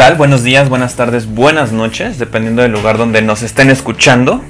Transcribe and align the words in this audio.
Buenos 0.00 0.42
días, 0.42 0.70
buenas 0.70 0.96
tardes, 0.96 1.26
buenas 1.26 1.72
noches, 1.72 2.18
dependiendo 2.18 2.62
del 2.62 2.72
lugar 2.72 2.96
donde 2.96 3.20
nos 3.20 3.42
estén 3.42 3.68
escuchando. 3.68 4.42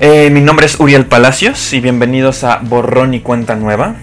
Eh, 0.00 0.28
mi 0.30 0.42
nombre 0.42 0.66
es 0.66 0.78
Uriel 0.78 1.06
Palacios 1.06 1.72
y 1.72 1.80
bienvenidos 1.80 2.44
a 2.44 2.58
Borrón 2.58 3.14
y 3.14 3.20
Cuenta 3.20 3.56
Nueva. 3.56 3.94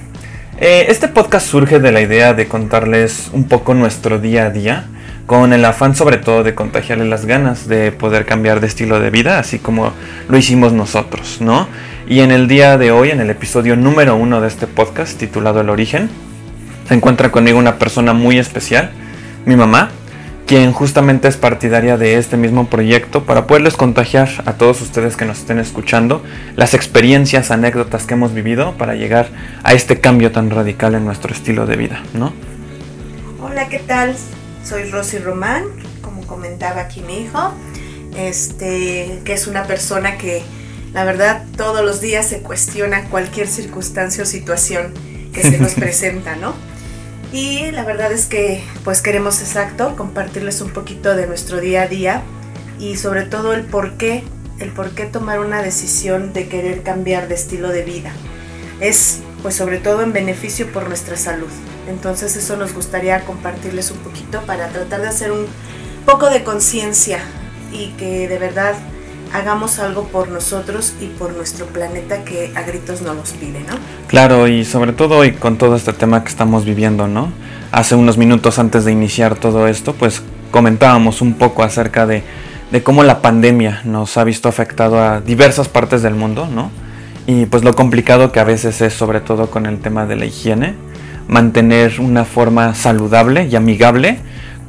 Eh, 0.58 0.88
este 0.90 1.08
podcast 1.08 1.48
surge 1.48 1.80
de 1.80 1.92
la 1.92 2.02
idea 2.02 2.34
de 2.34 2.48
contarles 2.48 3.30
un 3.34 3.48
poco 3.48 3.76
nuestro 3.76 4.18
día 4.18 4.48
a 4.48 4.50
día, 4.50 4.88
con 5.28 5.54
el 5.54 5.64
afán 5.64 5.96
sobre 5.96 6.18
todo 6.18 6.44
de 6.44 6.56
contagiarles 6.56 7.08
las 7.08 7.28
ganas 7.28 7.68
de 7.68 7.92
poder 7.92 8.26
cambiar 8.26 8.60
de 8.60 8.66
estilo 8.66 9.00
de 9.00 9.12
vida, 9.12 9.38
así 9.38 9.60
como 9.60 9.94
lo 10.28 10.38
hicimos 10.40 10.74
nosotros, 10.74 11.38
¿no? 11.40 11.68
Y 12.08 12.22
en 12.22 12.32
el 12.32 12.48
día 12.48 12.80
de 12.80 12.90
hoy, 12.90 13.12
en 13.12 13.20
el 13.20 13.30
episodio 13.30 13.76
número 13.76 14.16
uno 14.16 14.42
de 14.42 14.48
este 14.48 14.66
podcast 14.66 15.20
titulado 15.20 15.62
El 15.62 15.70
Origen, 15.70 16.10
se 16.88 16.96
encuentra 16.96 17.32
conmigo 17.32 17.60
una 17.60 17.78
persona 17.78 18.14
muy 18.14 18.40
especial, 18.40 18.90
mi 19.46 19.56
mamá, 19.56 19.92
quien 20.50 20.74
justamente 20.74 21.28
es 21.28 21.38
partidaria 21.38 21.96
de 21.96 22.18
este 22.18 22.36
mismo 22.36 22.72
proyecto 22.72 23.24
para 23.24 23.46
poderles 23.46 23.76
contagiar 23.76 24.28
a 24.48 24.54
todos 24.54 24.82
ustedes 24.82 25.16
que 25.16 25.24
nos 25.26 25.42
estén 25.42 25.60
escuchando 25.60 26.24
las 26.56 26.74
experiencias, 26.74 27.52
anécdotas 27.52 28.08
que 28.08 28.16
hemos 28.16 28.34
vivido 28.34 28.76
para 28.76 28.96
llegar 28.96 29.30
a 29.62 29.76
este 29.76 30.00
cambio 30.02 30.32
tan 30.32 30.50
radical 30.50 30.96
en 30.96 31.06
nuestro 31.06 31.36
estilo 31.36 31.68
de 31.68 31.76
vida, 31.76 32.02
¿no? 32.16 32.34
Hola, 33.44 33.70
¿qué 33.70 33.78
tal? 33.78 34.16
Soy 34.64 34.90
Rosy 34.90 35.20
Román, 35.20 35.66
como 36.02 36.26
comentaba 36.26 36.82
aquí 36.82 37.02
mi 37.02 37.20
hijo, 37.20 37.54
este, 38.18 39.22
que 39.26 39.34
es 39.34 39.46
una 39.46 39.66
persona 39.66 40.18
que 40.18 40.42
la 40.94 41.04
verdad 41.04 41.44
todos 41.58 41.86
los 41.86 42.02
días 42.02 42.26
se 42.26 42.42
cuestiona 42.42 43.04
cualquier 43.04 43.48
circunstancia 43.48 44.24
o 44.24 44.26
situación 44.26 44.96
que 45.32 45.44
se 45.44 45.60
nos 45.60 45.74
presenta, 45.76 46.36
¿no? 46.38 46.56
Y 47.32 47.72
la 47.72 47.84
verdad 47.84 48.12
es 48.12 48.26
que 48.26 48.64
pues 48.84 49.02
queremos 49.02 49.42
exacto 49.42 49.96
compartirles 49.96 50.62
un 50.62 50.72
poquito 50.72 51.16
de 51.16 51.28
nuestro 51.28 51.60
día 51.62 51.84
a 51.84 51.88
día 51.88 52.24
y 52.80 52.98
sobre 52.98 53.24
todo 53.24 53.54
el 53.54 53.66
por 53.66 53.98
qué, 53.98 54.24
el 54.60 54.72
por 54.72 54.92
qué 54.92 55.06
tomar 55.06 55.40
una 55.40 55.62
decisión 55.62 56.34
de 56.34 56.48
querer 56.48 56.82
cambiar 56.82 57.28
de 57.28 57.36
estilo 57.36 57.70
de 57.70 57.84
vida. 57.84 58.12
Es 58.80 59.20
pues 59.44 59.56
sobre 59.56 59.78
todo 59.78 60.02
en 60.02 60.12
beneficio 60.12 60.72
por 60.72 60.88
nuestra 60.88 61.18
salud. 61.18 61.50
Entonces 61.88 62.36
eso 62.36 62.58
nos 62.58 62.74
gustaría 62.74 63.24
compartirles 63.26 63.92
un 63.92 64.00
poquito 64.00 64.42
para 64.42 64.70
tratar 64.70 65.02
de 65.02 65.08
hacer 65.08 65.32
un 65.32 65.46
poco 66.06 66.30
de 66.30 66.44
conciencia 66.44 67.20
y 67.72 67.90
que 67.92 68.28
de 68.28 68.40
verdad 68.40 68.76
hagamos 69.34 69.80
algo 69.80 70.04
por 70.06 70.30
nosotros 70.30 70.94
y 71.02 71.08
por 71.08 71.34
nuestro 71.34 71.66
planeta 71.68 72.24
que 72.24 72.52
a 72.56 72.64
gritos 72.64 73.02
no 73.02 73.14
nos 73.14 73.32
pide, 73.32 73.62
¿no? 73.62 73.76
Claro, 74.08 74.48
y 74.48 74.66
sobre 74.66 74.94
todo 74.94 75.18
hoy 75.18 75.34
con 75.34 75.58
todo 75.58 75.76
este 75.76 75.94
tema 75.94 76.24
que 76.24 76.30
estamos 76.30 76.66
viviendo, 76.66 77.08
¿no? 77.08 77.32
Hace 77.72 77.96
unos 77.96 78.18
minutos 78.18 78.60
antes 78.60 78.86
de 78.86 78.92
iniciar 78.92 79.36
todo 79.36 79.68
esto, 79.68 79.94
pues 79.94 80.24
comentábamos 80.52 81.22
un 81.22 81.34
poco 81.34 81.64
acerca 81.64 82.06
de, 82.06 82.24
de 82.72 82.84
cómo 82.84 83.04
la 83.04 83.22
pandemia 83.22 83.82
nos 83.86 84.18
ha 84.18 84.24
visto 84.24 84.50
afectado 84.50 85.02
a 85.02 85.22
diversas 85.22 85.70
partes 85.70 86.02
del 86.02 86.16
mundo, 86.16 86.48
¿no? 86.48 86.72
Y 87.28 87.46
pues 87.46 87.64
lo 87.64 87.76
complicado 87.76 88.32
que 88.32 88.40
a 88.40 88.44
veces 88.44 88.82
es 88.82 88.94
sobre 88.94 89.22
todo 89.22 89.52
con 89.52 89.68
el 89.68 89.80
tema 89.80 90.08
de 90.08 90.16
la 90.16 90.26
higiene, 90.26 90.76
mantener 91.28 92.00
una 92.00 92.26
forma 92.26 92.74
saludable 92.74 93.48
y 93.48 93.56
amigable 93.56 94.20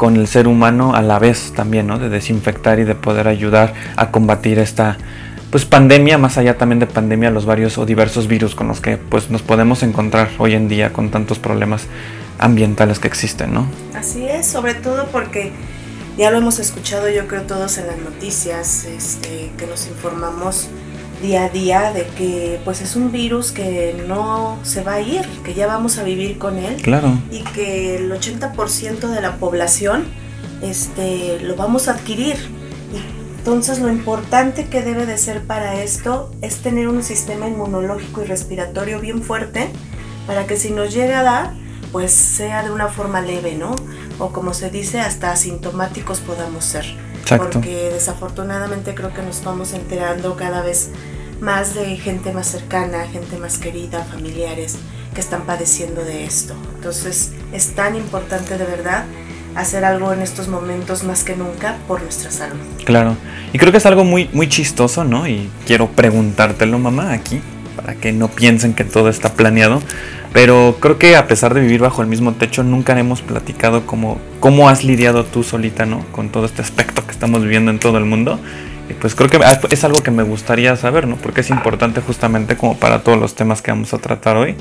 con 0.01 0.17
el 0.17 0.29
ser 0.29 0.49
humano 0.49 0.95
a 0.95 1.03
la 1.03 1.19
vez 1.19 1.53
también, 1.55 1.87
¿no? 1.87 1.99
De 1.99 2.09
desinfectar 2.09 2.79
y 2.79 2.85
de 2.85 2.95
poder 2.95 3.29
ayudar 3.29 3.75
a 3.97 4.11
combatir 4.11 4.59
esta 4.59 4.97
pues 5.51 5.67
pandemia, 5.67 6.17
más 6.17 6.39
allá 6.39 6.57
también 6.57 6.79
de 6.79 6.87
pandemia, 6.87 7.31
los 7.31 7.45
varios 7.45 7.77
o 7.77 7.85
diversos 7.85 8.27
virus 8.27 8.55
con 8.55 8.67
los 8.67 8.81
que 8.81 8.97
pues 8.97 9.29
nos 9.29 9.43
podemos 9.43 9.83
encontrar 9.83 10.31
hoy 10.39 10.55
en 10.55 10.69
día 10.69 10.91
con 10.95 11.11
tantos 11.11 11.39
problemas 11.39 11.87
ambientales 12.39 12.99
que 12.99 13.09
existen, 13.09 13.53
¿no? 13.53 13.67
Así 13.95 14.25
es, 14.25 14.47
sobre 14.47 14.73
todo 14.73 15.07
porque 15.13 15.53
ya 16.17 16.31
lo 16.31 16.39
hemos 16.39 16.61
escuchado 16.61 17.11
yo 17.11 17.29
creo 17.29 17.43
todos 17.43 17.77
en 17.77 17.89
las 17.89 17.99
noticias, 17.99 18.87
este, 18.87 19.53
que 19.59 19.67
nos 19.67 19.87
informamos 19.87 20.69
día 21.21 21.45
a 21.45 21.49
día 21.49 21.93
de 21.93 22.07
que 22.07 22.61
pues 22.65 22.81
es 22.81 22.97
un 22.97 23.13
virus 23.13 23.53
que 23.53 24.05
no 24.09 24.59
se 24.63 24.83
va 24.83 24.95
a 24.95 25.01
ir, 25.01 25.27
que 25.45 25.55
ya 25.55 25.67
vamos 25.67 25.99
a 25.99 26.03
vivir 26.03 26.39
con 26.39 26.59
él. 26.59 26.77
Claro. 26.83 27.13
Y 27.31 27.43
que 27.43 27.97
el 27.97 28.11
80% 28.11 29.09
de 29.09 29.21
la 29.21 29.37
población 29.37 30.05
este, 30.63 31.41
lo 31.41 31.57
vamos 31.57 31.89
a 31.89 31.93
adquirir. 31.93 32.37
Entonces 33.39 33.79
lo 33.79 33.91
importante 33.91 34.67
que 34.67 34.83
debe 34.83 35.07
de 35.07 35.17
ser 35.17 35.43
para 35.47 35.83
esto 35.83 36.31
es 36.43 36.59
tener 36.59 36.89
un 36.89 37.03
sistema 37.03 37.49
inmunológico 37.49 38.23
y 38.23 38.27
respiratorio 38.27 39.01
bien 39.01 39.23
fuerte 39.23 39.71
para 40.27 40.47
que 40.47 40.57
si 40.57 40.71
nos 40.71 40.93
llega 40.93 41.21
a 41.21 41.23
dar, 41.23 41.55
pues 41.91 42.13
sea 42.13 42.63
de 42.63 42.71
una 42.71 42.89
forma 42.89 43.23
leve, 43.23 43.55
¿no? 43.55 43.75
O 44.19 44.31
como 44.31 44.53
se 44.53 44.71
dice, 44.71 45.01
hasta 45.01 45.33
asintomáticos 45.33 46.21
podamos 46.21 46.65
ser. 46.65 46.85
Porque 47.29 47.91
desafortunadamente 47.93 48.95
creo 48.95 49.15
que 49.15 49.23
nos 49.23 49.43
vamos 49.45 49.73
enterando 49.73 50.37
cada 50.37 50.63
vez 50.63 50.91
más 51.41 51.75
de 51.75 51.97
gente 51.97 52.33
más 52.33 52.47
cercana, 52.47 53.07
gente 53.07 53.37
más 53.39 53.59
querida, 53.59 54.05
familiares 54.05 54.77
que 55.15 55.21
están 55.21 55.43
padeciendo 55.43 56.05
de 56.05 56.25
esto. 56.25 56.55
Entonces 56.75 57.33
es 57.53 57.75
tan 57.75 57.97
importante 57.97 58.59
de 58.59 58.65
verdad 58.65 59.05
hacer 59.55 59.85
algo 59.85 60.13
en 60.13 60.23
estos 60.23 60.49
momentos 60.49 61.03
más 61.05 61.25
que 61.25 61.37
nunca 61.37 61.77
por 61.89 62.03
nuestra 62.03 62.31
salud. 62.31 62.59
Claro, 62.85 63.17
y 63.53 63.59
creo 63.59 63.73
que 63.73 63.79
es 63.79 63.87
algo 63.87 64.05
muy, 64.05 64.29
muy 64.33 64.49
chistoso, 64.49 65.05
¿no? 65.05 65.27
Y 65.27 65.51
quiero 65.67 65.89
preguntártelo, 65.89 66.79
mamá, 66.79 67.13
aquí, 67.13 67.41
para 67.81 67.95
que 67.95 68.13
no 68.13 68.29
piensen 68.29 68.75
que 68.75 68.85
todo 68.85 69.09
está 69.09 69.33
planeado. 69.35 69.81
Pero 70.33 70.77
creo 70.81 70.99
que 70.99 71.17
a 71.17 71.27
pesar 71.27 71.55
de 71.55 71.61
vivir 71.61 71.81
bajo 71.81 72.03
el 72.03 72.09
mismo 72.09 72.35
techo, 72.35 72.63
nunca 72.63 72.99
hemos 72.99 73.21
platicado 73.23 73.87
cómo, 73.87 74.21
cómo 74.39 74.69
has 74.69 74.85
lidiado 74.85 75.25
tú 75.25 75.43
solita, 75.43 75.87
¿no? 75.87 76.05
Con 76.13 76.29
todo 76.29 76.47
este 76.47 76.63
aspecto 76.63 77.05
que 77.05 77.13
estamos 77.13 77.43
viviendo 77.43 77.71
en 77.71 77.79
todo 77.81 77.99
el 77.99 78.05
mundo. 78.05 78.39
Y 78.89 78.95
pues 78.95 79.15
creo 79.15 79.29
que 79.29 79.41
es 79.71 79.85
algo 79.85 80.03
que 80.03 80.11
me 80.11 80.23
gustaría 80.23 80.75
saber, 80.77 81.07
¿no? 81.09 81.17
Porque 81.17 81.41
es 81.41 81.51
importante 81.51 82.01
justamente 82.01 82.57
como 82.57 82.77
para 82.77 83.03
todos 83.03 83.19
los 83.19 83.35
temas 83.35 83.63
que 83.63 83.71
vamos 83.71 83.93
a 83.95 83.99
tratar 83.99 84.37
hoy. 84.37 84.57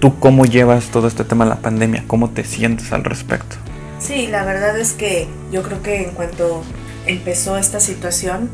¿Tú 0.00 0.18
cómo 0.18 0.46
llevas 0.46 0.86
todo 0.86 1.06
este 1.08 1.24
tema 1.24 1.44
de 1.44 1.50
la 1.50 1.56
pandemia? 1.56 2.04
¿Cómo 2.06 2.30
te 2.30 2.44
sientes 2.44 2.92
al 2.92 3.04
respecto? 3.04 3.56
Sí, 3.98 4.28
la 4.28 4.44
verdad 4.44 4.78
es 4.78 4.92
que 4.92 5.28
yo 5.52 5.62
creo 5.62 5.82
que 5.82 6.04
en 6.04 6.12
cuanto 6.12 6.62
empezó 7.06 7.58
esta 7.58 7.80
situación, 7.80 8.48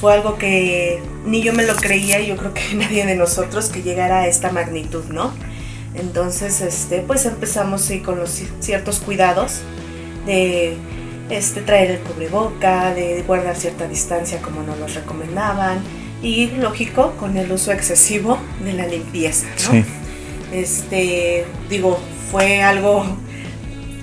fue 0.00 0.12
algo 0.12 0.36
que 0.36 1.02
ni 1.24 1.42
yo 1.42 1.52
me 1.52 1.64
lo 1.64 1.74
creía 1.76 2.20
y 2.20 2.26
yo 2.28 2.36
creo 2.36 2.54
que 2.54 2.62
nadie 2.74 3.06
de 3.06 3.16
nosotros 3.16 3.68
que 3.68 3.82
llegara 3.82 4.20
a 4.20 4.26
esta 4.26 4.50
magnitud, 4.52 5.04
¿no? 5.10 5.32
Entonces, 5.94 6.60
este, 6.60 7.00
pues 7.00 7.24
empezamos 7.24 7.82
sí, 7.82 8.00
con 8.00 8.18
los 8.18 8.42
ciertos 8.60 8.98
cuidados 8.98 9.60
de 10.26 10.76
este, 11.30 11.60
traer 11.60 11.92
el 11.92 11.98
cubreboca, 12.00 12.92
de 12.92 13.22
guardar 13.26 13.56
cierta 13.56 13.86
distancia 13.86 14.42
como 14.42 14.62
nos 14.62 14.78
lo 14.78 14.86
recomendaban 14.88 15.78
y 16.22 16.48
lógico 16.52 17.12
con 17.18 17.36
el 17.36 17.50
uso 17.52 17.70
excesivo 17.70 18.38
de 18.64 18.72
la 18.72 18.86
limpieza, 18.86 19.46
¿no? 19.70 19.84
Este, 20.52 21.44
digo, 21.68 21.98
fue 22.30 22.62
algo 22.62 23.04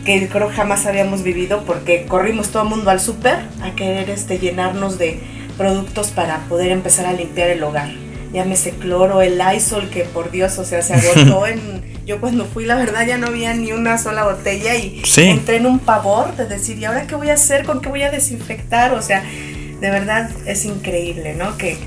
que 0.05 0.27
creo 0.29 0.49
jamás 0.49 0.85
habíamos 0.85 1.23
vivido 1.23 1.63
porque 1.65 2.05
corrimos 2.05 2.49
todo 2.49 2.63
el 2.63 2.69
mundo 2.69 2.89
al 2.89 2.99
súper 2.99 3.45
a 3.61 3.75
querer 3.75 4.09
este, 4.09 4.39
llenarnos 4.39 4.97
de 4.97 5.19
productos 5.57 6.11
para 6.11 6.39
poder 6.49 6.71
empezar 6.71 7.05
a 7.05 7.13
limpiar 7.13 7.49
el 7.49 7.63
hogar 7.63 7.89
llámese 8.33 8.71
cloro, 8.71 9.21
el 9.21 9.37
Lysol, 9.37 9.89
que 9.89 10.03
por 10.03 10.31
Dios, 10.31 10.57
o 10.57 10.65
sea, 10.65 10.81
se 10.81 10.93
agotó 10.93 11.47
en... 11.47 11.91
Yo 12.05 12.19
cuando 12.19 12.45
fui, 12.45 12.65
la 12.65 12.75
verdad, 12.75 13.05
ya 13.05 13.17
no 13.17 13.27
había 13.27 13.53
ni 13.53 13.71
una 13.71 13.97
sola 13.97 14.23
botella 14.23 14.75
y 14.75 15.03
entré 15.17 15.57
en 15.57 15.67
un 15.67 15.79
pavor 15.79 16.35
de 16.35 16.47
decir, 16.47 16.77
¿y 16.79 16.85
ahora 16.85 17.05
qué 17.05 17.15
voy 17.15 17.29
a 17.29 17.35
hacer? 17.35 17.63
¿Con 17.63 17.79
qué 17.79 17.89
voy 17.89 18.01
a 18.01 18.09
desinfectar? 18.09 18.93
O 18.93 19.01
sea, 19.01 19.23
de 19.23 19.89
verdad 19.89 20.29
es 20.45 20.65
increíble, 20.65 21.35
¿no? 21.35 21.57
Que 21.57 21.77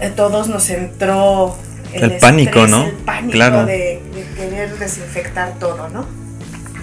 eh, 0.00 0.12
todos 0.14 0.48
nos 0.48 0.68
entró 0.70 1.56
el, 1.92 2.18
pánico, 2.18 2.66
¿no? 2.66 2.84
El 2.84 2.92
pánico 2.92 3.32
claro. 3.32 3.64
de, 3.64 4.00
querer 4.36 4.76
desinfectar 4.76 5.58
todo, 5.60 5.88
¿no? 5.88 6.04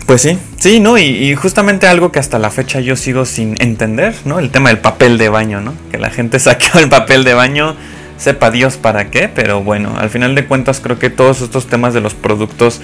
Pues 0.05 0.21
sí, 0.21 0.37
sí, 0.59 0.79
¿no? 0.79 0.99
Y, 0.99 1.33
justamente 1.35 1.87
algo 1.87 2.11
que 2.11 2.19
hasta 2.19 2.37
la 2.37 2.51
fecha 2.51 2.79
yo 2.79 2.95
sigo 2.95 3.25
sin 3.25 3.59
entender, 3.59 4.13
¿no? 4.25 4.37
El 4.37 4.51
tema 4.51 4.69
del 4.69 4.77
papel 4.77 5.17
de 5.17 5.29
baño, 5.29 5.61
¿no? 5.61 5.73
Que 5.91 5.97
la 5.97 6.11
gente 6.11 6.37
saqueó 6.39 6.79
el 6.79 6.89
papel 6.89 7.23
de 7.23 7.33
baño 7.33 7.75
sepa 8.17 8.49
Dios 8.49 8.77
para 8.77 9.09
qué, 9.09 9.27
pero 9.27 9.61
bueno, 9.61 9.95
al 9.97 10.09
final 10.09 10.35
de 10.35 10.45
cuentas 10.45 10.79
creo 10.79 10.97
que 10.99 11.09
todos 11.09 11.41
estos 11.41 11.67
temas 11.67 11.93
de 11.93 11.99
los 11.99 12.13
productos 12.13 12.79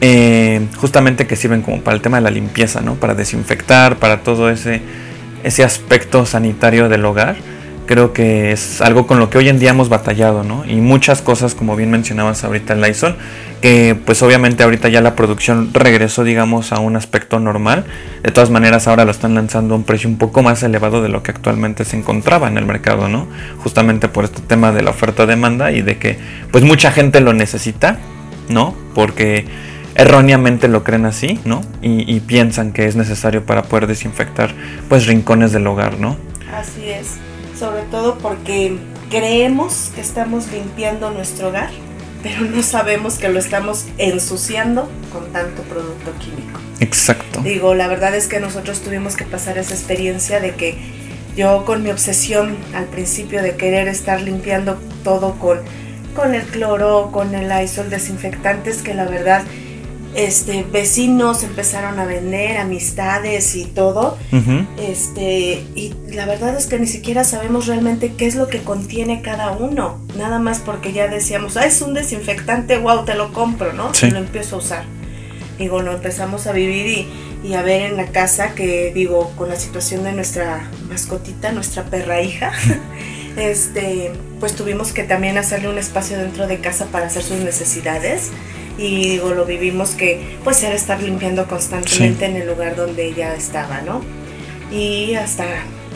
eh, 0.00 0.60
justamente 0.76 1.26
que 1.26 1.34
sirven 1.34 1.62
como 1.62 1.80
para 1.80 1.96
el 1.96 2.02
tema 2.02 2.18
de 2.18 2.22
la 2.22 2.30
limpieza, 2.30 2.80
¿no? 2.80 2.94
Para 2.94 3.14
desinfectar, 3.14 3.96
para 3.96 4.20
todo 4.20 4.50
ese, 4.50 4.80
ese 5.42 5.64
aspecto 5.64 6.24
sanitario 6.26 6.88
del 6.88 7.04
hogar 7.04 7.36
creo 7.90 8.12
que 8.12 8.52
es 8.52 8.80
algo 8.82 9.08
con 9.08 9.18
lo 9.18 9.30
que 9.30 9.38
hoy 9.38 9.48
en 9.48 9.58
día 9.58 9.70
hemos 9.70 9.88
batallado, 9.88 10.44
¿no? 10.44 10.64
Y 10.64 10.76
muchas 10.76 11.22
cosas, 11.22 11.56
como 11.56 11.74
bien 11.74 11.90
mencionabas 11.90 12.44
ahorita 12.44 12.74
en 12.74 12.82
Lysol, 12.82 13.16
que 13.60 13.96
pues 14.06 14.22
obviamente 14.22 14.62
ahorita 14.62 14.88
ya 14.88 15.00
la 15.00 15.16
producción 15.16 15.74
regresó, 15.74 16.22
digamos, 16.22 16.70
a 16.70 16.78
un 16.78 16.94
aspecto 16.94 17.40
normal. 17.40 17.84
De 18.22 18.30
todas 18.30 18.48
maneras, 18.48 18.86
ahora 18.86 19.04
lo 19.04 19.10
están 19.10 19.34
lanzando 19.34 19.74
a 19.74 19.76
un 19.76 19.82
precio 19.82 20.08
un 20.08 20.18
poco 20.18 20.40
más 20.40 20.62
elevado 20.62 21.02
de 21.02 21.08
lo 21.08 21.24
que 21.24 21.32
actualmente 21.32 21.84
se 21.84 21.96
encontraba 21.96 22.46
en 22.46 22.58
el 22.58 22.64
mercado, 22.64 23.08
¿no? 23.08 23.26
Justamente 23.58 24.06
por 24.06 24.22
este 24.22 24.40
tema 24.40 24.70
de 24.70 24.82
la 24.82 24.90
oferta-demanda 24.90 25.72
y 25.72 25.82
de 25.82 25.98
que 25.98 26.16
pues 26.52 26.62
mucha 26.62 26.92
gente 26.92 27.20
lo 27.20 27.32
necesita, 27.32 27.98
¿no? 28.48 28.72
Porque 28.94 29.46
erróneamente 29.96 30.68
lo 30.68 30.84
creen 30.84 31.06
así, 31.06 31.40
¿no? 31.44 31.60
Y, 31.82 32.08
y, 32.08 32.20
piensan 32.20 32.70
que 32.70 32.86
es 32.86 32.94
necesario 32.94 33.44
para 33.44 33.64
poder 33.64 33.88
desinfectar 33.88 34.54
pues 34.88 35.08
rincones 35.08 35.50
del 35.50 35.66
hogar, 35.66 35.98
¿no? 35.98 36.16
Así 36.54 36.88
es, 36.88 37.18
sobre 37.60 37.82
todo 37.82 38.16
porque 38.16 38.78
creemos 39.10 39.90
que 39.94 40.00
estamos 40.00 40.50
limpiando 40.50 41.10
nuestro 41.10 41.48
hogar, 41.48 41.68
pero 42.22 42.40
no 42.40 42.62
sabemos 42.62 43.18
que 43.18 43.28
lo 43.28 43.38
estamos 43.38 43.84
ensuciando 43.98 44.90
con 45.12 45.30
tanto 45.30 45.62
producto 45.64 46.10
químico. 46.18 46.58
Exacto. 46.80 47.42
Digo, 47.42 47.74
la 47.74 47.86
verdad 47.86 48.14
es 48.14 48.28
que 48.28 48.40
nosotros 48.40 48.80
tuvimos 48.80 49.14
que 49.14 49.26
pasar 49.26 49.58
esa 49.58 49.74
experiencia 49.74 50.40
de 50.40 50.54
que 50.54 50.78
yo 51.36 51.66
con 51.66 51.82
mi 51.82 51.90
obsesión 51.90 52.56
al 52.74 52.86
principio 52.86 53.42
de 53.42 53.54
querer 53.56 53.88
estar 53.88 54.22
limpiando 54.22 54.78
todo 55.04 55.34
con, 55.38 55.58
con 56.16 56.34
el 56.34 56.44
cloro, 56.44 57.10
con 57.12 57.34
el 57.34 57.52
isol 57.62 57.90
desinfectantes, 57.90 58.80
que 58.80 58.94
la 58.94 59.04
verdad 59.04 59.42
este, 60.14 60.64
vecinos 60.64 61.44
empezaron 61.44 61.98
a 61.98 62.04
vender, 62.04 62.56
amistades 62.56 63.54
y 63.54 63.64
todo. 63.64 64.18
este, 64.78 65.64
y 65.74 65.94
la 66.08 66.26
verdad 66.26 66.56
es 66.56 66.66
que 66.66 66.78
ni 66.78 66.86
siquiera 66.86 67.24
sabemos 67.24 67.66
realmente 67.66 68.14
qué 68.14 68.26
es 68.26 68.34
lo 68.34 68.48
que 68.48 68.62
contiene 68.62 69.22
cada 69.22 69.52
uno. 69.52 70.00
Nada 70.16 70.38
más 70.38 70.58
porque 70.60 70.92
ya 70.92 71.08
decíamos, 71.08 71.56
ah, 71.56 71.66
es 71.66 71.80
un 71.82 71.94
desinfectante, 71.94 72.78
wow, 72.78 73.04
te 73.04 73.14
lo 73.14 73.32
compro, 73.32 73.72
¿no? 73.72 73.92
Y 74.02 74.10
lo 74.10 74.18
empiezo 74.18 74.56
a 74.56 74.58
usar. 74.58 74.84
Digo, 75.58 75.82
lo 75.82 75.92
empezamos 75.92 76.46
a 76.46 76.52
vivir 76.52 76.86
y, 76.86 77.48
y, 77.48 77.54
a 77.54 77.62
ver 77.62 77.82
en 77.82 77.96
la 77.96 78.06
casa 78.06 78.54
que, 78.54 78.92
digo, 78.94 79.30
con 79.36 79.50
la 79.50 79.56
situación 79.56 80.04
de 80.04 80.12
nuestra 80.12 80.70
mascotita, 80.88 81.52
nuestra 81.52 81.84
perra 81.84 82.22
hija. 82.22 82.50
este, 83.36 84.10
pues 84.40 84.56
tuvimos 84.56 84.92
que 84.92 85.04
también 85.04 85.36
hacerle 85.36 85.68
un 85.68 85.78
espacio 85.78 86.18
dentro 86.18 86.46
de 86.46 86.60
casa 86.60 86.86
para 86.86 87.06
hacer 87.06 87.22
sus 87.22 87.38
necesidades 87.38 88.30
y 88.78 89.10
digo, 89.10 89.30
lo 89.30 89.44
vivimos 89.44 89.90
que 89.90 90.38
pues 90.44 90.62
era 90.62 90.74
estar 90.74 91.02
limpiando 91.02 91.46
constantemente 91.46 92.24
en 92.26 92.36
el 92.36 92.46
lugar 92.46 92.76
donde 92.76 93.06
ella 93.06 93.34
estaba, 93.34 93.82
¿no? 93.82 94.02
Y 94.72 95.14
hasta 95.14 95.44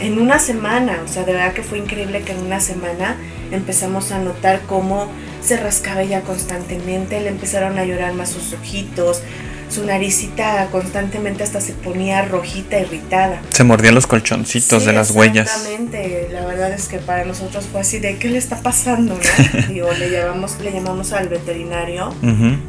en 0.01 0.19
una 0.19 0.39
semana, 0.39 1.01
o 1.05 1.09
sea, 1.09 1.25
de 1.25 1.33
verdad 1.33 1.53
que 1.53 1.63
fue 1.63 1.79
increíble 1.79 2.23
que 2.23 2.33
en 2.33 2.41
una 2.41 2.61
semana 2.61 3.17
empezamos 3.53 4.11
a 4.13 4.19
notar 4.19 4.63
cómo 4.67 5.09
se 5.41 5.57
rascaba 5.57 6.03
ella 6.03 6.23
constantemente, 6.23 7.21
le 7.21 7.29
empezaron 7.29 7.79
a 7.79 7.85
llorar 7.85 8.15
más 8.15 8.31
sus 8.31 8.53
ojitos, 8.55 9.23
su 9.69 9.85
naricita 9.85 10.69
constantemente 10.71 11.43
hasta 11.43 11.61
se 11.61 11.73
ponía 11.73 12.23
rojita, 12.23 12.79
irritada. 12.79 13.41
Se 13.51 13.65
mordían 13.65 13.95
los 13.95 14.07
colchoncitos 14.07 14.85
de 14.85 14.93
las 14.93 15.11
huellas. 15.11 15.49
Exactamente, 15.49 16.29
la 16.33 16.47
verdad 16.47 16.73
es 16.73 16.89
que 16.89 16.99
para 16.99 17.25
nosotros 17.25 17.67
fue 17.71 17.81
así 17.81 17.99
de 17.99 18.19
¿qué 18.19 18.29
le 18.29 18.39
está 18.39 18.61
pasando? 18.61 19.19
Digo, 19.69 19.91
le 19.93 20.11
llamamos, 20.11 20.59
le 20.61 20.73
llamamos 20.73 21.13
al 21.13 21.29
veterinario 21.29 22.15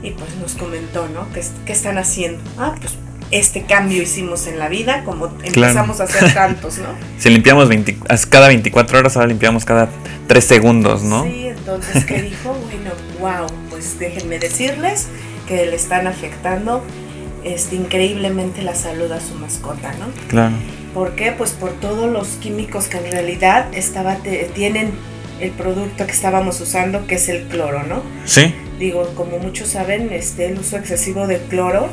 y 0.02 0.12
pues 0.12 0.36
nos 0.42 0.54
comentó, 0.56 1.08
¿no? 1.10 1.32
¿Qué, 1.34 1.44
¿Qué, 1.66 1.74
están 1.74 1.98
haciendo? 1.98 2.42
Ah, 2.58 2.76
pues 2.80 2.94
este 3.32 3.64
cambio 3.64 4.02
hicimos 4.02 4.48
en 4.48 4.60
la 4.60 4.70
vida, 4.70 5.04
como 5.04 5.28
empezamos 5.44 6.00
a 6.00 6.04
hacer 6.06 6.34
tantos, 6.34 6.78
¿no? 6.78 6.90
Si 7.18 7.30
limpiamos 7.30 7.70
cada 8.30 8.48
24 8.48 9.00
horas, 9.00 9.16
ahora 9.16 9.28
limpiamos 9.28 9.66
cada 9.66 9.90
3 10.28 10.44
segundos, 10.44 11.04
¿no? 11.04 11.24
Sí, 11.24 11.48
entonces, 11.48 12.06
¿qué 12.06 12.22
dijo? 12.22 12.56
Bueno, 12.66 12.92
wow, 13.20 13.48
pues 13.70 13.98
déjenme 13.98 14.38
decirles 14.38 15.08
que 15.48 15.66
le 15.66 15.76
están 15.76 16.08
afectando 16.08 16.84
este, 17.46 17.76
increíblemente 17.76 18.62
la 18.64 18.76
salud 18.76 19.12
a 19.12 19.22
su 19.22 19.36
mascota, 19.36 19.94
¿no? 20.00 20.08
Claro. 20.28 20.56
¿Por 20.94 21.16
qué? 21.16 21.32
Pues 21.32 21.52
por 21.52 21.74
todos 21.74 22.12
los 22.12 22.28
químicos 22.38 22.88
que 22.88 22.98
en 22.98 23.12
realidad 23.12 23.68
estaba, 23.74 24.18
tienen 24.54 24.94
el 25.40 25.52
producto 25.52 26.06
que 26.06 26.12
estábamos 26.12 26.60
usando, 26.60 27.06
que 27.06 27.16
es 27.16 27.30
el 27.30 27.44
cloro, 27.44 27.84
¿no? 27.84 28.02
Sí. 28.26 28.54
Digo, 28.80 29.14
como 29.16 29.38
muchos 29.38 29.70
saben, 29.70 30.12
este, 30.12 30.48
el 30.48 30.60
uso 30.60 30.78
excesivo 30.78 31.28
de 31.28 31.38
cloro, 31.38 31.90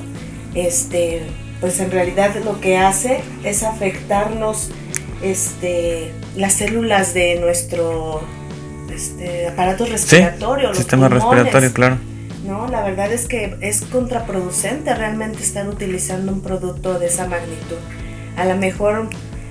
este, 0.54 1.22
pues 1.60 1.80
en 1.80 1.90
realidad 1.90 2.34
lo 2.44 2.60
que 2.60 2.78
hace 2.78 3.20
es 3.44 3.62
afectarnos 3.62 4.70
este, 5.22 6.12
las 6.36 6.54
células 6.54 7.12
de 7.12 7.38
nuestro 7.40 8.22
este, 8.90 9.48
aparato 9.48 9.84
respiratorio. 9.84 10.70
Sí, 10.70 10.78
sistema 10.78 11.08
respiratorio, 11.08 11.72
claro 11.72 12.11
¿no? 12.44 12.68
La 12.68 12.82
verdad 12.82 13.12
es 13.12 13.26
que 13.26 13.56
es 13.60 13.82
contraproducente 13.82 14.94
realmente 14.94 15.42
estar 15.42 15.68
utilizando 15.68 16.32
un 16.32 16.40
producto 16.40 16.98
de 16.98 17.06
esa 17.06 17.26
magnitud. 17.26 17.76
A 18.36 18.44
lo 18.44 18.56
mejor 18.56 19.08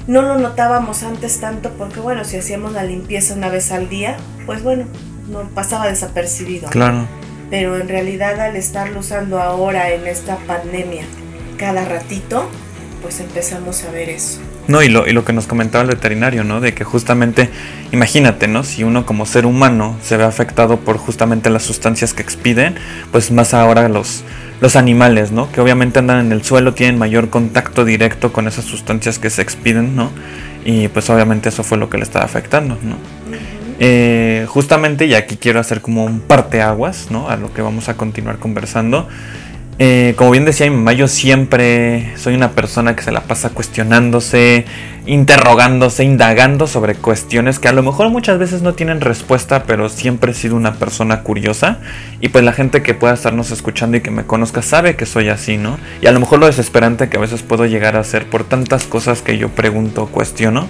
no 0.08 0.22
lo 0.22 0.38
notábamos 0.38 1.04
antes 1.04 1.40
tanto 1.40 1.72
porque, 1.78 2.00
bueno, 2.00 2.24
si 2.24 2.38
hacíamos 2.38 2.74
la 2.74 2.84
limpieza 2.84 3.34
una 3.34 3.50
vez 3.50 3.72
al 3.72 3.90
día, 3.90 4.18
pues 4.46 4.64
bueno, 4.64 4.86
no 5.30 5.44
pasaba 5.50 5.88
desapercibido. 5.88 6.70
Claro. 6.70 7.08
Pero 7.50 7.78
en 7.78 7.88
realidad 7.88 8.40
al 8.40 8.56
estarlo 8.56 9.00
usando 9.00 9.40
ahora 9.42 9.92
en 9.92 10.08
esta 10.08 10.38
pandemia 10.48 11.04
cada 11.58 11.86
ratito, 11.86 12.50
pues 13.02 13.20
empezamos 13.20 13.84
a 13.84 13.92
ver 13.92 14.10
eso. 14.10 14.40
No, 14.68 14.82
y 14.84 14.90
lo, 14.90 15.08
y 15.08 15.12
lo 15.12 15.26
que 15.26 15.34
nos 15.34 15.48
comentaba 15.48 15.84
el 15.84 15.90
veterinario, 15.90 16.44
¿no? 16.44 16.62
De 16.62 16.74
que 16.74 16.84
justamente, 16.84 17.50
imagínate, 17.92 18.48
¿no? 18.48 18.64
Si 18.64 18.84
uno 18.84 19.06
como 19.06 19.26
ser 19.26 19.46
humano 19.46 19.98
se 20.02 20.18
ve 20.18 20.24
afectado 20.24 20.80
por 20.80 20.98
justamente 20.98 21.50
las 21.50 21.64
sustancias 21.64 22.14
que 22.14 22.22
expiden, 22.22 22.76
pues 23.12 23.32
más 23.32 23.54
ahora 23.54 23.90
los, 23.90 24.24
los 24.62 24.76
animales, 24.76 25.32
¿no? 25.32 25.52
Que 25.52 25.62
obviamente 25.62 26.00
andan 26.00 26.26
en 26.26 26.32
el 26.32 26.44
suelo, 26.44 26.74
tienen 26.74 26.98
mayor 26.98 27.30
contacto 27.30 27.84
directo 27.84 28.32
con 28.32 28.48
esas 28.48 28.66
sustancias 28.66 29.20
que 29.20 29.30
se 29.30 29.42
expiden, 29.42 29.96
¿no? 29.96 30.12
Y 30.64 30.88
pues 30.90 31.10
obviamente 31.10 31.50
eso 31.50 31.64
fue 31.64 31.78
lo 31.78 31.90
que 31.90 31.98
le 31.98 32.04
estaba 32.04 32.24
afectando, 32.24 32.78
¿no? 32.84 32.98
Eh, 33.80 34.46
justamente, 34.48 35.08
y 35.08 35.16
aquí 35.16 35.38
quiero 35.38 35.60
hacer 35.60 35.82
como 35.82 36.06
un 36.06 36.20
parteaguas, 36.20 37.08
¿no? 37.10 37.30
A 37.30 37.36
lo 37.36 37.52
que 37.52 37.64
vamos 37.64 37.90
a 37.90 37.96
continuar 37.96 38.38
conversando. 38.38 39.10
Eh, 39.84 40.14
como 40.16 40.30
bien 40.30 40.46
decía 40.46 40.70
mi 40.70 40.76
mamá, 40.76 40.94
yo 40.94 41.08
siempre 41.08 42.16
soy 42.16 42.36
una 42.36 42.52
persona 42.52 42.96
que 42.96 43.02
se 43.02 43.12
la 43.12 43.22
pasa 43.22 43.50
cuestionándose, 43.50 44.66
interrogándose, 45.08 46.04
indagando 46.04 46.68
sobre 46.68 46.94
cuestiones 46.94 47.58
que 47.58 47.68
a 47.68 47.72
lo 47.72 47.82
mejor 47.82 48.12
muchas 48.12 48.38
veces 48.38 48.62
no 48.62 48.76
tienen 48.76 49.02
respuesta, 49.02 49.64
pero 49.64 49.90
siempre 49.90 50.34
he 50.34 50.36
sido 50.36 50.56
una 50.56 50.76
persona 50.76 51.24
curiosa. 51.24 51.80
Y 52.20 52.30
pues 52.30 52.44
la 52.44 52.54
gente 52.54 52.84
que 52.84 52.94
pueda 52.94 53.16
estarnos 53.16 53.50
escuchando 53.50 53.98
y 53.98 54.02
que 54.02 54.12
me 54.12 54.24
conozca 54.24 54.62
sabe 54.62 54.96
que 54.96 55.08
soy 55.08 55.30
así, 55.30 55.58
¿no? 55.58 55.80
Y 56.00 56.06
a 56.06 56.12
lo 56.12 56.20
mejor 56.20 56.38
lo 56.38 56.46
desesperante 56.46 57.10
que 57.10 57.18
a 57.18 57.22
veces 57.22 57.42
puedo 57.42 57.66
llegar 57.66 57.96
a 57.96 58.04
ser 58.04 58.28
por 58.28 58.44
tantas 58.44 58.84
cosas 58.84 59.24
que 59.24 59.40
yo 59.40 59.50
pregunto 59.50 60.06
cuestiono. 60.06 60.68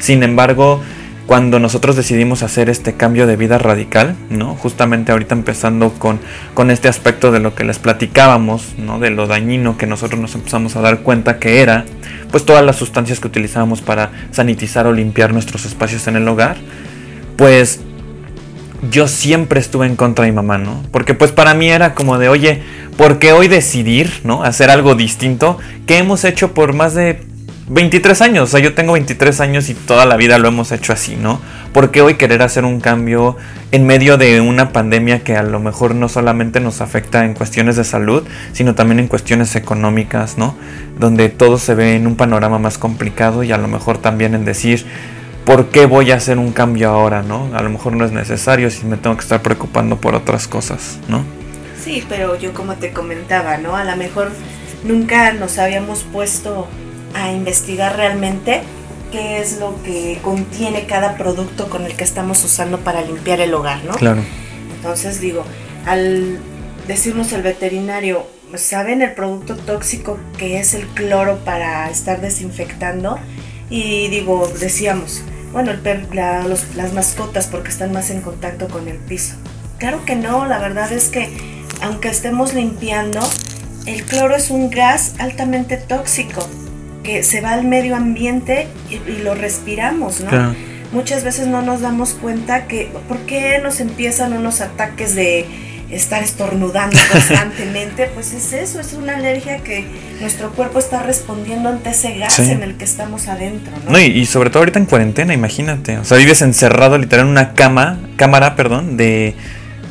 Sin 0.00 0.24
embargo, 0.24 0.82
cuando 1.28 1.58
nosotros 1.60 1.94
decidimos 1.94 2.42
hacer 2.42 2.70
este 2.70 2.94
cambio 2.94 3.26
de 3.26 3.36
vida 3.36 3.58
radical, 3.58 4.16
¿no? 4.30 4.54
Justamente 4.54 5.12
ahorita 5.12 5.34
empezando 5.34 5.92
con, 5.92 6.20
con 6.54 6.70
este 6.70 6.88
aspecto 6.88 7.30
de 7.30 7.38
lo 7.38 7.54
que 7.54 7.64
les 7.64 7.78
platicábamos, 7.78 8.78
¿no? 8.78 8.98
De 8.98 9.10
lo 9.10 9.26
dañino 9.26 9.76
que 9.76 9.86
nosotros 9.86 10.18
nos 10.18 10.34
empezamos 10.34 10.74
a 10.74 10.80
dar 10.80 11.00
cuenta 11.00 11.38
que 11.38 11.60
era, 11.60 11.84
pues 12.30 12.46
todas 12.46 12.64
las 12.64 12.76
sustancias 12.76 13.20
que 13.20 13.26
utilizábamos 13.26 13.82
para 13.82 14.10
sanitizar 14.30 14.86
o 14.86 14.92
limpiar 14.94 15.34
nuestros 15.34 15.66
espacios 15.66 16.08
en 16.08 16.16
el 16.16 16.26
hogar, 16.26 16.56
pues 17.36 17.80
yo 18.90 19.06
siempre 19.06 19.60
estuve 19.60 19.84
en 19.84 19.96
contra 19.96 20.24
de 20.24 20.30
mi 20.30 20.36
mamá, 20.36 20.56
¿no? 20.56 20.82
Porque 20.92 21.12
pues 21.12 21.30
para 21.30 21.52
mí 21.52 21.68
era 21.68 21.94
como 21.94 22.16
de, 22.16 22.30
oye, 22.30 22.62
¿por 22.96 23.18
qué 23.18 23.32
hoy 23.32 23.48
decidir, 23.48 24.10
¿no? 24.24 24.44
Hacer 24.44 24.70
algo 24.70 24.94
distinto 24.94 25.58
que 25.86 25.98
hemos 25.98 26.24
hecho 26.24 26.54
por 26.54 26.72
más 26.72 26.94
de 26.94 27.20
23 27.70 28.22
años, 28.22 28.44
o 28.44 28.46
sea, 28.46 28.60
yo 28.60 28.74
tengo 28.74 28.94
23 28.94 29.40
años 29.40 29.68
y 29.68 29.74
toda 29.74 30.06
la 30.06 30.16
vida 30.16 30.38
lo 30.38 30.48
hemos 30.48 30.72
hecho 30.72 30.94
así, 30.94 31.16
¿no? 31.16 31.40
¿Por 31.72 31.90
qué 31.90 32.00
hoy 32.00 32.14
querer 32.14 32.40
hacer 32.40 32.64
un 32.64 32.80
cambio 32.80 33.36
en 33.72 33.86
medio 33.86 34.16
de 34.16 34.40
una 34.40 34.72
pandemia 34.72 35.22
que 35.22 35.36
a 35.36 35.42
lo 35.42 35.60
mejor 35.60 35.94
no 35.94 36.08
solamente 36.08 36.60
nos 36.60 36.80
afecta 36.80 37.26
en 37.26 37.34
cuestiones 37.34 37.76
de 37.76 37.84
salud, 37.84 38.26
sino 38.52 38.74
también 38.74 39.00
en 39.00 39.08
cuestiones 39.08 39.54
económicas, 39.54 40.38
¿no? 40.38 40.56
Donde 40.98 41.28
todo 41.28 41.58
se 41.58 41.74
ve 41.74 41.94
en 41.96 42.06
un 42.06 42.16
panorama 42.16 42.58
más 42.58 42.78
complicado 42.78 43.42
y 43.42 43.52
a 43.52 43.58
lo 43.58 43.68
mejor 43.68 43.98
también 43.98 44.34
en 44.34 44.46
decir, 44.46 44.86
¿por 45.44 45.66
qué 45.66 45.84
voy 45.84 46.10
a 46.10 46.16
hacer 46.16 46.38
un 46.38 46.52
cambio 46.52 46.88
ahora, 46.88 47.22
¿no? 47.22 47.50
A 47.54 47.62
lo 47.62 47.68
mejor 47.68 47.92
no 47.92 48.06
es 48.06 48.12
necesario 48.12 48.70
si 48.70 48.86
me 48.86 48.96
tengo 48.96 49.16
que 49.16 49.22
estar 49.22 49.42
preocupando 49.42 50.00
por 50.00 50.14
otras 50.14 50.48
cosas, 50.48 50.98
¿no? 51.06 51.22
Sí, 51.84 52.02
pero 52.08 52.38
yo 52.38 52.54
como 52.54 52.76
te 52.76 52.92
comentaba, 52.92 53.58
¿no? 53.58 53.76
A 53.76 53.84
lo 53.84 53.96
mejor 53.96 54.30
nunca 54.84 55.32
nos 55.32 55.58
habíamos 55.58 56.02
puesto 56.02 56.66
a 57.14 57.32
investigar 57.32 57.96
realmente 57.96 58.62
qué 59.10 59.38
es 59.40 59.58
lo 59.58 59.82
que 59.82 60.18
contiene 60.22 60.86
cada 60.86 61.16
producto 61.16 61.68
con 61.68 61.84
el 61.84 61.94
que 61.94 62.04
estamos 62.04 62.44
usando 62.44 62.78
para 62.80 63.02
limpiar 63.02 63.40
el 63.40 63.54
hogar, 63.54 63.84
¿no? 63.84 63.94
Claro. 63.94 64.22
Entonces 64.76 65.20
digo, 65.20 65.44
al 65.86 66.38
decirnos 66.86 67.32
el 67.32 67.42
veterinario, 67.42 68.26
¿saben 68.54 69.02
el 69.02 69.12
producto 69.12 69.56
tóxico 69.56 70.18
que 70.36 70.58
es 70.58 70.74
el 70.74 70.86
cloro 70.88 71.38
para 71.44 71.90
estar 71.90 72.20
desinfectando? 72.20 73.18
Y 73.70 74.08
digo, 74.08 74.50
decíamos, 74.60 75.22
bueno, 75.52 75.70
el 75.70 75.80
las 76.76 76.92
mascotas 76.92 77.46
porque 77.46 77.70
están 77.70 77.92
más 77.92 78.10
en 78.10 78.20
contacto 78.20 78.68
con 78.68 78.88
el 78.88 78.96
piso. 78.98 79.34
Claro 79.78 80.04
que 80.04 80.16
no, 80.16 80.46
la 80.46 80.58
verdad 80.58 80.92
es 80.92 81.08
que 81.08 81.28
aunque 81.80 82.08
estemos 82.08 82.54
limpiando, 82.54 83.20
el 83.86 84.04
cloro 84.04 84.34
es 84.34 84.50
un 84.50 84.70
gas 84.70 85.14
altamente 85.18 85.76
tóxico 85.76 86.46
que 87.02 87.22
se 87.22 87.40
va 87.40 87.52
al 87.52 87.64
medio 87.64 87.96
ambiente 87.96 88.68
y, 88.90 89.22
lo 89.22 89.34
respiramos, 89.34 90.20
¿no? 90.20 90.54
Muchas 90.92 91.22
veces 91.22 91.46
no 91.46 91.60
nos 91.60 91.80
damos 91.82 92.14
cuenta 92.14 92.66
que, 92.66 92.90
¿por 93.08 93.18
qué 93.20 93.60
nos 93.62 93.80
empiezan 93.80 94.32
unos 94.32 94.60
ataques 94.62 95.14
de 95.14 95.46
estar 95.90 96.22
estornudando 96.22 96.98
constantemente, 97.12 98.10
pues 98.12 98.32
es 98.32 98.52
eso, 98.52 98.80
es 98.80 98.92
una 98.92 99.16
alergia 99.16 99.58
que 99.58 99.84
nuestro 100.20 100.52
cuerpo 100.52 100.78
está 100.78 101.02
respondiendo 101.02 101.68
ante 101.68 101.90
ese 101.90 102.18
gas 102.18 102.38
en 102.38 102.62
el 102.62 102.76
que 102.76 102.84
estamos 102.84 103.28
adentro, 103.28 103.72
¿no? 103.84 103.92
no 103.92 104.00
y, 104.00 104.26
sobre 104.26 104.50
todo 104.50 104.60
ahorita 104.60 104.78
en 104.78 104.86
cuarentena, 104.86 105.34
imagínate, 105.34 105.98
o 105.98 106.04
sea, 106.04 106.18
vives 106.18 106.42
encerrado 106.42 106.98
literal 106.98 107.26
en 107.26 107.32
una 107.32 107.54
cama, 107.54 107.98
cámara, 108.16 108.56
perdón, 108.56 108.96
de 108.96 109.34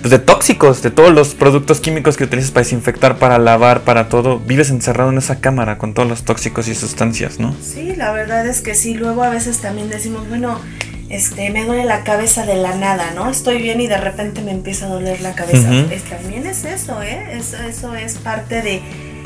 pues 0.08 0.22
de 0.22 0.26
tóxicos, 0.26 0.82
de 0.82 0.90
todos 0.90 1.14
los 1.14 1.36
productos 1.36 1.82
químicos 1.82 2.16
que 2.16 2.24
utilizas 2.24 2.52
para 2.52 2.64
desinfectar, 2.64 3.20
para 3.20 3.38
lavar, 3.40 3.82
para 3.82 4.08
todo, 4.08 4.40
vives 4.40 4.70
encerrado 4.70 5.10
en 5.10 5.18
esa 5.18 5.42
cámara 5.42 5.78
con 5.78 5.94
todos 5.94 6.08
los 6.08 6.24
tóxicos 6.24 6.70
y 6.70 6.76
sustancias, 6.76 7.42
¿no? 7.42 7.54
Sí, 7.62 7.94
la 7.94 8.14
verdad 8.14 8.48
es 8.48 8.62
que 8.62 8.74
sí, 8.74 8.94
luego 8.94 9.24
a 9.24 9.30
veces 9.30 9.58
también 9.58 9.90
decimos, 9.90 10.30
bueno, 10.30 10.62
este, 11.10 11.50
me 11.50 11.66
duele 11.66 11.84
la 11.84 12.06
cabeza 12.06 12.46
de 12.46 12.56
la 12.56 12.74
nada, 12.76 13.12
¿no? 13.16 13.30
Estoy 13.30 13.62
bien 13.62 13.82
y 13.82 13.88
de 13.88 13.98
repente 13.98 14.42
me 14.42 14.52
empieza 14.52 14.86
a 14.86 14.90
doler 14.90 15.20
la 15.20 15.36
cabeza. 15.36 15.68
también 16.10 16.48
es 16.48 16.64
eso, 16.64 17.04
¿eh? 17.04 17.28
Eso, 17.34 17.58
eso 17.58 17.94
es 17.94 18.14
parte 18.14 18.62
de 18.62 18.82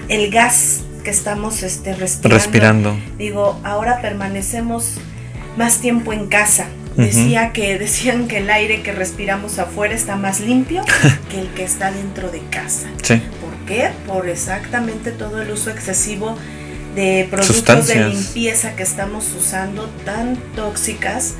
el 0.09 0.31
gas 0.31 0.81
que 1.03 1.11
estamos 1.11 1.61
este, 1.61 1.93
respirando. 1.93 2.37
respirando. 2.43 2.99
Digo, 3.19 3.59
ahora 3.63 4.01
permanecemos 4.01 4.95
más 5.57 5.77
tiempo 5.77 6.11
en 6.11 6.25
casa. 6.25 6.65
Decía 6.95 7.53
que 7.53 7.77
decían 7.79 8.27
que 8.27 8.37
el 8.37 8.49
aire 8.49 8.81
que 8.81 8.91
respiramos 8.91 9.59
afuera 9.59 9.93
está 9.93 10.15
más 10.15 10.39
limpio 10.39 10.83
que 11.29 11.39
el 11.39 11.47
que 11.49 11.63
está 11.63 11.91
dentro 11.91 12.31
de 12.31 12.41
casa. 12.49 12.87
Sí. 13.03 13.21
¿Por 13.41 13.55
qué? 13.65 13.91
Por 14.07 14.29
exactamente 14.29 15.11
todo 15.11 15.41
el 15.41 15.51
uso 15.51 15.69
excesivo 15.69 16.37
de 16.95 17.27
productos 17.29 17.87
de 17.87 18.09
limpieza 18.09 18.75
que 18.75 18.83
estamos 18.83 19.33
usando 19.33 19.89
tan 20.03 20.35
tóxicas 20.55 21.35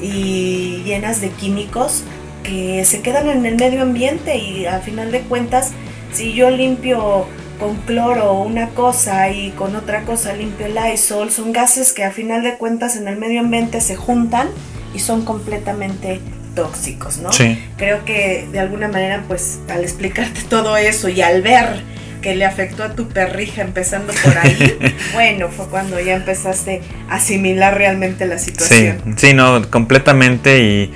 y 0.00 0.82
llenas 0.84 1.20
de 1.20 1.30
químicos 1.30 2.04
que 2.42 2.84
se 2.84 3.02
quedan 3.02 3.28
en 3.28 3.46
el 3.46 3.56
medio 3.56 3.82
ambiente 3.82 4.36
y 4.36 4.66
al 4.66 4.82
final 4.82 5.12
de 5.12 5.20
cuentas 5.22 5.72
si 6.12 6.32
yo 6.34 6.50
limpio 6.50 7.26
con 7.58 7.76
cloro 7.78 8.34
una 8.34 8.70
cosa 8.70 9.30
y 9.30 9.50
con 9.50 9.76
otra 9.76 10.02
cosa 10.02 10.32
limpio 10.34 10.66
el 10.66 10.74
Lysol 10.74 11.30
son 11.30 11.52
gases 11.52 11.92
que 11.92 12.04
al 12.04 12.12
final 12.12 12.42
de 12.42 12.56
cuentas 12.56 12.96
en 12.96 13.06
el 13.06 13.16
medio 13.16 13.40
ambiente 13.40 13.80
se 13.80 13.96
juntan 13.96 14.48
y 14.94 14.98
son 14.98 15.24
completamente 15.24 16.20
tóxicos, 16.54 17.18
¿no? 17.18 17.32
Sí. 17.32 17.58
Creo 17.76 18.04
que 18.04 18.46
de 18.52 18.60
alguna 18.60 18.88
manera 18.88 19.24
pues 19.26 19.60
al 19.68 19.82
explicarte 19.82 20.42
todo 20.48 20.76
eso 20.76 21.08
y 21.08 21.22
al 21.22 21.42
ver 21.42 21.82
que 22.20 22.36
le 22.36 22.44
afectó 22.44 22.84
a 22.84 22.94
tu 22.94 23.08
perrija 23.08 23.62
empezando 23.62 24.12
por 24.22 24.38
ahí, 24.38 24.78
bueno, 25.12 25.48
fue 25.48 25.66
cuando 25.66 25.98
ya 25.98 26.14
empezaste 26.14 26.80
a 27.08 27.16
asimilar 27.16 27.76
realmente 27.76 28.26
la 28.26 28.38
situación. 28.38 29.02
Sí, 29.04 29.28
sí, 29.28 29.34
no, 29.34 29.68
completamente 29.70 30.62
y, 30.62 30.92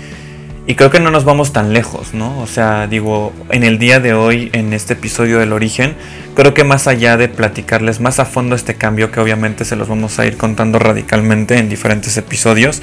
y 0.69 0.75
creo 0.77 0.91
que 0.91 1.01
no 1.01 1.11
nos 1.11 1.25
vamos 1.25 1.53
tan 1.53 1.73
lejos, 1.73 2.15
¿no? 2.15 2.39
O 2.41 2.47
sea, 2.47 2.87
digo, 2.87 3.33
en 3.51 3.65
el 3.65 3.79
día 3.79 3.99
de 3.99 4.15
hoy, 4.15 4.51
en 4.53 4.73
este 4.73 4.93
episodio 4.93 5.41
del 5.41 5.53
origen, 5.53 5.97
creo 6.37 6.55
que 6.55 6.63
más 6.63 6.87
allá 6.87 7.17
de 7.17 7.29
platicarles 7.29 7.99
más 7.99 8.21
a 8.21 8.25
fondo 8.25 8.55
este 8.55 8.75
cambio, 8.75 9.11
que 9.11 9.19
obviamente 9.19 9.65
se 9.65 9.75
los 9.75 9.89
vamos 9.89 10.21
a 10.21 10.27
ir 10.27 10.37
contando 10.37 10.79
radicalmente 10.79 11.59
en 11.59 11.69
diferentes 11.69 12.17
episodios, 12.17 12.83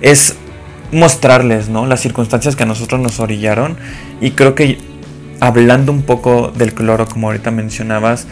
es 0.00 0.36
mostrarles, 0.94 1.68
¿no? 1.68 1.86
Las 1.86 2.00
circunstancias 2.00 2.56
que 2.56 2.62
a 2.62 2.66
nosotros 2.66 3.00
nos 3.00 3.20
orillaron 3.20 3.76
y 4.20 4.30
creo 4.32 4.54
que 4.54 4.78
hablando 5.40 5.92
un 5.92 6.02
poco 6.02 6.52
del 6.56 6.74
cloro, 6.74 7.06
como 7.06 7.28
ahorita 7.28 7.50
mencionabas, 7.50 8.26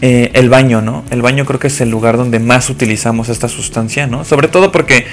eh, 0.00 0.30
el 0.34 0.50
baño, 0.50 0.82
¿no? 0.82 1.04
El 1.10 1.22
baño 1.22 1.44
creo 1.46 1.58
que 1.58 1.68
es 1.68 1.80
el 1.80 1.90
lugar 1.90 2.16
donde 2.16 2.38
más 2.38 2.68
utilizamos 2.70 3.28
esta 3.28 3.48
sustancia, 3.48 4.06
¿no? 4.06 4.24
Sobre 4.24 4.48
todo 4.48 4.70
porque 4.70 5.06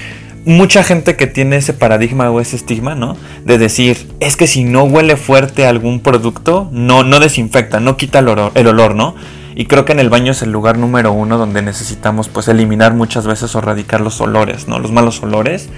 mucha 0.45 0.83
gente 0.83 1.15
que 1.15 1.27
tiene 1.27 1.57
ese 1.57 1.73
paradigma 1.73 2.29
o 2.31 2.41
ese 2.41 2.55
estigma, 2.55 2.95
¿no? 2.95 3.15
De 3.45 3.57
decir, 3.57 4.09
es 4.19 4.35
que 4.35 4.47
si 4.47 4.63
no 4.63 4.83
huele 4.83 5.15
fuerte 5.15 5.65
algún 5.65 5.99
producto, 6.01 6.67
no, 6.71 7.03
no 7.03 7.19
desinfecta, 7.19 7.79
no 7.79 7.95
quita 7.97 8.19
el 8.19 8.27
olor, 8.27 8.51
el 8.55 8.67
olor, 8.67 8.95
¿no? 8.95 9.15
Y 9.55 9.65
creo 9.65 9.85
que 9.85 9.91
en 9.91 9.99
el 9.99 10.09
baño 10.09 10.31
es 10.31 10.41
el 10.41 10.51
lugar 10.51 10.77
número 10.77 11.11
uno 11.11 11.37
donde 11.37 11.61
necesitamos 11.61 12.29
pues 12.29 12.47
eliminar 12.47 12.93
muchas 12.93 13.27
veces 13.27 13.53
o 13.55 13.59
erradicar 13.59 14.01
los 14.01 14.19
olores, 14.21 14.67
¿no? 14.67 14.79
Los 14.79 14.91
malos 14.91 15.21
olores. 15.21 15.69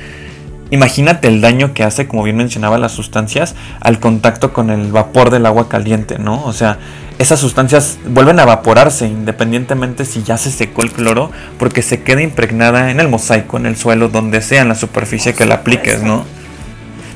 Imagínate 0.73 1.27
el 1.27 1.39
daño 1.39 1.75
que 1.75 1.83
hace, 1.83 2.07
como 2.07 2.23
bien 2.23 2.35
mencionaba, 2.35 2.79
las 2.79 2.93
sustancias 2.93 3.53
al 3.79 3.99
contacto 3.99 4.53
con 4.53 4.71
el 4.71 4.91
vapor 4.91 5.29
del 5.29 5.45
agua 5.45 5.69
caliente, 5.69 6.17
¿no? 6.17 6.43
O 6.45 6.51
sea, 6.51 6.79
esas 7.19 7.39
sustancias 7.39 7.99
vuelven 8.07 8.39
a 8.39 8.41
evaporarse 8.41 9.05
independientemente 9.05 10.03
si 10.03 10.23
ya 10.23 10.35
se 10.35 10.49
secó 10.49 10.81
el 10.81 10.91
cloro, 10.91 11.29
porque 11.59 11.83
se 11.83 12.01
queda 12.01 12.23
impregnada 12.23 12.89
en 12.89 12.99
el 12.99 13.07
mosaico, 13.07 13.57
en 13.57 13.67
el 13.67 13.77
suelo, 13.77 14.09
donde 14.09 14.41
sea, 14.41 14.63
en 14.63 14.69
la 14.69 14.73
superficie 14.73 15.35
que 15.35 15.45
la 15.45 15.55
apliques, 15.57 16.01
¿no? 16.01 16.25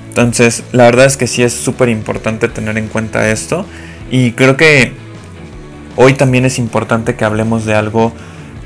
Entonces, 0.09 0.63
la 0.71 0.83
verdad 0.83 1.07
es 1.07 1.17
que 1.17 1.25
sí 1.25 1.41
es 1.41 1.53
súper 1.53 1.89
importante 1.89 2.49
tener 2.49 2.77
en 2.77 2.87
cuenta 2.87 3.27
esto. 3.27 3.65
Y 4.11 4.33
creo 4.33 4.55
que 4.55 4.93
hoy 5.95 6.13
también 6.13 6.45
es 6.45 6.59
importante 6.59 7.15
que 7.15 7.25
hablemos 7.25 7.65
de 7.65 7.73
algo 7.73 8.13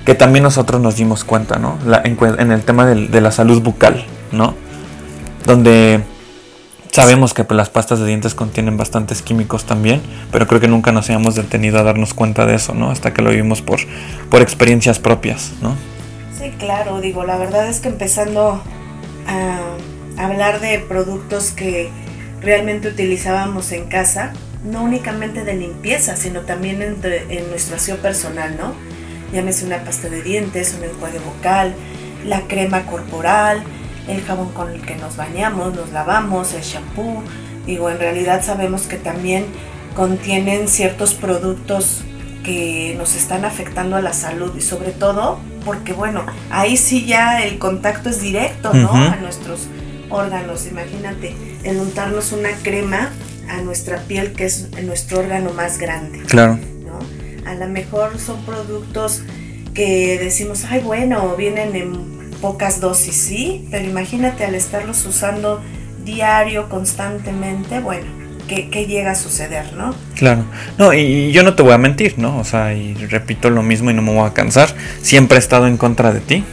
que 0.03 0.15
también 0.15 0.43
nosotros 0.43 0.81
nos 0.81 0.97
dimos 0.97 1.23
cuenta, 1.23 1.59
¿no? 1.59 1.77
en, 2.03 2.51
el 2.51 2.61
tema 2.63 2.85
de 2.85 3.21
la 3.21 3.31
salud 3.31 3.61
bucal, 3.61 4.05
¿no? 4.33 4.53
Donde 5.45 6.01
sabemos 6.91 7.33
que 7.33 7.43
pues, 7.43 7.57
las 7.57 7.69
pastas 7.69 7.99
de 7.99 8.05
dientes 8.05 8.35
contienen 8.35 8.77
bastantes 8.77 9.21
químicos 9.21 9.65
también, 9.65 10.01
pero 10.31 10.47
creo 10.47 10.59
que 10.59 10.67
nunca 10.67 10.91
nos 10.91 11.09
habíamos 11.09 11.35
detenido 11.35 11.79
a 11.79 11.83
darnos 11.83 12.13
cuenta 12.13 12.45
de 12.45 12.55
eso, 12.55 12.73
¿no? 12.73 12.91
Hasta 12.91 13.13
que 13.13 13.21
lo 13.21 13.31
vimos 13.31 13.61
por, 13.61 13.79
por 14.29 14.41
experiencias 14.41 14.99
propias, 14.99 15.53
¿no? 15.61 15.75
Sí, 16.37 16.51
claro, 16.57 17.01
digo, 17.01 17.23
la 17.23 17.37
verdad 17.37 17.67
es 17.67 17.79
que 17.79 17.87
empezando 17.87 18.61
a 19.27 20.23
hablar 20.23 20.59
de 20.59 20.79
productos 20.79 21.51
que 21.51 21.89
realmente 22.41 22.87
utilizábamos 22.87 23.71
en 23.71 23.87
casa, 23.87 24.33
no 24.63 24.83
únicamente 24.83 25.43
de 25.43 25.55
limpieza, 25.55 26.15
sino 26.17 26.41
también 26.41 26.81
en, 26.81 26.97
en 27.29 27.49
nuestro 27.49 27.75
aseo 27.75 27.97
personal, 27.97 28.57
¿no? 28.57 28.73
Llámese 29.33 29.65
una 29.65 29.83
pasta 29.83 30.09
de 30.09 30.21
dientes, 30.21 30.75
un 30.77 30.83
enjuague 30.83 31.19
vocal, 31.19 31.73
la 32.25 32.41
crema 32.41 32.85
corporal, 32.85 33.63
el 34.07 34.21
jabón 34.23 34.49
con 34.49 34.71
el 34.71 34.81
que 34.81 34.95
nos 34.95 35.17
bañamos, 35.17 35.73
nos 35.75 35.91
lavamos, 35.91 36.53
el 36.53 36.61
shampoo. 36.61 37.23
Digo, 37.65 37.89
en 37.89 37.99
realidad 37.99 38.43
sabemos 38.43 38.83
que 38.83 38.97
también 38.97 39.45
contienen 39.95 40.67
ciertos 40.67 41.13
productos 41.13 42.03
que 42.43 42.95
nos 42.97 43.15
están 43.15 43.45
afectando 43.45 43.95
a 43.95 44.01
la 44.01 44.13
salud 44.13 44.55
y 44.57 44.61
sobre 44.61 44.91
todo 44.91 45.39
porque 45.63 45.93
bueno, 45.93 46.25
ahí 46.49 46.75
sí 46.75 47.05
ya 47.05 47.43
el 47.43 47.59
contacto 47.59 48.09
es 48.09 48.21
directo, 48.21 48.73
¿no? 48.73 48.91
A 48.91 49.15
nuestros 49.17 49.67
órganos. 50.09 50.65
Imagínate, 50.65 51.35
el 51.63 51.77
untarnos 51.77 52.31
una 52.31 52.49
crema 52.63 53.11
a 53.49 53.61
nuestra 53.61 53.99
piel 53.99 54.33
que 54.33 54.45
es 54.45 54.71
nuestro 54.83 55.19
órgano 55.19 55.51
más 55.53 55.77
grande. 55.77 56.21
Claro. 56.23 56.57
¿no? 56.85 56.99
A 57.49 57.55
lo 57.55 57.67
mejor 57.67 58.19
son 58.19 58.43
productos 58.45 59.21
que 59.73 60.17
decimos, 60.19 60.65
ay 60.69 60.81
bueno, 60.81 61.35
vienen 61.37 61.75
en 61.75 62.20
pocas 62.41 62.81
dosis, 62.81 63.15
sí, 63.15 63.67
pero 63.71 63.85
imagínate 63.85 64.43
al 64.43 64.55
estarlos 64.55 65.05
usando 65.05 65.61
diario, 66.03 66.67
constantemente, 66.67 67.79
bueno, 67.79 68.07
¿qué, 68.47 68.85
llega 68.85 69.11
a 69.11 69.15
suceder, 69.15 69.73
no? 69.73 69.95
Claro, 70.15 70.43
no, 70.77 70.93
y 70.93 71.31
yo 71.31 71.43
no 71.43 71.53
te 71.53 71.63
voy 71.63 71.73
a 71.73 71.77
mentir, 71.77 72.17
¿no? 72.17 72.37
O 72.37 72.43
sea, 72.43 72.73
y 72.73 72.93
repito 72.93 73.49
lo 73.49 73.63
mismo 73.63 73.91
y 73.91 73.93
no 73.93 74.01
me 74.01 74.13
voy 74.13 74.27
a 74.27 74.33
cansar, 74.33 74.69
siempre 75.01 75.37
he 75.37 75.39
estado 75.39 75.67
en 75.67 75.77
contra 75.77 76.11
de 76.11 76.19
ti, 76.19 76.43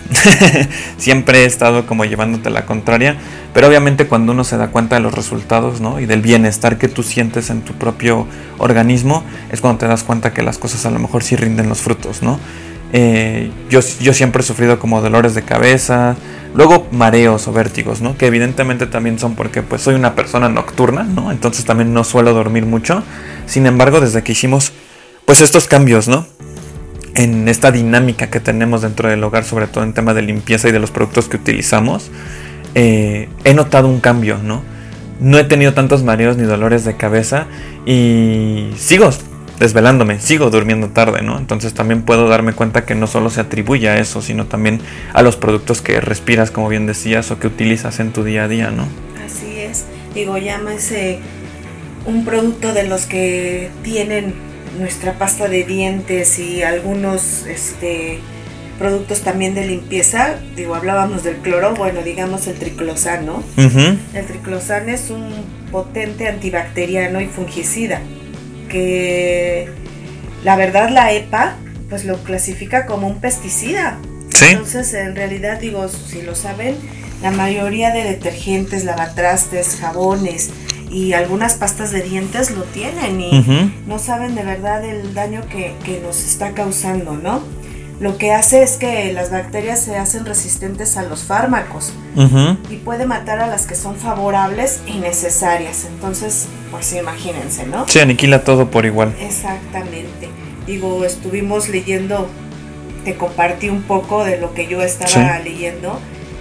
siempre 0.99 1.43
he 1.43 1.45
estado 1.47 1.87
como 1.87 2.05
llevándote 2.05 2.51
la 2.51 2.67
contraria, 2.67 3.17
pero 3.53 3.69
obviamente 3.69 4.07
cuando 4.07 4.33
uno 4.33 4.45
se 4.45 4.57
da 4.57 4.69
cuenta 4.69 4.97
de 4.97 5.03
los 5.03 5.15
resultados, 5.15 5.81
¿no? 5.81 6.01
Y 6.01 6.07
del 6.07 6.23
bienestar 6.23 6.79
que 6.79 6.89
tú 6.89 7.03
sientes 7.03 7.51
en 7.51 7.63
tu 7.63 7.73
propio 7.75 8.27
organismo, 8.59 9.25
es 9.51 9.61
cuando 9.61 9.81
te 9.81 9.89
das 9.89 10.05
cuenta 10.05 10.33
que 10.33 10.43
las 10.43 10.59
cosas 10.59 10.87
a 10.87 10.91
lo 10.91 10.99
mejor 10.99 11.25
sí 11.25 11.37
rinden 11.37 11.69
los 11.69 11.81
frutos, 11.81 12.23
¿no? 12.23 12.39
Eh, 12.93 13.51
yo, 13.69 13.81
yo, 14.01 14.15
siempre 14.15 14.41
he 14.41 14.45
sufrido 14.45 14.79
como 14.79 15.03
dolores 15.03 15.35
de 15.35 15.43
cabeza, 15.43 16.17
luego 16.55 16.87
mareos 16.91 17.47
o 17.47 17.53
vértigos, 17.53 18.01
¿no? 18.01 18.17
Que 18.17 18.27
evidentemente 18.27 18.87
también 18.87 19.19
son 19.19 19.35
porque 19.35 19.63
pues 19.63 19.83
soy 19.83 19.95
una 19.95 20.15
persona 20.15 20.49
nocturna, 20.49 21.05
¿no? 21.05 21.31
Entonces 21.31 21.65
también 21.65 21.93
no 21.93 22.05
suelo 22.05 22.33
dormir 22.33 22.65
mucho. 22.65 23.03
Sin 23.47 23.67
embargo, 23.67 24.01
desde 24.01 24.23
que 24.23 24.33
hicimos 24.33 24.73
pues 25.27 25.43
estos 25.43 25.67
cambios, 25.67 26.09
¿no? 26.09 26.27
En 27.15 27.49
esta 27.49 27.71
dinámica 27.71 28.31
que 28.31 28.41
tenemos 28.41 28.83
dentro 28.83 29.11
del 29.11 29.23
hogar, 29.23 29.45
sobre 29.45 29.67
todo 29.67 29.85
en 29.85 29.93
tema 29.93 30.15
de 30.15 30.23
limpieza 30.23 30.69
y 30.69 30.73
de 30.73 30.79
los 30.79 30.91
productos 30.91 31.29
que 31.29 31.37
utilizamos, 31.37 32.11
eh, 32.75 33.29
he 33.45 33.53
notado 33.53 33.89
un 33.89 34.01
cambio, 34.01 34.39
¿no? 34.43 34.63
No 35.21 35.39
he 35.39 35.45
tenido 35.45 35.75
tantos 35.75 36.05
mareos 36.05 36.37
ni 36.37 36.45
dolores 36.45 36.85
de 36.85 36.97
cabeza 36.97 37.47
y 37.85 38.71
sigo 38.77 39.11
desvelándome, 39.59 40.21
sigo 40.21 40.51
durmiendo 40.51 40.89
tarde, 40.89 41.23
¿no? 41.23 41.39
Entonces 41.39 41.75
también 41.75 42.03
puedo 42.03 42.29
darme 42.29 42.53
cuenta 42.53 42.85
que 42.85 42.95
no 42.95 43.07
solo 43.07 43.31
se 43.31 43.41
atribuye 43.41 43.89
a 43.89 43.99
eso, 43.99 44.23
sino 44.23 44.47
también 44.47 44.81
a 45.13 45.23
los 45.23 45.37
productos 45.37 45.81
que 45.81 46.01
respiras, 46.01 46.51
como 46.51 46.69
bien 46.69 46.87
decías, 46.87 47.31
o 47.31 47.39
que 47.39 47.47
utilizas 47.47 48.01
en 48.01 48.13
tu 48.13 48.25
día 48.25 48.45
a 48.45 48.49
día, 48.49 48.71
¿no? 48.71 48.85
Así 49.25 49.59
es. 49.59 49.85
Digo, 50.15 50.39
llámese 50.39 51.19
un 52.07 52.25
producto 52.25 52.73
de 52.73 52.85
los 52.85 53.07
que 53.07 53.71
tienen 53.83 54.35
nuestra 54.79 55.15
pasta 55.15 55.49
de 55.49 55.65
dientes 55.65 56.39
y 56.39 56.63
algunos 56.63 57.47
este 57.47 58.21
productos 58.79 59.23
también 59.23 59.57
de 59.57 59.67
limpieza, 59.67 60.37
digo, 60.55 60.77
hablábamos 60.77 61.25
del 61.25 61.39
cloro, 61.39 61.75
bueno, 61.75 62.03
digamos 62.03 62.47
el 62.47 62.55
triclosano. 62.55 63.43
El 63.57 64.27
triclosan 64.27 64.89
es 64.89 65.11
un 65.11 65.31
potente 65.73 66.29
antibacteriano 66.29 67.21
y 67.21 67.27
fungicida 67.27 68.01
porque 68.69 69.67
la 70.45 70.57
verdad 70.57 70.91
la 70.91 71.11
EPA 71.15 71.57
pues 71.89 72.05
lo 72.05 72.23
clasifica 72.23 72.85
como 72.85 73.07
un 73.07 73.19
pesticida. 73.19 73.99
Sí. 74.29 74.45
Entonces, 74.51 74.93
en 74.93 75.17
realidad 75.17 75.59
digo, 75.59 75.89
si 75.89 76.21
lo 76.21 76.35
saben, 76.35 76.77
la 77.23 77.31
mayoría 77.31 77.93
de 77.93 78.05
detergentes, 78.05 78.85
lavatrastes, 78.85 79.79
jabones 79.81 80.51
y 80.91 81.15
algunas 81.15 81.55
pastas 81.55 81.93
de 81.93 82.03
dientes 82.03 82.51
lo 82.51 82.65
tienen 82.65 83.23
y 83.23 83.73
no 83.87 83.99
saben 83.99 84.35
de 84.35 84.43
verdad 84.43 84.85
el 84.85 85.15
daño 85.15 85.41
que, 85.49 85.73
que 85.83 86.01
nos 86.01 86.23
está 86.23 86.53
causando, 86.53 87.17
¿no? 87.17 87.43
Lo 88.01 88.17
que 88.17 88.33
hace 88.33 88.63
es 88.63 88.77
que 88.77 89.13
las 89.13 89.31
bacterias 89.33 89.81
se 89.81 89.97
hacen 89.97 90.25
resistentes 90.25 90.97
a 90.97 91.03
los 91.03 91.25
fármacos 91.25 91.93
y 92.71 92.77
puede 92.77 93.07
matar 93.07 93.41
a 93.41 93.47
las 93.49 93.67
que 93.67 93.75
son 93.75 93.97
favorables 93.97 94.81
y 94.87 94.99
necesarias. 94.99 95.85
Entonces, 95.85 96.47
pues 96.71 96.93
imagínense, 96.93 97.67
¿no? 97.67 97.87
Sí, 97.89 97.99
aniquila 97.99 98.45
todo 98.45 98.71
por 98.71 98.87
igual. 98.87 99.15
Exactamente. 99.21 100.29
Digo, 100.67 101.05
estuvimos 101.05 101.69
leyendo, 101.69 102.29
te 103.05 103.17
compartí 103.17 103.69
un 103.69 103.83
poco 103.83 104.25
de 104.25 104.39
lo 104.39 104.55
que 104.55 104.69
yo 104.69 104.81
estaba 104.83 105.41
leyendo 105.41 105.99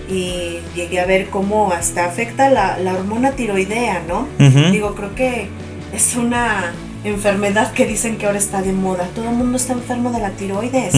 y 0.10 0.60
llegué 0.76 1.00
a 1.00 1.06
ver 1.06 1.30
cómo 1.30 1.72
hasta 1.72 2.06
afecta 2.06 2.50
la, 2.50 2.78
la 2.78 2.94
hormona 2.94 3.32
tiroidea, 3.32 4.04
¿no? 4.08 4.28
Digo, 4.72 4.94
creo 4.94 5.16
que 5.16 5.50
es 5.92 6.16
una 6.16 6.74
enfermedad 7.04 7.72
que 7.74 7.86
dicen 7.86 8.18
que 8.18 8.26
ahora 8.26 8.38
está 8.38 8.62
de 8.62 8.74
moda. 8.74 9.08
Todo 9.16 9.30
el 9.30 9.36
mundo 9.36 9.58
está 9.58 9.74
enfermo 9.74 10.12
de 10.12 10.20
la 10.20 10.32
tiroides. 10.32 10.94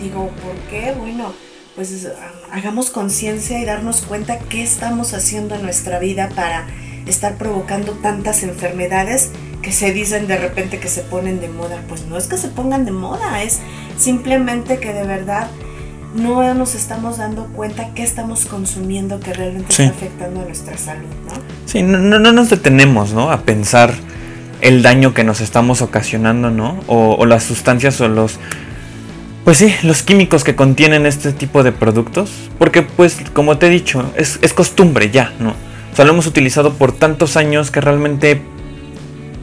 Digo, 0.00 0.30
¿por 0.42 0.54
qué? 0.70 0.94
Bueno, 0.98 1.32
pues 1.74 2.06
ah, 2.06 2.32
hagamos 2.52 2.90
conciencia 2.90 3.58
y 3.60 3.64
darnos 3.64 4.02
cuenta 4.02 4.38
qué 4.38 4.62
estamos 4.62 5.14
haciendo 5.14 5.54
en 5.54 5.62
nuestra 5.62 5.98
vida 5.98 6.28
para 6.34 6.66
estar 7.06 7.36
provocando 7.36 7.92
tantas 7.92 8.42
enfermedades 8.42 9.30
que 9.62 9.72
se 9.72 9.92
dicen 9.92 10.26
de 10.26 10.36
repente 10.36 10.78
que 10.78 10.88
se 10.88 11.02
ponen 11.02 11.40
de 11.40 11.48
moda. 11.48 11.82
Pues 11.88 12.04
no 12.06 12.16
es 12.18 12.26
que 12.26 12.36
se 12.36 12.48
pongan 12.48 12.84
de 12.84 12.92
moda, 12.92 13.42
es 13.42 13.58
simplemente 13.96 14.78
que 14.78 14.92
de 14.92 15.04
verdad 15.04 15.48
no 16.14 16.54
nos 16.54 16.74
estamos 16.74 17.18
dando 17.18 17.46
cuenta 17.48 17.92
qué 17.94 18.02
estamos 18.02 18.46
consumiendo 18.46 19.20
que 19.20 19.32
realmente 19.32 19.74
Sí. 19.74 19.82
está 19.82 19.94
afectando 19.96 20.40
a 20.40 20.44
nuestra 20.44 20.76
salud, 20.78 21.08
¿no? 21.26 21.32
Sí, 21.66 21.82
no, 21.82 21.98
no, 21.98 22.18
no 22.18 22.32
nos 22.32 22.50
detenemos, 22.50 23.12
¿no? 23.12 23.30
A 23.30 23.42
pensar 23.42 23.92
el 24.60 24.82
daño 24.82 25.14
que 25.14 25.24
nos 25.24 25.40
estamos 25.40 25.82
ocasionando, 25.82 26.50
¿no? 26.50 26.80
O, 26.86 27.16
o 27.18 27.26
las 27.26 27.44
sustancias 27.44 28.00
o 28.00 28.08
los... 28.08 28.38
Pues 29.44 29.56
sí, 29.56 29.74
los 29.82 30.02
químicos 30.02 30.44
que 30.44 30.54
contienen 30.54 31.06
este 31.06 31.32
tipo 31.32 31.62
de 31.62 31.72
productos. 31.72 32.50
Porque 32.58 32.82
pues, 32.82 33.18
como 33.32 33.56
te 33.58 33.68
he 33.68 33.70
dicho, 33.70 34.12
es, 34.16 34.38
costumbre 34.52 35.10
ya, 35.10 35.32
¿no? 35.38 35.50
O 35.92 35.96
sea, 35.96 36.04
lo 36.04 36.12
hemos 36.12 36.26
utilizado 36.26 36.74
por 36.74 36.92
tantos 36.92 37.36
años 37.36 37.70
que 37.70 37.80
realmente 37.80 38.42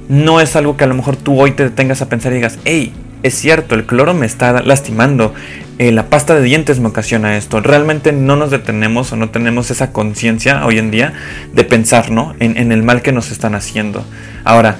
no 0.07 0.41
es 0.41 0.55
algo 0.55 0.77
que 0.77 0.83
a 0.83 0.87
lo 0.87 0.95
mejor 0.95 1.15
tú 1.15 1.39
hoy 1.41 1.51
te 1.51 1.63
detengas 1.63 2.01
a 2.01 2.09
pensar 2.09 2.31
y 2.31 2.35
digas, 2.35 2.59
hey, 2.65 2.93
es 3.23 3.33
cierto, 3.33 3.73
el 3.73 3.85
cloro 3.85 4.13
me 4.13 4.27
está 4.27 4.61
lastimando, 4.61 5.33
eh, 5.79 5.91
la 5.91 6.09
pasta 6.09 6.35
de 6.35 6.43
dientes 6.43 6.79
me 6.79 6.87
ocasiona 6.87 7.35
esto. 7.35 7.59
Realmente 7.59 8.11
no 8.11 8.35
nos 8.35 8.51
detenemos 8.51 9.11
o 9.11 9.15
no 9.15 9.31
tenemos 9.31 9.71
esa 9.71 9.91
conciencia 9.91 10.63
hoy 10.65 10.77
en 10.77 10.91
día 10.91 11.13
de 11.53 11.63
pensar, 11.63 12.11
¿no? 12.11 12.35
En, 12.39 12.57
en 12.57 12.71
el 12.71 12.83
mal 12.83 13.01
que 13.01 13.11
nos 13.11 13.31
están 13.31 13.55
haciendo. 13.55 14.05
Ahora, 14.43 14.77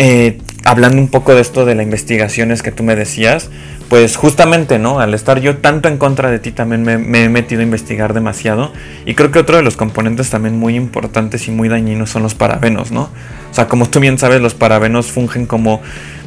eh, 0.00 0.38
hablando 0.64 0.98
un 0.98 1.08
poco 1.08 1.34
de 1.34 1.40
esto 1.40 1.64
de 1.64 1.74
las 1.74 1.82
investigaciones 1.82 2.62
que 2.62 2.70
tú 2.70 2.84
me 2.84 2.94
decías, 2.94 3.50
pues 3.88 4.16
justamente, 4.16 4.78
¿no? 4.78 5.00
Al 5.00 5.12
estar 5.12 5.40
yo 5.40 5.56
tanto 5.56 5.88
en 5.88 5.98
contra 5.98 6.30
de 6.30 6.38
ti, 6.38 6.52
también 6.52 6.84
me, 6.84 7.24
he 7.24 7.28
metido 7.28 7.62
a 7.62 7.64
investigar 7.64 8.14
demasiado. 8.14 8.72
Y 9.06 9.14
creo 9.14 9.32
que 9.32 9.40
otro 9.40 9.56
de 9.56 9.64
los 9.64 9.76
componentes 9.76 10.30
también 10.30 10.56
muy 10.56 10.76
importantes 10.76 11.48
y 11.48 11.50
muy 11.50 11.68
dañinos 11.68 12.10
son 12.10 12.22
los 12.22 12.36
parabenos, 12.36 12.92
¿no? 12.92 13.10
O 13.50 13.54
sea, 13.54 13.66
como 13.66 13.88
tú 13.88 13.98
bien 13.98 14.18
sabes, 14.18 14.40
los 14.40 14.54
parabenos 14.54 15.06
fungen 15.06 15.46
como 15.46 15.82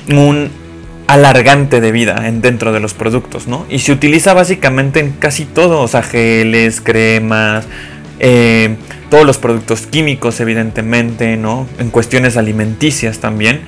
un 0.10 0.50
alargante 1.08 1.80
de 1.80 1.94
vida 1.94 2.28
en, 2.28 2.42
dentro 2.42 2.74
de 2.74 2.82
los 2.82 2.94
productos, 2.94 3.48
¿no? 3.48 3.66
Y 3.70 3.80
se 3.80 3.94
utiliza 3.94 4.34
básicamente 4.34 5.00
en 5.00 5.12
casi 5.14 5.46
todo, 5.46 5.80
o 5.80 5.88
sea, 5.88 6.02
geles, 6.04 6.82
cremas, 6.82 7.68
eh, 8.24 8.76
todos 9.10 9.26
los 9.26 9.40
productos 9.40 9.88
químicos, 9.88 10.40
evidentemente, 10.40 11.36
¿no? 11.38 11.68
En 11.80 11.90
cuestiones 11.90 12.38
alimenticias 12.38 13.20
también. 13.20 13.62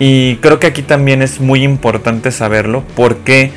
Y 0.00 0.36
creo 0.36 0.58
que 0.58 0.66
aquí 0.66 0.82
también 0.82 1.22
es 1.22 1.40
muy 1.40 1.62
importante 1.62 2.32
saberlo 2.32 2.82
porque 2.96 3.52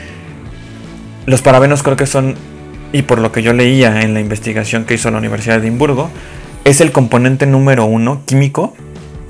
los 1.26 1.41
parabenos 1.41 1.82
creo 1.82 1.97
que 1.97 2.06
son, 2.06 2.36
y 2.93 3.02
por 3.02 3.17
lo 3.17 3.32
que 3.32 3.41
yo 3.41 3.52
leía 3.52 4.02
en 4.02 4.13
la 4.13 4.19
investigación 4.19 4.86
que 4.86 4.93
hizo 4.93 5.10
la 5.10 5.17
Universidad 5.17 5.60
de 5.60 5.67
Edimburgo, 5.67 6.12
es 6.65 6.82
el 6.82 6.91
componente 6.91 7.47
número 7.47 7.86
uno 7.86 8.21
químico 8.26 8.76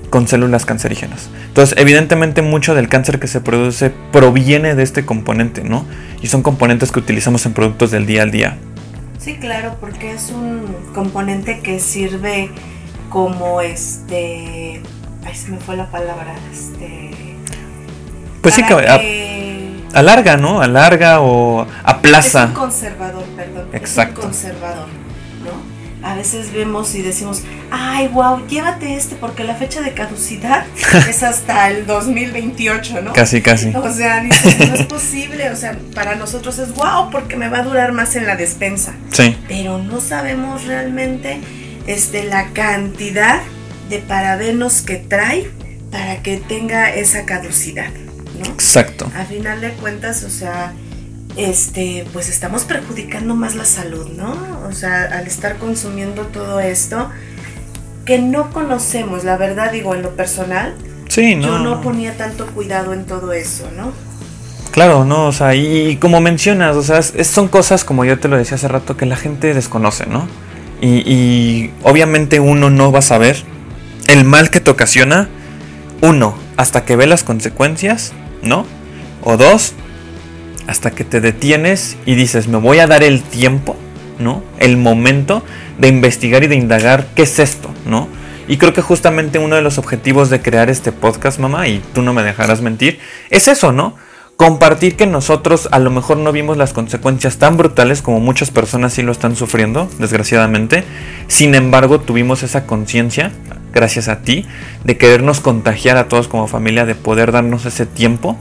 con 0.09 0.27
células 0.27 0.65
cancerígenas. 0.65 1.29
Entonces, 1.47 1.77
evidentemente 1.79 2.41
mucho 2.41 2.75
del 2.75 2.89
cáncer 2.89 3.17
que 3.19 3.27
se 3.27 3.39
produce 3.39 3.91
proviene 4.11 4.75
de 4.75 4.83
este 4.83 5.05
componente, 5.05 5.63
¿no? 5.63 5.85
Y 6.21 6.27
son 6.27 6.43
componentes 6.43 6.91
que 6.91 6.99
utilizamos 6.99 7.45
en 7.45 7.53
productos 7.53 7.91
del 7.91 8.05
día 8.05 8.23
al 8.23 8.31
día. 8.31 8.57
Sí, 9.27 9.35
claro, 9.35 9.75
porque 9.81 10.13
es 10.13 10.29
un 10.29 10.65
componente 10.95 11.59
que 11.59 11.81
sirve 11.81 12.49
como 13.09 13.59
este. 13.59 14.81
Ay, 15.25 15.35
se 15.35 15.51
me 15.51 15.57
fue 15.57 15.75
la 15.75 15.91
palabra. 15.91 16.33
Este. 16.49 17.11
Pues 18.41 18.55
sí, 18.55 18.63
que 18.63 19.83
alarga, 19.93 20.37
¿no? 20.37 20.61
Alarga 20.61 21.19
o 21.19 21.63
Un 21.63 21.67
aplaza. 21.83 22.53
conservador, 22.53 23.25
perdón. 23.35 23.67
es 23.73 23.81
Exacto. 23.81 24.21
un 24.21 24.27
conservador. 24.27 24.87
A 26.03 26.15
veces 26.15 26.53
vemos 26.53 26.93
y 26.95 27.01
decimos, 27.01 27.41
ay, 27.71 28.07
wow, 28.09 28.45
llévate 28.47 28.95
este 28.95 29.15
porque 29.15 29.43
la 29.43 29.55
fecha 29.55 29.81
de 29.81 29.93
caducidad 29.93 30.65
es 31.09 31.23
hasta 31.23 31.69
el 31.69 31.85
2028, 31.85 33.01
¿no? 33.01 33.13
Casi, 33.13 33.41
casi. 33.41 33.73
O 33.75 33.91
sea, 33.91 34.21
dices, 34.21 34.69
no 34.69 34.75
es 34.75 34.85
posible, 34.85 35.49
o 35.49 35.55
sea, 35.55 35.77
para 35.95 36.15
nosotros 36.15 36.59
es 36.59 36.73
wow 36.75 37.09
porque 37.11 37.35
me 37.35 37.49
va 37.49 37.59
a 37.59 37.63
durar 37.63 37.93
más 37.93 38.15
en 38.15 38.25
la 38.27 38.35
despensa. 38.35 38.93
Sí, 39.11 39.35
Pero 39.47 39.79
no 39.79 39.99
sabemos 39.99 40.65
realmente 40.65 41.39
este, 41.87 42.23
la 42.25 42.49
cantidad 42.53 43.41
de 43.89 43.99
parabenos 43.99 44.81
que 44.81 44.97
trae 44.97 45.49
para 45.91 46.21
que 46.21 46.37
tenga 46.37 46.93
esa 46.93 47.25
caducidad, 47.25 47.91
¿no? 48.39 48.45
exacto. 48.45 49.09
A 49.15 49.25
final 49.25 49.61
de 49.61 49.71
cuentas, 49.71 50.23
o 50.23 50.29
sea, 50.29 50.73
este, 51.37 52.05
pues 52.13 52.29
estamos 52.29 52.63
perjudicando 52.63 53.35
más 53.35 53.55
la 53.55 53.65
salud, 53.65 54.07
¿no? 54.15 54.35
O 54.67 54.71
sea, 54.73 55.03
al 55.05 55.27
estar 55.27 55.57
consumiendo 55.57 56.23
todo 56.23 56.59
esto 56.59 57.09
que 58.05 58.19
no 58.19 58.51
conocemos, 58.51 59.23
la 59.23 59.37
verdad 59.37 59.71
digo 59.71 59.93
en 59.93 60.01
lo 60.01 60.15
personal, 60.15 60.73
Sí, 61.09 61.35
no. 61.35 61.47
yo 61.47 61.59
no 61.59 61.81
ponía 61.81 62.15
tanto 62.17 62.47
cuidado 62.47 62.93
en 62.93 63.05
todo 63.05 63.33
eso, 63.33 63.69
¿no? 63.75 63.91
Claro, 64.71 65.05
no, 65.05 65.25
o 65.27 65.31
sea, 65.31 65.55
y, 65.55 65.89
y 65.89 65.95
como 65.97 66.21
mencionas, 66.21 66.75
o 66.75 66.83
sea, 66.83 66.99
es- 66.99 67.13
es- 67.15 67.27
son 67.27 67.47
cosas 67.47 67.83
como 67.83 68.05
yo 68.05 68.19
te 68.19 68.27
lo 68.27 68.37
decía 68.37 68.55
hace 68.55 68.67
rato 68.67 68.95
que 68.97 69.05
la 69.05 69.15
gente 69.15 69.53
desconoce, 69.53 70.05
¿no? 70.05 70.27
Y, 70.81 70.97
y 71.11 71.73
obviamente 71.83 72.39
uno 72.39 72.69
no 72.69 72.91
va 72.91 72.99
a 72.99 73.01
saber 73.01 73.37
el 74.07 74.23
mal 74.23 74.51
que 74.51 74.59
te 74.59 74.69
ocasiona, 74.69 75.27
uno, 76.01 76.37
hasta 76.57 76.85
que 76.85 76.95
ve 76.95 77.07
las 77.07 77.23
consecuencias, 77.23 78.13
¿no? 78.43 78.65
O 79.23 79.35
dos, 79.37 79.73
hasta 80.67 80.91
que 80.91 81.03
te 81.03 81.21
detienes 81.21 81.97
y 82.05 82.15
dices, 82.15 82.47
me 82.47 82.57
voy 82.57 82.79
a 82.79 82.87
dar 82.87 83.03
el 83.03 83.23
tiempo, 83.23 83.75
¿no? 84.19 84.43
El 84.59 84.77
momento 84.77 85.43
de 85.79 85.87
investigar 85.87 86.43
y 86.43 86.47
de 86.47 86.55
indagar 86.55 87.07
qué 87.15 87.23
es 87.23 87.39
esto, 87.39 87.69
¿no? 87.85 88.07
Y 88.47 88.57
creo 88.57 88.73
que 88.73 88.81
justamente 88.81 89.39
uno 89.39 89.55
de 89.55 89.61
los 89.61 89.77
objetivos 89.77 90.29
de 90.29 90.41
crear 90.41 90.69
este 90.69 90.91
podcast, 90.91 91.39
mamá, 91.39 91.67
y 91.67 91.81
tú 91.93 92.01
no 92.01 92.13
me 92.13 92.23
dejarás 92.23 92.61
mentir, 92.61 92.99
es 93.29 93.47
eso, 93.47 93.71
¿no? 93.71 93.95
Compartir 94.37 94.95
que 94.95 95.07
nosotros 95.07 95.67
a 95.71 95.79
lo 95.79 95.89
mejor 95.89 96.17
no 96.17 96.31
vimos 96.31 96.57
las 96.57 96.71
consecuencias 96.71 97.37
tan 97.37 97.57
brutales 97.57 98.01
como 98.01 98.19
muchas 98.19 98.51
personas 98.51 98.93
sí 98.93 99.01
lo 99.01 99.11
están 99.11 99.35
sufriendo, 99.35 99.89
desgraciadamente. 99.97 100.83
Sin 101.27 101.55
embargo, 101.55 101.99
tuvimos 101.99 102.43
esa 102.43 102.65
conciencia, 102.67 103.31
gracias 103.73 104.07
a 104.07 104.21
ti, 104.21 104.45
de 104.83 104.97
querernos 104.97 105.39
contagiar 105.39 105.97
a 105.97 106.07
todos 106.07 106.27
como 106.27 106.47
familia, 106.47 106.85
de 106.85 106.93
poder 106.93 107.31
darnos 107.31 107.65
ese 107.65 107.85
tiempo, 107.85 108.37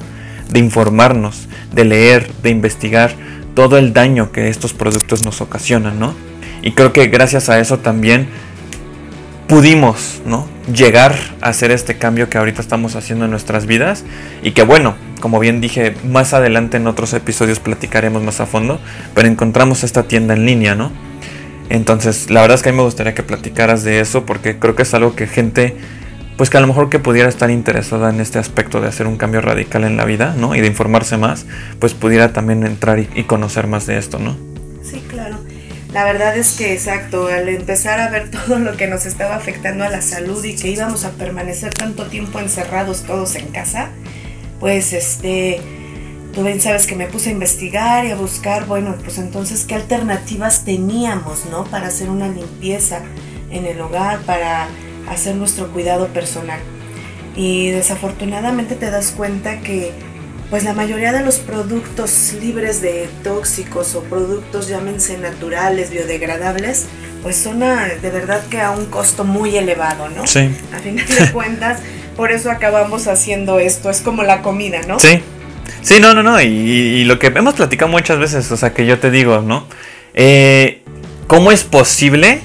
de 0.50 0.60
informarnos, 0.60 1.48
de 1.72 1.84
leer, 1.84 2.30
de 2.42 2.50
investigar 2.50 3.14
todo 3.54 3.78
el 3.78 3.92
daño 3.92 4.32
que 4.32 4.48
estos 4.48 4.72
productos 4.72 5.24
nos 5.24 5.40
ocasionan, 5.40 5.98
¿no? 5.98 6.14
Y 6.62 6.72
creo 6.72 6.92
que 6.92 7.06
gracias 7.06 7.48
a 7.48 7.58
eso 7.58 7.78
también 7.78 8.28
pudimos, 9.48 10.20
¿no? 10.26 10.46
Llegar 10.72 11.14
a 11.40 11.48
hacer 11.48 11.70
este 11.70 11.96
cambio 11.96 12.28
que 12.28 12.38
ahorita 12.38 12.60
estamos 12.60 12.96
haciendo 12.96 13.24
en 13.24 13.30
nuestras 13.30 13.66
vidas 13.66 14.04
y 14.42 14.50
que 14.52 14.62
bueno, 14.62 14.96
como 15.20 15.38
bien 15.38 15.60
dije, 15.60 15.94
más 16.04 16.34
adelante 16.34 16.76
en 16.76 16.86
otros 16.86 17.12
episodios 17.12 17.60
platicaremos 17.60 18.22
más 18.22 18.40
a 18.40 18.46
fondo, 18.46 18.80
pero 19.14 19.28
encontramos 19.28 19.84
esta 19.84 20.02
tienda 20.04 20.34
en 20.34 20.46
línea, 20.46 20.74
¿no? 20.74 20.90
Entonces, 21.68 22.30
la 22.30 22.42
verdad 22.42 22.56
es 22.56 22.62
que 22.62 22.68
a 22.68 22.72
mí 22.72 22.78
me 22.78 22.84
gustaría 22.84 23.14
que 23.14 23.22
platicaras 23.22 23.82
de 23.82 24.00
eso 24.00 24.24
porque 24.24 24.58
creo 24.58 24.76
que 24.76 24.82
es 24.82 24.94
algo 24.94 25.16
que 25.16 25.26
gente, 25.26 25.76
pues 26.36 26.50
que 26.50 26.58
a 26.58 26.60
lo 26.60 26.66
mejor 26.66 26.90
que 26.90 26.98
pudiera 26.98 27.28
estar 27.28 27.50
interesada 27.50 28.10
en 28.10 28.20
este 28.20 28.38
aspecto 28.38 28.80
de 28.80 28.88
hacer 28.88 29.06
un 29.06 29.16
cambio 29.16 29.40
radical 29.40 29.84
en 29.84 29.96
la 29.96 30.04
vida, 30.04 30.34
¿no? 30.36 30.54
Y 30.54 30.60
de 30.60 30.66
informarse 30.66 31.16
más, 31.16 31.46
pues 31.78 31.94
pudiera 31.94 32.32
también 32.32 32.64
entrar 32.64 32.98
y, 32.98 33.24
conocer 33.24 33.66
más 33.66 33.86
de 33.86 33.96
esto, 33.98 34.18
¿no? 34.18 34.36
Sí, 34.82 35.02
claro. 35.08 35.38
La 35.92 36.04
verdad 36.04 36.36
es 36.36 36.56
que, 36.56 36.74
exacto, 36.74 37.28
al 37.28 37.48
empezar 37.48 38.00
a 38.00 38.10
ver 38.10 38.30
todo 38.46 38.58
lo 38.58 38.76
que 38.76 38.86
nos 38.86 39.06
estaba 39.06 39.36
afectando 39.36 39.84
a 39.84 39.88
la 39.88 40.02
salud 40.02 40.44
y 40.44 40.54
que 40.54 40.68
íbamos 40.68 41.04
a 41.04 41.12
permanecer 41.12 41.72
tanto 41.72 42.06
tiempo 42.06 42.38
encerrados 42.38 43.04
todos 43.04 43.34
en 43.36 43.46
casa, 43.48 43.88
pues 44.60 44.92
este, 44.92 45.60
tú 46.34 46.44
bien 46.44 46.60
sabes 46.60 46.86
que 46.86 46.96
me 46.96 47.06
puse 47.06 47.30
a 47.30 47.32
investigar 47.32 48.04
y 48.04 48.10
a 48.10 48.16
buscar, 48.16 48.66
bueno, 48.66 48.94
pues 49.02 49.16
entonces 49.16 49.64
qué 49.64 49.74
alternativas 49.74 50.66
teníamos, 50.66 51.46
¿no? 51.50 51.64
Para 51.64 51.86
hacer 51.86 52.10
una 52.10 52.28
limpieza 52.28 53.00
en 53.50 53.64
el 53.64 53.80
hogar, 53.80 54.18
para 54.20 54.68
hacer 55.08 55.34
nuestro 55.36 55.68
cuidado 55.68 56.08
personal. 56.08 56.60
Y 57.36 57.70
desafortunadamente 57.70 58.74
te 58.74 58.90
das 58.90 59.10
cuenta 59.10 59.60
que 59.60 59.92
pues 60.50 60.62
la 60.62 60.74
mayoría 60.74 61.12
de 61.12 61.24
los 61.24 61.38
productos 61.38 62.34
libres 62.40 62.80
de 62.80 63.08
tóxicos 63.24 63.94
o 63.94 64.02
productos 64.02 64.68
llámense 64.68 65.18
naturales, 65.18 65.90
biodegradables, 65.90 66.86
pues 67.22 67.36
son 67.36 67.60
de 67.60 68.10
verdad 68.10 68.46
que 68.46 68.60
a 68.60 68.70
un 68.70 68.86
costo 68.86 69.24
muy 69.24 69.56
elevado, 69.56 70.08
¿no? 70.08 70.26
Sí. 70.26 70.50
A 70.72 70.78
final 70.78 71.04
de 71.06 71.32
cuentas, 71.32 71.80
por 72.16 72.30
eso 72.30 72.50
acabamos 72.50 73.08
haciendo 73.08 73.58
esto, 73.58 73.90
es 73.90 74.00
como 74.00 74.22
la 74.22 74.42
comida, 74.42 74.80
¿no? 74.86 75.00
Sí. 75.00 75.20
Sí, 75.82 76.00
no, 76.00 76.14
no, 76.14 76.22
no, 76.22 76.40
y, 76.40 77.04
lo 77.04 77.18
que 77.18 77.28
hemos 77.28 77.54
platicado 77.54 77.90
muchas 77.90 78.18
veces, 78.18 78.50
o 78.50 78.56
sea, 78.56 78.72
que 78.72 78.86
yo 78.86 78.98
te 78.98 79.10
digo, 79.10 79.40
¿no? 79.40 79.66
Eh, 80.14 80.82
¿Cómo 81.26 81.52
es 81.52 81.64
posible 81.64 82.40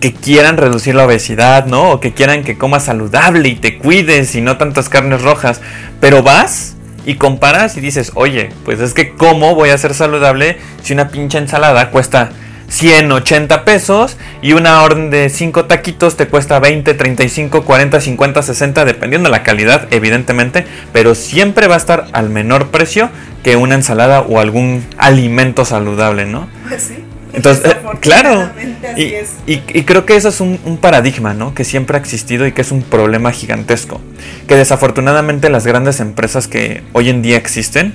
que 0.00 0.12
quieran 0.12 0.56
reducir 0.56 0.94
la 0.94 1.04
obesidad, 1.04 1.66
¿no? 1.66 1.90
O 1.90 2.00
que 2.00 2.12
quieran 2.12 2.42
que 2.42 2.58
comas 2.58 2.84
saludable 2.84 3.48
y 3.48 3.56
te 3.56 3.78
cuides 3.78 4.34
y 4.34 4.40
no 4.40 4.56
tantas 4.56 4.88
carnes 4.88 5.22
rojas, 5.22 5.60
pero 6.00 6.22
vas 6.22 6.76
y 7.04 7.14
comparas 7.14 7.76
y 7.76 7.80
dices, 7.80 8.12
oye, 8.14 8.50
pues 8.64 8.80
es 8.80 8.94
que 8.94 9.10
¿cómo 9.10 9.54
voy 9.54 9.70
a 9.70 9.78
ser 9.78 9.94
saludable 9.94 10.58
si 10.82 10.94
una 10.94 11.08
pinche 11.08 11.38
ensalada 11.38 11.90
cuesta 11.90 12.30
180 12.68 13.64
pesos 13.64 14.16
y 14.42 14.52
una 14.52 14.82
orden 14.82 15.10
de 15.10 15.28
5 15.28 15.66
taquitos 15.66 16.16
te 16.16 16.28
cuesta 16.28 16.60
20, 16.60 16.94
35, 16.94 17.64
40, 17.64 18.00
50, 18.00 18.42
60, 18.42 18.84
dependiendo 18.84 19.28
de 19.28 19.32
la 19.32 19.42
calidad, 19.42 19.88
evidentemente, 19.90 20.64
pero 20.92 21.14
siempre 21.14 21.66
va 21.66 21.74
a 21.74 21.78
estar 21.78 22.06
al 22.12 22.30
menor 22.30 22.68
precio 22.68 23.10
que 23.42 23.56
una 23.56 23.74
ensalada 23.74 24.20
o 24.20 24.38
algún 24.38 24.86
alimento 24.98 25.64
saludable, 25.64 26.26
¿no? 26.26 26.48
Pues 26.68 26.82
sí. 26.84 27.09
Entonces, 27.32 27.64
eh, 27.64 27.76
claro, 28.00 28.50
y, 28.96 29.82
creo 29.82 30.06
que 30.06 30.16
eso 30.16 30.28
es 30.28 30.40
un, 30.40 30.78
paradigma, 30.80 31.34
¿no? 31.34 31.54
Que 31.54 31.64
siempre 31.64 31.96
ha 31.96 32.00
existido 32.00 32.46
y 32.46 32.52
que 32.52 32.62
es 32.62 32.72
un 32.72 32.82
problema 32.82 33.32
gigantesco. 33.32 34.00
Que 34.48 34.56
desafortunadamente 34.56 35.50
las 35.50 35.66
grandes 35.66 36.00
empresas 36.00 36.48
que 36.48 36.82
hoy 36.92 37.08
en 37.08 37.22
día 37.22 37.36
existen, 37.36 37.94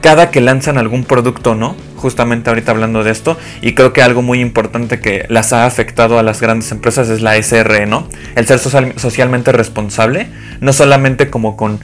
cada 0.00 0.30
que 0.30 0.40
lanzan 0.40 0.78
algún 0.78 1.04
producto, 1.04 1.54
¿no? 1.54 1.76
Justamente 1.96 2.50
ahorita 2.50 2.70
hablando 2.70 3.02
de 3.02 3.10
esto, 3.10 3.36
y 3.62 3.74
creo 3.74 3.92
que 3.92 4.02
algo 4.02 4.22
muy 4.22 4.40
importante 4.40 5.00
que 5.00 5.24
las 5.28 5.52
ha 5.52 5.66
afectado 5.66 6.18
a 6.18 6.22
las 6.22 6.40
grandes 6.40 6.70
empresas 6.70 7.08
es 7.08 7.20
la 7.20 7.40
SRE, 7.42 7.86
¿no? 7.86 8.08
El 8.36 8.46
ser 8.46 8.58
socialmente 8.58 9.52
responsable, 9.52 10.28
no 10.60 10.72
solamente 10.72 11.30
como 11.30 11.56
con 11.56 11.80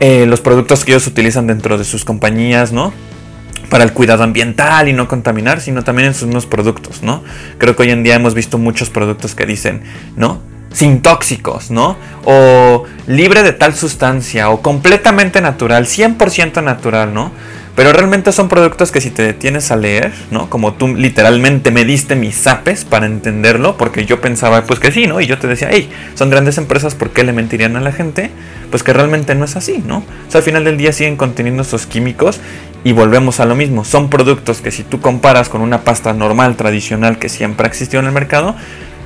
eh, 0.00 0.26
los 0.26 0.40
productos 0.40 0.84
que 0.84 0.92
ellos 0.92 1.06
utilizan 1.06 1.46
dentro 1.46 1.78
de 1.78 1.84
sus 1.84 2.04
compañías, 2.04 2.72
¿no? 2.72 2.92
Para 3.70 3.84
el 3.84 3.92
cuidado 3.92 4.22
ambiental 4.22 4.88
y 4.88 4.92
no 4.92 5.08
contaminar, 5.08 5.60
sino 5.60 5.84
también 5.84 6.08
en 6.08 6.14
sus 6.14 6.26
mismos 6.26 6.46
productos, 6.46 7.02
¿no? 7.02 7.22
Creo 7.58 7.76
que 7.76 7.82
hoy 7.82 7.90
en 7.90 8.02
día 8.02 8.14
hemos 8.14 8.34
visto 8.34 8.58
muchos 8.58 8.90
productos 8.90 9.34
que 9.34 9.46
dicen, 9.46 9.82
¿no? 10.16 10.40
Sin 10.72 11.02
tóxicos, 11.02 11.70
¿no? 11.70 11.96
O 12.24 12.84
libre 13.06 13.42
de 13.42 13.52
tal 13.52 13.74
sustancia, 13.74 14.50
o 14.50 14.60
completamente 14.60 15.40
natural, 15.40 15.86
100% 15.86 16.62
natural, 16.62 17.14
¿no? 17.14 17.32
Pero 17.76 17.92
realmente 17.92 18.30
son 18.30 18.48
productos 18.48 18.92
que 18.92 19.00
si 19.00 19.10
te 19.10 19.22
detienes 19.22 19.72
a 19.72 19.76
leer, 19.76 20.12
¿no? 20.30 20.48
Como 20.48 20.74
tú 20.74 20.94
literalmente 20.94 21.72
me 21.72 21.84
diste 21.84 22.14
mis 22.14 22.36
zapes 22.36 22.84
para 22.84 23.06
entenderlo, 23.06 23.76
porque 23.76 24.04
yo 24.04 24.20
pensaba 24.20 24.62
pues 24.62 24.78
que 24.78 24.92
sí, 24.92 25.08
¿no? 25.08 25.20
Y 25.20 25.26
yo 25.26 25.38
te 25.38 25.48
decía, 25.48 25.68
hey, 25.72 25.90
son 26.14 26.30
grandes 26.30 26.56
empresas, 26.56 26.94
¿por 26.94 27.10
qué 27.10 27.24
le 27.24 27.32
mentirían 27.32 27.76
a 27.76 27.80
la 27.80 27.90
gente? 27.90 28.30
Pues 28.70 28.84
que 28.84 28.92
realmente 28.92 29.34
no 29.34 29.44
es 29.44 29.56
así, 29.56 29.82
¿no? 29.84 29.98
O 29.98 30.30
sea, 30.30 30.38
al 30.38 30.44
final 30.44 30.64
del 30.64 30.76
día 30.76 30.92
siguen 30.92 31.16
conteniendo 31.16 31.62
esos 31.62 31.86
químicos 31.86 32.40
y 32.84 32.92
volvemos 32.92 33.40
a 33.40 33.44
lo 33.44 33.56
mismo. 33.56 33.84
Son 33.84 34.08
productos 34.08 34.60
que 34.60 34.70
si 34.70 34.84
tú 34.84 35.00
comparas 35.00 35.48
con 35.48 35.60
una 35.60 35.82
pasta 35.82 36.12
normal, 36.12 36.56
tradicional, 36.56 37.18
que 37.18 37.28
siempre 37.28 37.66
ha 37.66 37.70
existido 37.70 38.00
en 38.00 38.06
el 38.06 38.12
mercado, 38.12 38.54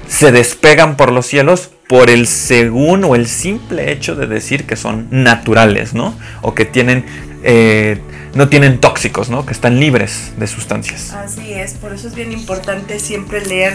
se 0.08 0.30
despegan 0.32 0.96
por 0.96 1.12
los 1.12 1.26
cielos 1.26 1.70
por 1.88 2.10
el 2.10 2.26
según 2.26 3.04
o 3.04 3.14
el 3.14 3.26
simple 3.26 3.90
hecho 3.90 4.14
de 4.14 4.26
decir 4.26 4.66
que 4.66 4.76
son 4.76 5.08
naturales, 5.10 5.94
¿no? 5.94 6.14
O 6.42 6.54
que 6.54 6.66
tienen... 6.66 7.04
Eh, 7.42 7.98
no 8.34 8.48
tienen 8.48 8.80
tóxicos, 8.80 9.30
¿no? 9.30 9.46
Que 9.46 9.52
están 9.52 9.80
libres 9.80 10.32
de 10.36 10.46
sustancias. 10.46 11.12
Así 11.12 11.52
es, 11.52 11.74
por 11.74 11.92
eso 11.92 12.08
es 12.08 12.14
bien 12.14 12.32
importante 12.32 12.98
siempre 13.00 13.44
leer 13.44 13.74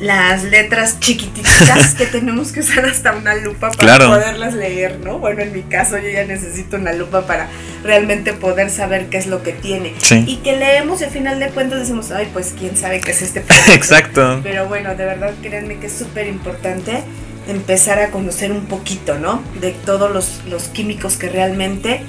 las 0.00 0.44
letras 0.44 1.00
chiquititas 1.00 1.94
que 1.98 2.06
tenemos 2.06 2.52
que 2.52 2.60
usar 2.60 2.84
hasta 2.84 3.16
una 3.16 3.34
lupa 3.34 3.70
para 3.70 3.98
poderlas 4.06 4.54
leer, 4.54 5.00
¿no? 5.00 5.18
Bueno, 5.18 5.42
en 5.42 5.52
mi 5.52 5.62
caso 5.62 5.98
yo 5.98 6.08
ya 6.08 6.24
necesito 6.24 6.76
una 6.76 6.92
lupa 6.92 7.26
para 7.26 7.48
realmente 7.82 8.32
poder 8.32 8.70
saber 8.70 9.06
qué 9.06 9.16
es 9.16 9.26
lo 9.26 9.42
que 9.42 9.52
tiene. 9.52 9.94
Y 10.26 10.36
que 10.36 10.56
leemos 10.56 11.00
y 11.00 11.04
al 11.04 11.10
final 11.10 11.40
de 11.40 11.48
cuentas 11.48 11.80
decimos, 11.80 12.10
ay, 12.10 12.28
pues 12.32 12.54
quién 12.58 12.76
sabe 12.76 13.00
qué 13.00 13.12
es 13.12 13.22
este 13.22 13.40
producto. 13.42 13.72
Exacto. 13.72 14.40
Pero 14.42 14.68
bueno, 14.68 14.94
de 14.94 15.04
verdad 15.04 15.32
créanme 15.42 15.78
que 15.78 15.86
es 15.86 15.92
súper 15.92 16.26
importante 16.26 17.02
empezar 17.48 18.00
a 18.00 18.10
conocer 18.10 18.52
un 18.52 18.66
poquito, 18.66 19.18
¿no? 19.18 19.42
De 19.60 19.70
todos 19.70 20.12
los, 20.12 20.42
los 20.46 20.64
químicos 20.64 21.16
que 21.16 21.28
realmente 21.28 22.02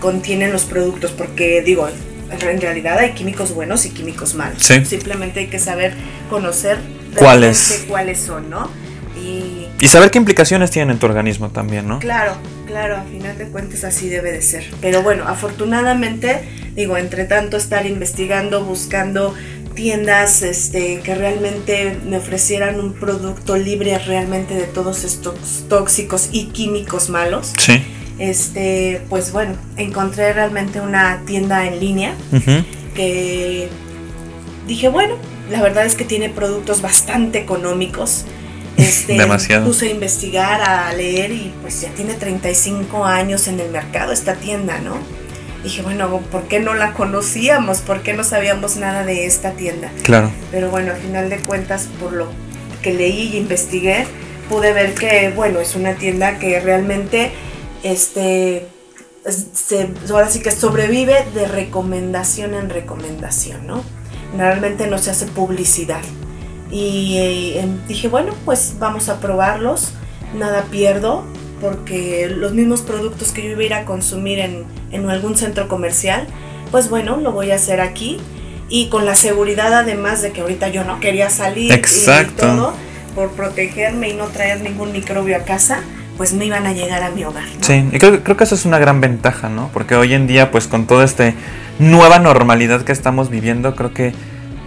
contienen 0.00 0.52
los 0.52 0.64
productos, 0.64 1.12
porque 1.12 1.62
digo, 1.62 1.88
en 2.30 2.60
realidad 2.60 2.98
hay 2.98 3.12
químicos 3.12 3.54
buenos 3.54 3.86
y 3.86 3.90
químicos 3.90 4.34
malos. 4.34 4.62
Simplemente 4.62 5.40
hay 5.40 5.46
que 5.46 5.58
saber 5.58 5.94
conocer 6.30 6.78
cuáles 7.16 7.84
cuáles 7.88 8.20
son, 8.20 8.50
¿no? 8.50 8.70
Y, 9.16 9.66
y, 9.80 9.88
saber 9.88 10.10
qué 10.10 10.18
implicaciones 10.18 10.70
tienen 10.70 10.90
en 10.90 10.98
tu 11.00 11.06
organismo 11.06 11.50
también, 11.50 11.88
¿no? 11.88 11.98
Claro, 11.98 12.36
claro, 12.66 12.96
a 12.96 13.02
final 13.02 13.36
de 13.36 13.48
cuentas 13.48 13.82
así 13.82 14.08
debe 14.08 14.30
de 14.30 14.42
ser. 14.42 14.64
Pero 14.80 15.02
bueno, 15.02 15.24
afortunadamente, 15.26 16.40
digo, 16.76 16.96
entre 16.96 17.24
tanto 17.24 17.56
estar 17.56 17.84
investigando, 17.84 18.64
buscando 18.64 19.34
tiendas 19.74 20.42
este, 20.42 21.00
que 21.00 21.14
realmente 21.16 21.96
me 22.06 22.18
ofrecieran 22.18 22.78
un 22.78 22.94
producto 22.94 23.56
libre 23.56 23.98
realmente 23.98 24.54
de 24.54 24.64
todos 24.64 25.02
estos 25.02 25.64
tóxicos 25.68 26.28
y 26.30 26.46
químicos 26.46 27.10
malos. 27.10 27.54
Sí 27.58 27.84
este, 28.18 29.02
pues 29.08 29.32
bueno, 29.32 29.54
encontré 29.76 30.32
realmente 30.32 30.80
una 30.80 31.22
tienda 31.24 31.66
en 31.66 31.80
línea 31.80 32.14
que 32.94 33.68
dije, 34.66 34.88
bueno, 34.88 35.14
la 35.50 35.62
verdad 35.62 35.86
es 35.86 35.94
que 35.94 36.04
tiene 36.04 36.28
productos 36.28 36.82
bastante 36.82 37.38
económicos. 37.38 38.24
Este, 38.78 39.14
Demasiado. 39.14 39.66
Puse 39.66 39.88
a 39.88 39.90
investigar, 39.90 40.60
a 40.60 40.92
leer 40.92 41.32
y 41.32 41.52
pues 41.62 41.80
ya 41.80 41.88
tiene 41.94 42.14
35 42.14 43.04
años 43.04 43.48
en 43.48 43.58
el 43.58 43.72
mercado 43.72 44.12
esta 44.12 44.34
tienda, 44.34 44.78
¿no? 44.78 44.98
Dije, 45.64 45.82
bueno, 45.82 46.20
¿por 46.30 46.44
qué 46.44 46.60
no 46.60 46.74
la 46.74 46.92
conocíamos? 46.92 47.78
¿Por 47.78 48.02
qué 48.02 48.12
no 48.12 48.22
sabíamos 48.22 48.76
nada 48.76 49.04
de 49.04 49.26
esta 49.26 49.54
tienda? 49.54 49.90
Claro. 50.04 50.30
Pero 50.52 50.70
bueno, 50.70 50.92
al 50.92 50.98
final 51.00 51.28
de 51.28 51.38
cuentas, 51.38 51.88
por 52.00 52.12
lo 52.12 52.28
que 52.80 52.94
leí 52.94 53.30
y 53.32 53.38
investigué, 53.38 54.06
pude 54.48 54.72
ver 54.72 54.94
que, 54.94 55.32
bueno, 55.34 55.58
es 55.58 55.74
una 55.74 55.94
tienda 55.94 56.38
que 56.38 56.60
realmente 56.60 57.32
este, 57.82 58.66
se, 59.30 59.90
ahora 60.10 60.28
sí 60.28 60.40
que 60.40 60.50
sobrevive 60.50 61.26
de 61.34 61.46
recomendación 61.46 62.54
en 62.54 62.70
recomendación, 62.70 63.66
¿no? 63.66 63.82
Normalmente 64.32 64.86
no 64.86 64.98
se 64.98 65.10
hace 65.10 65.26
publicidad. 65.26 66.02
Y 66.70 67.16
eh, 67.16 67.60
em, 67.60 67.86
dije, 67.86 68.08
bueno, 68.08 68.34
pues 68.44 68.74
vamos 68.78 69.08
a 69.08 69.20
probarlos, 69.20 69.92
nada 70.34 70.64
pierdo, 70.70 71.24
porque 71.60 72.28
los 72.28 72.52
mismos 72.52 72.82
productos 72.82 73.32
que 73.32 73.42
yo 73.42 73.50
iba 73.50 73.60
a 73.60 73.64
ir 73.64 73.74
a 73.74 73.84
consumir 73.84 74.38
en, 74.38 74.64
en 74.90 75.08
algún 75.08 75.36
centro 75.36 75.66
comercial, 75.68 76.26
pues 76.70 76.90
bueno, 76.90 77.16
lo 77.16 77.32
voy 77.32 77.50
a 77.50 77.56
hacer 77.56 77.80
aquí. 77.80 78.18
Y 78.70 78.88
con 78.88 79.06
la 79.06 79.14
seguridad 79.14 79.72
además 79.72 80.20
de 80.20 80.32
que 80.32 80.42
ahorita 80.42 80.68
yo 80.68 80.84
no 80.84 81.00
quería 81.00 81.30
salir 81.30 81.72
Exacto. 81.72 82.44
y 82.44 82.50
todo, 82.50 82.74
por 83.14 83.30
protegerme 83.30 84.10
y 84.10 84.14
no 84.14 84.26
traer 84.26 84.60
ningún 84.60 84.92
microbio 84.92 85.38
a 85.38 85.40
casa, 85.40 85.80
pues 86.18 86.34
me 86.34 86.44
iban 86.44 86.66
a 86.66 86.72
llegar 86.72 87.02
a 87.02 87.10
mi 87.10 87.24
hogar. 87.24 87.46
Sí, 87.60 87.88
y 87.90 87.98
creo, 87.98 88.22
creo, 88.22 88.36
que 88.36 88.44
eso 88.44 88.56
es 88.56 88.66
una 88.66 88.78
gran 88.78 89.00
ventaja, 89.00 89.48
¿no? 89.48 89.70
Porque 89.72 89.94
hoy 89.94 90.12
en 90.12 90.26
día, 90.26 90.50
pues 90.50 90.66
con 90.66 90.86
toda 90.86 91.04
esta 91.04 91.32
nueva 91.78 92.18
normalidad 92.18 92.82
que 92.82 92.92
estamos 92.92 93.30
viviendo, 93.30 93.74
creo 93.76 93.94
que 93.94 94.12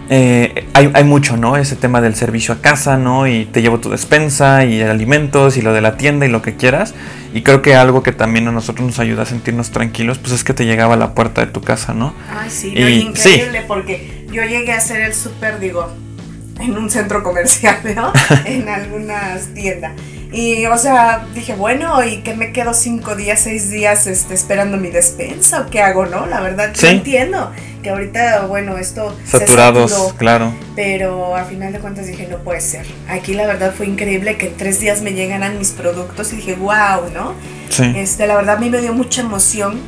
eh, 0.08 0.66
hay, 0.74 0.90
hay, 0.94 1.04
mucho, 1.04 1.36
¿no? 1.36 1.56
Ese 1.56 1.76
tema 1.76 2.00
del 2.00 2.14
servicio 2.14 2.54
a 2.54 2.60
casa, 2.60 2.96
¿no? 2.96 3.26
Y 3.26 3.44
te 3.44 3.62
llevo 3.62 3.80
tu 3.80 3.90
despensa 3.90 4.64
y 4.64 4.82
alimentos 4.82 5.56
y 5.56 5.62
lo 5.62 5.72
de 5.72 5.80
la 5.80 5.96
tienda 5.96 6.26
y 6.26 6.28
lo 6.28 6.42
que 6.42 6.56
quieras. 6.56 6.94
Y 7.34 7.42
creo 7.42 7.62
que 7.62 7.74
algo 7.74 8.02
que 8.02 8.12
también 8.12 8.48
a 8.48 8.52
nosotros 8.52 8.86
nos 8.86 8.98
ayuda 8.98 9.22
a 9.22 9.26
sentirnos 9.26 9.70
tranquilos, 9.70 10.18
pues 10.18 10.32
es 10.32 10.44
que 10.44 10.54
te 10.54 10.64
llegaba 10.64 10.94
a 10.94 10.96
la 10.96 11.14
puerta 11.14 11.44
de 11.44 11.52
tu 11.52 11.60
casa, 11.60 11.94
¿no? 11.94 12.14
Ay, 12.30 12.50
sí, 12.50 12.74
increíble, 12.76 13.62
porque 13.68 14.26
yo 14.30 14.42
llegué 14.42 14.72
a 14.72 14.78
hacer 14.78 15.02
el 15.02 15.14
súper, 15.14 15.60
digo, 15.60 15.90
en 16.60 16.76
un 16.76 16.90
centro 16.90 17.22
comercial, 17.22 17.78
¿no? 17.94 18.12
en 18.44 18.68
algunas 18.68 19.54
tiendas. 19.54 19.92
Y, 20.32 20.64
o 20.66 20.78
sea, 20.78 21.26
dije, 21.34 21.54
bueno, 21.54 22.02
¿y 22.04 22.22
qué 22.22 22.34
me 22.34 22.52
quedo 22.52 22.72
cinco 22.72 23.14
días, 23.16 23.40
seis 23.40 23.70
días 23.70 24.06
este, 24.06 24.32
esperando 24.34 24.78
mi 24.78 24.88
despensa? 24.90 25.60
¿O 25.60 25.70
qué 25.70 25.82
hago, 25.82 26.06
no? 26.06 26.26
La 26.26 26.40
verdad, 26.40 26.72
no 26.82 26.88
entiendo. 26.88 27.52
que 27.82 27.90
ahorita, 27.90 28.46
bueno, 28.46 28.78
esto 28.78 29.14
Saturados, 29.26 29.90
se 29.90 29.96
saturó, 29.96 30.16
claro. 30.16 30.54
pero 30.74 31.36
al 31.36 31.44
final 31.46 31.72
de 31.72 31.80
cuentas 31.80 32.06
dije, 32.06 32.26
no 32.30 32.38
puede 32.38 32.60
ser. 32.62 32.86
Aquí 33.08 33.34
la 33.34 33.46
verdad 33.46 33.74
fue 33.76 33.86
increíble 33.86 34.36
que 34.38 34.46
en 34.46 34.56
tres 34.56 34.80
días 34.80 35.02
me 35.02 35.12
llegaran 35.12 35.58
mis 35.58 35.70
productos 35.72 36.32
y 36.32 36.36
dije, 36.36 36.54
wow, 36.54 37.10
¿no? 37.12 37.34
Sí. 37.68 37.92
Este, 37.96 38.26
la 38.26 38.36
verdad 38.36 38.56
a 38.56 38.60
mí 38.60 38.70
me 38.70 38.80
dio 38.80 38.92
mucha 38.94 39.20
emoción 39.20 39.80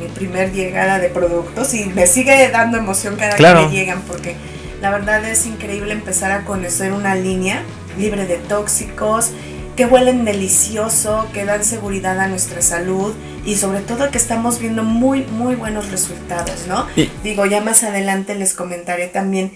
mi 0.00 0.08
primer 0.08 0.52
llegada 0.52 0.98
de 0.98 1.08
productos 1.10 1.74
y 1.74 1.84
me 1.86 2.06
sigue 2.06 2.48
dando 2.48 2.78
emoción 2.78 3.16
cada 3.16 3.36
Claro. 3.36 3.60
que 3.60 3.66
me 3.66 3.72
llegan 3.72 4.00
porque 4.08 4.34
la 4.80 4.90
verdad 4.90 5.24
es 5.24 5.46
increíble 5.46 5.92
empezar 5.92 6.32
a 6.32 6.44
conocer 6.44 6.92
una 6.92 7.14
línea 7.14 7.62
libre 7.98 8.26
de 8.26 8.38
tóxicos, 8.38 9.30
que 9.76 9.86
huelen 9.86 10.24
delicioso, 10.24 11.26
que 11.32 11.44
dan 11.44 11.64
seguridad 11.64 12.18
a 12.20 12.28
nuestra 12.28 12.60
salud 12.60 13.14
y 13.44 13.56
sobre 13.56 13.80
todo 13.80 14.10
que 14.10 14.18
estamos 14.18 14.58
viendo 14.58 14.82
muy, 14.82 15.24
muy 15.24 15.54
buenos 15.54 15.90
resultados, 15.90 16.66
¿no? 16.68 16.86
Digo, 17.24 17.46
ya 17.46 17.60
más 17.62 17.82
adelante 17.82 18.34
les 18.34 18.52
comentaré 18.54 19.06
también 19.06 19.52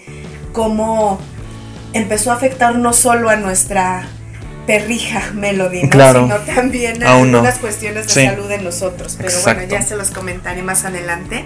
cómo 0.53 1.19
empezó 1.93 2.31
a 2.31 2.35
afectar 2.35 2.75
no 2.77 2.93
solo 2.93 3.29
a 3.29 3.35
nuestra 3.35 4.07
perrija 4.65 5.21
Melody, 5.33 5.83
¿no? 5.83 5.89
Claro. 5.89 6.23
sino 6.23 6.35
también 6.55 7.01
a 7.03 7.05
no. 7.23 7.35
algunas 7.37 7.59
cuestiones 7.59 8.07
de 8.07 8.13
Sí. 8.13 8.25
salud 8.25 8.47
de 8.49 8.57
nosotros. 8.57 9.13
Pero 9.17 9.29
Exacto. 9.29 9.59
bueno, 9.59 9.71
ya 9.71 9.81
se 9.81 9.95
los 9.95 10.09
comentaré 10.11 10.61
más 10.63 10.83
adelante. 10.83 11.45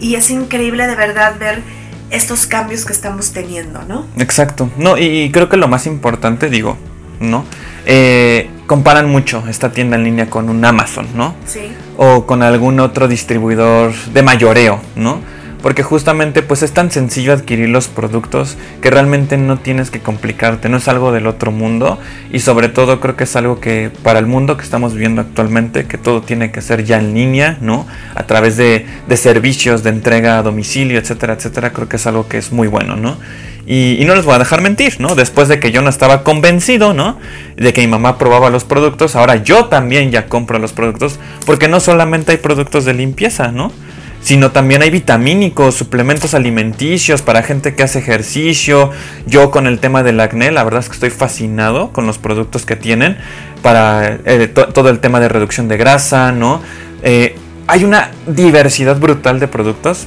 Y 0.00 0.16
es 0.16 0.30
increíble 0.30 0.86
de 0.86 0.94
verdad 0.96 1.36
ver 1.38 1.62
estos 2.10 2.46
cambios 2.46 2.84
que 2.84 2.92
estamos 2.92 3.32
teniendo, 3.32 3.82
¿no? 3.84 4.06
Exacto. 4.18 4.70
No, 4.76 4.98
y, 4.98 5.04
y 5.22 5.30
creo 5.32 5.48
que 5.48 5.56
lo 5.56 5.68
más 5.68 5.86
importante, 5.86 6.50
digo, 6.50 6.76
¿no? 7.20 7.44
Eh, 7.86 8.50
comparan 8.66 9.08
mucho 9.10 9.44
esta 9.48 9.72
tienda 9.72 9.96
en 9.96 10.04
línea 10.04 10.28
con 10.28 10.48
un 10.50 10.64
Amazon, 10.64 11.06
¿no? 11.14 11.34
Sí. 11.46 11.72
o 11.96 12.26
con 12.26 12.42
algún 12.42 12.78
otro 12.80 13.08
distribuidor 13.08 13.92
de 14.12 14.22
mayoreo, 14.22 14.80
¿no? 14.94 15.20
Porque 15.62 15.82
justamente 15.82 16.42
pues 16.42 16.62
es 16.62 16.72
tan 16.72 16.90
sencillo 16.90 17.32
adquirir 17.32 17.68
los 17.68 17.88
productos 17.88 18.56
que 18.80 18.90
realmente 18.90 19.36
no 19.36 19.58
tienes 19.58 19.90
que 19.90 20.00
complicarte, 20.00 20.68
no 20.68 20.76
es 20.76 20.86
algo 20.86 21.10
del 21.10 21.26
otro 21.26 21.50
mundo 21.50 21.98
y 22.32 22.40
sobre 22.40 22.68
todo 22.68 23.00
creo 23.00 23.16
que 23.16 23.24
es 23.24 23.34
algo 23.34 23.60
que 23.60 23.90
para 24.02 24.20
el 24.20 24.26
mundo 24.26 24.56
que 24.56 24.62
estamos 24.62 24.94
viviendo 24.94 25.20
actualmente, 25.20 25.86
que 25.86 25.98
todo 25.98 26.22
tiene 26.22 26.52
que 26.52 26.62
ser 26.62 26.84
ya 26.84 26.98
en 26.98 27.12
línea, 27.14 27.58
¿no? 27.60 27.86
A 28.14 28.24
través 28.24 28.56
de, 28.56 28.86
servicios 29.16 29.82
de 29.82 29.90
entrega 29.90 30.38
a 30.38 30.42
domicilio, 30.42 30.98
etcétera, 30.98 31.34
etcétera, 31.34 31.72
creo 31.72 31.88
que 31.88 31.96
es 31.96 32.06
algo 32.06 32.28
que 32.28 32.38
es 32.38 32.52
muy 32.52 32.68
bueno, 32.68 32.94
¿no? 32.94 33.18
Y, 33.66 34.00
y 34.00 34.04
no 34.04 34.14
les 34.14 34.24
voy 34.24 34.34
a 34.34 34.38
dejar 34.38 34.62
mentir, 34.62 35.00
¿no? 35.00 35.14
Después 35.14 35.48
de 35.48 35.58
que 35.60 35.72
yo 35.72 35.82
no 35.82 35.90
estaba 35.90 36.22
convencido, 36.22 36.94
¿no? 36.94 37.18
De 37.56 37.72
que 37.72 37.80
mi 37.80 37.88
mamá 37.88 38.16
probaba 38.16 38.48
los 38.48 38.64
productos, 38.64 39.16
ahora 39.16 39.36
yo 39.36 39.66
también 39.66 40.10
ya 40.10 40.26
compro 40.26 40.58
los 40.58 40.72
productos, 40.72 41.18
porque 41.44 41.68
no 41.68 41.80
solamente 41.80 42.32
hay 42.32 42.38
productos 42.38 42.84
de 42.84 42.94
limpieza, 42.94 43.50
¿no? 43.50 43.72
Sino 44.20 44.50
también 44.50 44.82
hay 44.82 44.90
vitamínicos, 44.90 45.74
suplementos 45.74 46.34
alimenticios 46.34 47.22
para 47.22 47.42
gente 47.42 47.74
que 47.74 47.82
hace 47.82 48.00
ejercicio. 48.00 48.90
Yo 49.26 49.50
con 49.50 49.66
el 49.66 49.78
tema 49.78 50.02
del 50.02 50.20
acné, 50.20 50.50
la 50.50 50.64
verdad 50.64 50.80
es 50.80 50.88
que 50.88 50.94
estoy 50.94 51.10
fascinado 51.10 51.92
con 51.92 52.06
los 52.06 52.18
productos 52.18 52.66
que 52.66 52.76
tienen 52.76 53.16
para 53.62 54.18
eh, 54.24 54.48
to- 54.52 54.68
todo 54.68 54.90
el 54.90 54.98
tema 54.98 55.20
de 55.20 55.28
reducción 55.28 55.68
de 55.68 55.76
grasa, 55.76 56.32
¿no? 56.32 56.60
Eh, 57.02 57.36
hay 57.68 57.84
una 57.84 58.10
diversidad 58.26 58.98
brutal 58.98 59.40
de 59.40 59.48
productos 59.48 60.06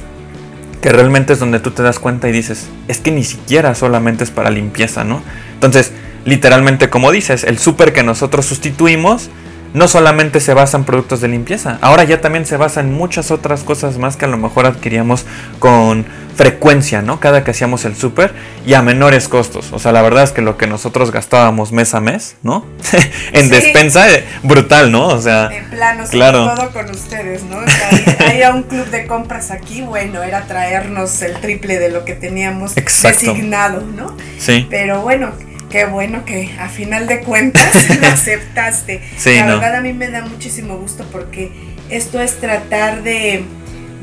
que 0.82 0.90
realmente 0.90 1.32
es 1.32 1.38
donde 1.38 1.58
tú 1.60 1.70
te 1.70 1.82
das 1.82 1.98
cuenta 1.98 2.28
y 2.28 2.32
dices, 2.32 2.68
es 2.88 2.98
que 2.98 3.12
ni 3.12 3.24
siquiera 3.24 3.74
solamente 3.74 4.24
es 4.24 4.30
para 4.30 4.50
limpieza, 4.50 5.04
¿no? 5.04 5.22
Entonces, 5.54 5.92
literalmente 6.24 6.90
como 6.90 7.10
dices, 7.12 7.44
el 7.44 7.58
súper 7.58 7.92
que 7.92 8.02
nosotros 8.02 8.46
sustituimos 8.46 9.30
no 9.74 9.88
solamente 9.88 10.40
se 10.40 10.54
basa 10.54 10.76
en 10.76 10.84
productos 10.84 11.20
de 11.20 11.28
limpieza, 11.28 11.78
ahora 11.80 12.04
ya 12.04 12.20
también 12.20 12.44
se 12.46 12.56
basa 12.56 12.80
en 12.80 12.92
muchas 12.92 13.30
otras 13.30 13.62
cosas 13.62 13.98
más 13.98 14.16
que 14.16 14.24
a 14.24 14.28
lo 14.28 14.36
mejor 14.36 14.66
adquiríamos 14.66 15.24
con 15.58 16.04
frecuencia, 16.36 17.02
¿no? 17.02 17.20
Cada 17.20 17.44
que 17.44 17.50
hacíamos 17.50 17.84
el 17.84 17.94
súper 17.94 18.32
y 18.64 18.72
a 18.74 18.80
menores 18.82 19.28
costos. 19.28 19.70
O 19.72 19.78
sea, 19.78 19.92
la 19.92 20.00
verdad 20.00 20.24
es 20.24 20.30
que 20.32 20.40
lo 20.40 20.56
que 20.56 20.66
nosotros 20.66 21.10
gastábamos 21.10 21.72
mes 21.72 21.94
a 21.94 22.00
mes, 22.00 22.36
¿no? 22.42 22.64
en 23.32 23.44
Sí. 23.44 23.50
despensa, 23.50 24.10
eh, 24.10 24.24
brutal, 24.42 24.90
¿no? 24.90 25.08
O 25.08 25.20
sea, 25.20 25.48
De 25.48 25.60
plano, 25.70 26.04
Claro. 26.10 26.54
todo 26.54 26.70
con 26.70 26.90
ustedes, 26.90 27.42
¿no? 27.44 27.58
O 27.58 27.64
sea, 27.68 28.34
ir 28.34 28.44
a 28.44 28.54
un 28.54 28.62
club 28.62 28.86
de 28.86 29.06
compras 29.06 29.50
aquí, 29.50 29.82
bueno, 29.82 30.22
era 30.22 30.46
traernos 30.46 31.20
el 31.20 31.34
triple 31.34 31.78
de 31.78 31.90
lo 31.90 32.04
que 32.06 32.14
teníamos 32.14 32.76
Exacto. 32.78 33.26
designado, 33.26 33.82
¿no? 33.82 34.16
sí. 34.38 34.66
Pero 34.70 35.02
bueno, 35.02 35.32
qué 35.72 35.86
bueno 35.86 36.24
que 36.24 36.54
a 36.60 36.68
final 36.68 37.06
de 37.08 37.20
cuentas 37.20 37.88
lo 38.00 38.06
aceptaste. 38.06 39.02
Sí, 39.16 39.34
La 39.36 39.46
no. 39.46 39.52
verdad 39.54 39.76
a 39.76 39.80
mí 39.80 39.92
me 39.92 40.08
da 40.08 40.24
muchísimo 40.24 40.76
gusto 40.76 41.04
porque 41.10 41.50
esto 41.90 42.20
es 42.20 42.38
tratar 42.38 43.02
de 43.02 43.42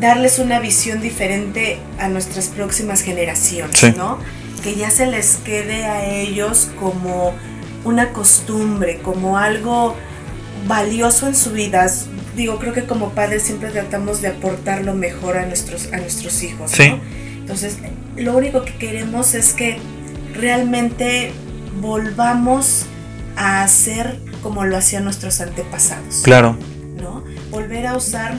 darles 0.01 0.39
una 0.39 0.59
visión 0.59 0.99
diferente 1.01 1.77
a 1.99 2.07
nuestras 2.09 2.47
próximas 2.49 3.01
generaciones, 3.01 3.77
Sí. 3.79 3.93
¿no? 3.95 4.17
Que 4.63 4.75
ya 4.75 4.89
se 4.89 5.05
les 5.05 5.35
quede 5.37 5.85
a 5.85 6.05
ellos 6.05 6.69
como 6.79 7.33
una 7.85 8.09
costumbre, 8.11 8.99
como 9.03 9.37
algo 9.37 9.95
valioso 10.67 11.27
en 11.27 11.35
su 11.35 11.51
vida. 11.51 11.87
Digo, 12.35 12.59
creo 12.59 12.73
que 12.73 12.83
como 12.85 13.11
padres 13.11 13.43
siempre 13.43 13.69
tratamos 13.69 14.21
de 14.21 14.29
aportar 14.29 14.83
lo 14.83 14.93
mejor 14.95 15.37
a 15.37 15.45
nuestros, 15.45 15.91
a 15.93 15.97
nuestros 15.97 16.43
hijos, 16.43 16.71
Sí. 16.71 16.89
¿no? 16.89 16.99
Entonces, 17.39 17.77
lo 18.17 18.35
único 18.37 18.63
que 18.65 18.75
queremos 18.75 19.33
es 19.33 19.53
que 19.53 19.77
realmente 20.33 21.31
volvamos 21.79 22.85
a 23.35 23.63
hacer 23.63 24.19
como 24.43 24.65
lo 24.65 24.77
hacían 24.77 25.03
nuestros 25.03 25.39
antepasados, 25.41 26.21
Claro. 26.23 26.57
¿no? 27.01 27.23
Volver 27.51 27.87
a 27.87 27.95
usar 27.95 28.35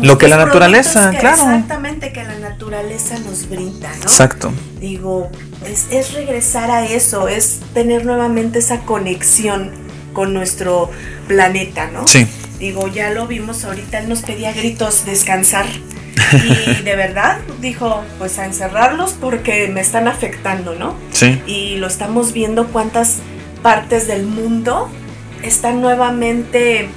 Lo 0.00 0.16
que 0.18 0.28
la 0.28 0.36
naturaleza, 0.38 1.10
que- 1.10 1.18
claro. 1.18 1.36
Exactamente, 1.36 2.12
que 2.12 2.24
la 2.24 2.38
naturaleza 2.38 3.18
nos 3.18 3.48
brinda, 3.48 3.88
¿no? 3.96 4.02
Exacto. 4.02 4.50
Digo, 4.80 5.30
es, 5.66 5.86
es 5.90 6.12
regresar 6.14 6.70
a 6.70 6.86
eso, 6.86 7.28
es 7.28 7.60
tener 7.74 8.06
nuevamente 8.06 8.58
esa 8.60 8.80
conexión 8.80 9.70
con 10.14 10.32
nuestro 10.32 10.90
planeta, 11.28 11.88
¿no? 11.90 12.06
Sí. 12.06 12.26
Digo, 12.58 12.88
ya 12.88 13.10
lo 13.10 13.26
vimos 13.26 13.64
ahorita, 13.64 13.98
él 13.98 14.08
nos 14.08 14.22
pedía 14.22 14.52
gritos 14.52 15.04
descansar. 15.04 15.66
Y 16.78 16.82
de 16.82 16.96
verdad 16.96 17.38
dijo, 17.60 18.02
pues 18.18 18.38
a 18.38 18.44
encerrarlos 18.46 19.12
porque 19.20 19.68
me 19.68 19.80
están 19.80 20.08
afectando, 20.08 20.74
¿no? 20.74 20.94
Sí. 21.10 21.40
Y 21.46 21.76
lo 21.76 21.86
estamos 21.86 22.32
viendo 22.32 22.66
cuántas 22.68 23.16
partes 23.62 24.06
del 24.06 24.24
mundo 24.26 24.88
están 25.42 25.80
nuevamente 25.80 26.88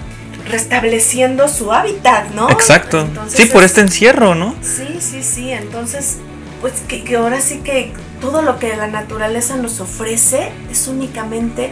restableciendo 0.49 1.47
su 1.47 1.71
hábitat, 1.73 2.29
¿no? 2.31 2.49
Exacto. 2.49 3.01
Entonces 3.01 3.39
Sí, 3.45 3.51
por 3.51 3.63
es- 3.63 3.71
este 3.71 3.81
encierro, 3.81 4.35
¿no? 4.35 4.55
Sí, 4.61 4.97
sí, 4.99 5.23
sí. 5.23 5.51
Entonces, 5.51 6.17
pues 6.61 6.73
que, 6.87 7.03
que 7.03 7.15
ahora 7.17 7.41
sí 7.41 7.59
que 7.63 7.91
todo 8.21 8.41
lo 8.41 8.59
que 8.59 8.75
la 8.75 8.87
naturaleza 8.87 9.57
nos 9.57 9.79
ofrece 9.79 10.51
es 10.71 10.87
únicamente 10.87 11.71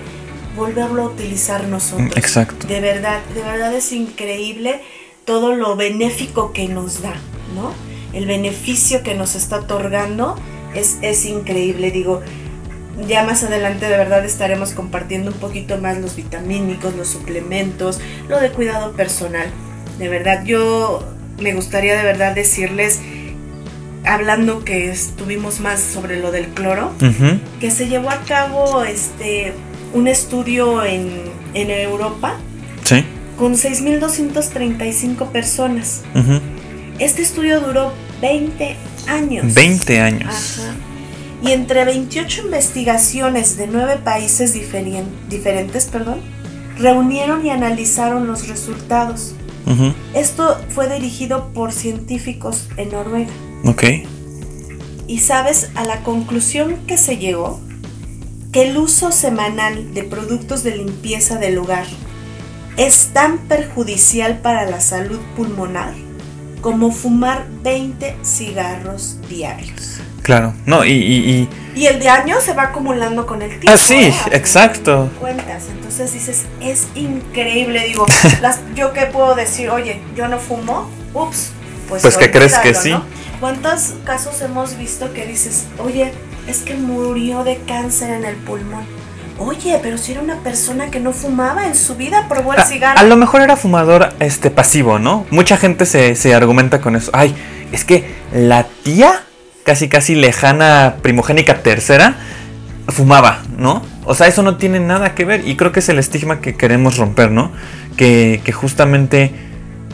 volverlo 0.56 1.04
a 1.04 1.06
utilizar 1.06 1.66
nosotros. 1.66 2.16
Exacto. 2.16 2.68
De 2.68 2.80
verdad, 2.80 3.20
de 3.34 3.42
verdad 3.42 3.74
es 3.74 3.92
increíble 3.92 4.82
todo 5.26 5.56
lo 5.56 5.76
benéfico 5.76 6.52
que 6.52 6.68
nos 6.68 7.02
da, 7.02 7.14
¿no? 7.54 7.72
El 8.14 8.26
beneficio 8.26 9.02
que 9.04 9.16
nos 9.16 9.36
está 9.36 9.58
otorgando 9.58 10.36
es, 10.76 10.98
es 11.02 11.26
increíble. 11.26 11.92
Digo, 11.92 12.22
ya 13.08 13.24
más 13.24 13.44
adelante 13.44 13.88
de 13.88 13.98
verdad 13.98 14.24
estaremos 14.26 14.72
compartiendo 14.72 15.32
un 15.32 15.38
poquito 15.38 15.78
más 15.80 15.98
los 15.98 16.16
vitamínicos, 16.16 16.96
los 16.96 17.08
suplementos, 17.08 18.00
lo 18.30 18.40
de 18.40 18.52
cuidado 18.52 18.94
personal. 18.94 19.48
De 19.98 20.10
verdad, 20.10 20.44
yo 20.46 21.04
me 21.40 21.54
gustaría 21.54 21.96
de 21.98 22.04
verdad 22.04 22.36
decirles, 22.36 23.00
hablando 24.06 24.64
que 24.64 24.90
estuvimos 24.92 25.60
más 25.60 25.80
sobre 25.80 26.20
lo 26.20 26.32
del 26.32 26.48
cloro, 26.48 26.92
que 27.60 27.72
se 27.72 27.88
llevó 27.88 28.10
a 28.10 28.20
cabo 28.28 28.84
este 28.84 29.54
un 29.94 30.08
estudio 30.08 30.84
en, 30.84 31.10
en 31.54 31.70
Europa 31.70 32.36
Sí. 32.84 33.04
con 33.38 33.54
6.235 33.56 35.28
personas. 35.32 36.02
Ujú. 36.16 36.40
Este 37.04 37.22
estudio 37.22 37.60
duró 37.60 37.92
20 38.22 38.78
años. 39.08 39.54
20 39.54 40.00
años. 40.00 40.60
Ajá. 40.60 40.74
Y 41.44 41.52
entre 41.52 41.84
28 41.84 42.44
investigaciones 42.46 43.58
de 43.58 43.68
9 43.68 43.98
países 44.02 44.56
diferien- 44.56 45.10
diferentes, 45.30 45.86
perdón, 45.86 46.22
reunieron 46.78 47.46
y 47.46 47.50
analizaron 47.50 48.26
los 48.28 48.48
resultados. 48.48 49.36
Esto 50.14 50.58
fue 50.70 50.88
dirigido 50.94 51.50
por 51.54 51.74
científicos 51.74 52.70
en 52.78 52.92
Noruega. 52.92 53.32
Ok. 53.66 53.84
Y 55.08 55.20
sabes, 55.20 55.72
a 55.76 55.84
la 55.84 56.04
conclusión 56.04 56.78
que 56.88 56.98
se 56.98 57.18
llegó, 57.18 57.60
que 58.54 58.70
el 58.70 58.78
uso 58.78 59.12
semanal 59.12 59.94
de 59.94 60.04
productos 60.04 60.64
de 60.64 60.78
limpieza 60.78 61.38
del 61.38 61.58
hogar 61.58 61.86
es 62.78 63.10
tan 63.14 63.40
perjudicial 63.40 64.40
para 64.40 64.70
la 64.70 64.80
salud 64.80 65.20
pulmonar 65.36 65.94
como 66.64 66.92
fumar 66.92 67.46
20 67.62 68.16
cigarros 68.24 69.18
diarios. 69.30 70.00
Claro. 70.24 70.54
No, 70.66 70.84
y, 70.86 70.92
y, 70.94 71.16
y- 71.30 71.50
Y 71.82 71.86
el 71.88 72.00
de 72.00 72.08
año 72.08 72.38
se 72.40 72.54
va 72.54 72.64
acumulando 72.64 73.26
con 73.26 73.42
el 73.42 73.50
tiempo. 73.60 73.70
Ah, 73.72 73.78
sí, 73.78 73.96
¿eh? 74.06 74.14
Exacto. 74.32 75.10
Cuentas. 75.20 75.66
Entonces 75.70 76.14
dices, 76.14 76.46
es 76.62 76.88
increíble. 76.96 77.84
Digo, 77.86 78.08
las- 78.42 78.62
yo 78.74 78.94
qué 78.94 79.06
puedo 79.08 79.36
decir, 79.36 79.70
oye, 79.70 80.00
yo 80.16 80.28
no 80.30 80.40
fumo, 80.40 80.90
ups, 81.14 81.52
pues, 81.90 82.02
Pues, 82.02 82.18
¿qué 82.18 82.32
crees 82.32 82.58
que 82.60 82.74
sí? 82.74 82.96
¿Cuántos 83.42 83.94
casos 84.06 84.42
hemos 84.42 84.78
visto 84.78 85.12
que 85.14 85.26
dices, 85.26 85.66
oye, 85.78 86.14
es 86.48 86.60
que 86.62 86.76
murió 86.76 87.44
de 87.44 87.58
cáncer 87.68 88.12
en 88.12 88.24
el 88.24 88.38
pulmón? 88.38 88.86
Oye, 89.40 89.80
pero 89.82 89.98
si 89.98 90.12
era 90.12 90.22
una 90.22 90.38
persona 90.38 90.92
que 90.92 91.00
no 91.00 91.12
fumaba 91.12 91.66
en 91.66 91.76
su 91.76 91.96
vida, 91.96 92.28
probó 92.30 92.54
el 92.54 92.60
A, 92.60 92.66
cigarro. 92.66 93.00
a 93.00 93.04
lo 93.04 93.16
mejor 93.16 93.42
era 93.42 93.56
fumador 93.56 94.10
este 94.20 94.52
pasivo, 94.52 95.00
¿no? 95.00 95.26
Mucha 95.32 95.58
gente 95.58 95.86
se, 95.86 96.16
se 96.16 96.34
argumenta 96.36 96.82
con 96.82 96.96
eso. 96.96 97.12
Ay, 97.14 97.36
es 97.72 97.84
que 97.84 98.06
la 98.34 98.66
tía, 98.84 99.22
casi 99.64 99.90
casi 99.90 100.16
lejana, 100.16 100.96
primogénica 101.02 101.64
tercera, 101.64 102.16
fumaba, 102.88 103.40
¿no? 103.58 103.82
O 104.06 104.14
sea, 104.14 104.28
eso 104.28 104.44
no 104.44 104.58
tiene 104.58 104.80
nada 104.80 105.16
que 105.16 105.26
ver 105.26 105.48
y 105.48 105.56
creo 105.56 105.72
que 105.72 105.80
es 105.80 105.90
el 105.90 106.00
estigma 106.00 106.40
que 106.40 106.56
queremos 106.56 106.98
romper, 106.98 107.32
¿no? 107.32 107.52
Que, 107.98 108.42
que 108.44 108.52
justamente 108.52 109.34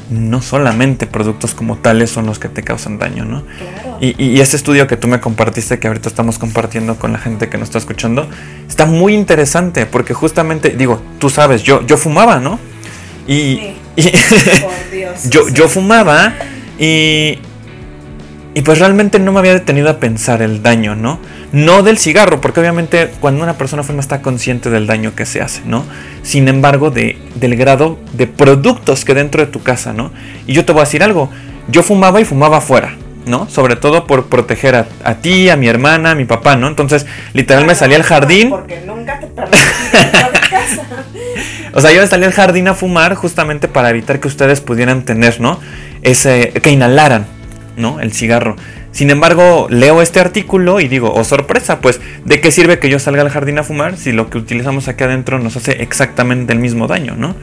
no 0.10 0.42
solamente 0.42 1.06
productos 1.06 1.54
como 1.54 1.78
tales 1.78 2.10
son 2.10 2.26
los 2.26 2.40
que 2.40 2.50
te 2.50 2.64
causan 2.64 2.98
daño, 2.98 3.26
¿no? 3.26 3.44
Claro. 3.46 3.98
Y, 4.02 4.16
y 4.24 4.40
ese 4.42 4.56
estudio 4.58 4.88
que 4.88 4.98
tú 4.98 5.08
me 5.08 5.20
compartiste, 5.20 5.78
que 5.80 5.88
ahorita 5.88 6.10
estamos 6.10 6.40
compartiendo 6.40 6.96
con 6.96 7.14
la 7.14 7.20
gente 7.20 7.48
que 7.50 7.58
nos 7.58 7.68
está 7.70 7.78
escuchando, 7.78 8.28
está 8.68 8.86
muy 8.86 9.14
interesante 9.14 9.86
porque 9.86 10.14
justamente, 10.14 10.72
digo, 10.72 11.02
tú 11.20 11.30
sabes, 11.30 11.62
yo, 11.64 11.86
yo 11.86 11.96
fumaba, 11.98 12.40
¿no? 12.40 12.60
Y, 13.28 13.74
y- 13.96 14.12
Por 14.62 14.92
Dios. 14.92 15.30
yo, 15.30 15.46
sí. 15.46 15.54
yo 15.54 15.68
fumaba 15.68 16.34
y, 16.80 17.38
y 18.56 18.62
pues 18.64 18.80
realmente 18.80 19.20
no 19.20 19.32
me 19.32 19.40
había 19.40 19.54
detenido 19.54 19.90
a 19.90 20.00
pensar 20.00 20.42
el 20.42 20.64
daño, 20.64 20.96
¿no? 20.96 21.20
No 21.52 21.82
del 21.82 21.98
cigarro, 21.98 22.42
porque 22.42 22.60
obviamente 22.60 23.10
cuando 23.20 23.44
una 23.44 23.58
persona 23.58 23.84
fuma 23.84 24.02
está 24.02 24.22
consciente 24.22 24.70
del 24.70 24.86
daño 24.86 25.16
que 25.16 25.26
se 25.26 25.42
hace, 25.42 25.62
¿no? 25.66 25.84
Sin 26.22 26.48
embargo, 26.48 26.92
de, 26.92 27.18
del 27.36 27.56
grado 27.56 27.98
de 28.14 28.28
productos 28.28 29.04
que 29.04 29.16
dentro 29.16 29.44
de 29.44 29.52
tu 29.52 29.64
casa, 29.64 29.94
¿no? 29.94 30.12
Y 30.46 30.54
yo 30.54 30.66
te 30.66 30.74
voy 30.74 30.82
a 30.82 30.86
decir 30.86 31.04
algo, 31.04 31.30
yo 31.68 31.82
fumaba 31.82 32.22
y 32.22 32.26
fumaba 32.26 32.58
afuera, 32.58 32.96
¿no? 33.26 33.50
Sobre 33.50 33.76
todo 33.76 34.06
por 34.06 34.28
proteger 34.28 34.76
a, 34.76 34.88
a 35.04 35.16
ti, 35.16 35.50
a 35.50 35.56
mi 35.56 35.68
hermana, 35.68 36.12
a 36.12 36.16
mi 36.16 36.26
papá, 36.26 36.56
¿no? 36.56 36.68
Entonces, 36.68 37.08
literal 37.34 37.66
me 37.66 37.74
salía 37.74 37.98
al 37.98 38.04
jardín. 38.04 38.50
Porque 38.50 38.82
nunca 38.86 39.20
te 39.20 39.28
casa. 39.34 40.84
O 41.74 41.82
sea, 41.82 41.92
yo 41.92 42.06
salí 42.08 42.26
al 42.26 42.34
jardín 42.34 42.68
a 42.68 42.74
fumar 42.74 43.16
justamente 43.16 43.68
para 43.68 43.90
evitar 43.90 44.20
que 44.20 44.28
ustedes 44.28 44.62
pudieran 44.62 45.04
tener, 45.04 45.40
¿no? 45.40 45.60
Ese, 46.02 46.52
que 46.64 46.72
inhalaran, 46.72 47.28
¿no? 47.80 48.00
El 48.00 48.14
cigarro. 48.14 48.56
Sin 48.92 49.10
embargo, 49.10 49.68
leo 49.70 50.02
este 50.02 50.20
artículo 50.20 50.80
y 50.80 50.88
digo, 50.88 51.12
oh 51.14 51.24
sorpresa, 51.24 51.80
pues, 51.80 52.00
¿de 52.26 52.42
qué 52.42 52.52
sirve 52.52 52.78
que 52.78 52.90
yo 52.90 53.00
salga 53.00 53.22
al 53.22 53.30
jardín 53.30 53.58
a 53.58 53.64
fumar 53.64 53.98
si 53.98 54.12
lo 54.12 54.30
que 54.30 54.38
utilizamos 54.38 54.88
aquí 54.88 55.04
adentro 55.04 55.40
nos 55.40 55.56
hace 55.56 55.82
exactamente 55.82 56.54
el 56.54 56.60
mismo 56.60 56.88
daño, 56.88 57.16
¿no? 57.16 57.36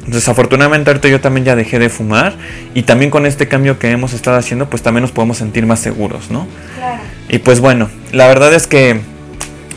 Entonces, 0.00 0.28
afortunadamente 0.28 0.90
ahorita 0.90 1.08
yo 1.08 1.20
también 1.20 1.46
ya 1.46 1.56
dejé 1.56 1.78
de 1.78 1.88
fumar 1.88 2.34
y 2.74 2.82
también 2.82 3.10
con 3.10 3.24
este 3.24 3.48
cambio 3.48 3.78
que 3.78 3.90
hemos 3.90 4.12
estado 4.12 4.36
haciendo, 4.36 4.68
pues 4.68 4.82
también 4.82 5.02
nos 5.02 5.12
podemos 5.12 5.38
sentir 5.38 5.64
más 5.64 5.80
seguros, 5.80 6.30
¿no? 6.30 6.46
Claro. 6.76 7.00
Y 7.28 7.38
pues 7.38 7.60
bueno, 7.60 7.88
la 8.12 8.26
verdad 8.26 8.52
es 8.52 8.66
que 8.66 9.00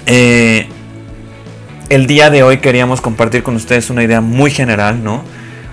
eh, 0.06 0.68
el 1.90 2.08
día 2.08 2.30
de 2.30 2.44
hoy 2.44 2.58
queríamos 2.58 3.00
compartir 3.00 3.44
con 3.44 3.56
ustedes 3.56 3.90
una 3.90 4.04
idea 4.04 4.20
muy 4.20 4.52
general, 4.52 5.04
¿no? 5.04 5.24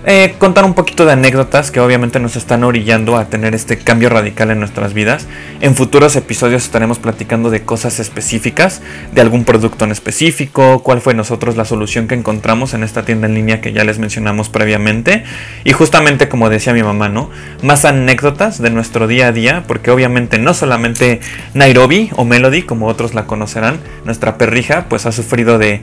Eh, 0.06 0.34
contar 0.38 0.66
un 0.66 0.74
poquito 0.74 1.06
de 1.06 1.12
anécdotas 1.12 1.70
que 1.70 1.80
obviamente 1.80 2.20
nos 2.20 2.36
están 2.36 2.62
orillando 2.62 3.16
a 3.16 3.30
tener 3.30 3.54
este 3.54 3.78
cambio 3.78 4.10
radical 4.10 4.50
en 4.50 4.58
nuestras 4.58 4.92
vidas. 4.92 5.26
En 5.62 5.74
futuros 5.74 6.14
episodios 6.14 6.64
estaremos 6.64 6.98
platicando 6.98 7.48
de 7.48 7.62
cosas 7.62 7.98
específicas, 8.00 8.82
de 9.12 9.22
algún 9.22 9.46
producto 9.46 9.86
en 9.86 9.92
específico, 9.92 10.82
cuál 10.82 11.00
fue 11.00 11.14
nosotros 11.14 11.56
la 11.56 11.64
solución 11.64 12.06
que 12.06 12.14
encontramos 12.14 12.74
en 12.74 12.82
esta 12.82 13.06
tienda 13.06 13.28
en 13.28 13.34
línea 13.34 13.62
que 13.62 13.72
ya 13.72 13.84
les 13.84 13.98
mencionamos 13.98 14.50
previamente. 14.50 15.24
Y 15.64 15.72
justamente 15.72 16.28
como 16.28 16.50
decía 16.50 16.74
mi 16.74 16.82
mamá, 16.82 17.08
¿no? 17.08 17.30
Más 17.62 17.86
anécdotas 17.86 18.60
de 18.60 18.68
nuestro 18.68 19.06
día 19.06 19.28
a 19.28 19.32
día, 19.32 19.64
porque 19.66 19.90
obviamente 19.90 20.38
no 20.38 20.52
solamente 20.52 21.20
Nairobi 21.54 22.10
o 22.14 22.26
Melody, 22.26 22.62
como 22.62 22.88
otros 22.88 23.14
la 23.14 23.24
conocerán, 23.24 23.80
nuestra 24.04 24.36
perrija, 24.36 24.84
pues 24.90 25.06
ha 25.06 25.12
sufrido 25.12 25.56
de 25.56 25.80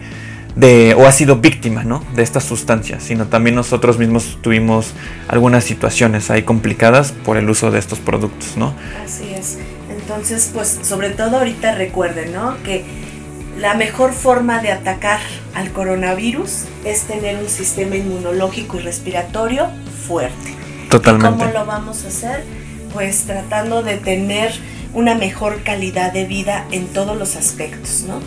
de 0.56 0.94
o 0.96 1.08
ha 1.08 1.12
sido 1.12 1.38
víctima 1.38 1.84
¿no? 1.84 2.04
de 2.16 2.24
estas 2.24 2.44
sustancias, 2.44 3.04
sino 3.04 3.28
también 3.28 3.56
nosotros 3.56 3.98
mismos 3.98 4.38
tuvimos 4.42 4.94
algunas 5.28 5.64
situaciones 5.64 6.30
ahí 6.30 6.44
complicadas 6.44 7.12
por 7.12 7.38
el 7.38 7.50
uso 7.50 7.72
de 7.72 7.80
estos 7.80 8.00
productos, 8.00 8.58
¿no? 8.58 8.74
Así 9.04 9.34
es. 9.34 9.58
Entonces, 9.90 10.52
pues 10.54 10.80
sobre 10.82 11.12
todo 11.12 11.38
ahorita 11.38 11.76
recuerden, 11.76 12.34
¿no? 12.34 12.62
Que 12.64 12.84
la 13.60 13.76
mejor 13.76 14.14
forma 14.14 14.62
de 14.62 14.72
atacar 14.72 15.20
al 15.54 15.72
coronavirus 15.72 16.66
es 16.86 17.04
tener 17.04 17.38
un 17.38 17.50
sistema 17.50 17.96
inmunológico 17.96 18.78
y 18.78 18.82
respiratorio 18.82 19.68
fuerte. 20.08 20.56
Totalmente. 20.90 21.46
¿Cómo 21.46 21.54
lo 21.54 21.66
vamos 21.66 22.04
a 22.04 22.08
hacer? 22.08 22.44
Pues 22.94 23.24
tratando 23.24 23.84
de 23.84 23.98
tener 23.98 24.52
una 24.94 25.16
mejor 25.16 25.64
calidad 25.64 26.12
de 26.12 26.26
vida 26.26 26.66
en 26.72 26.88
todos 26.88 27.18
los 27.18 27.36
aspectos, 27.36 28.04
¿no? 28.08 28.20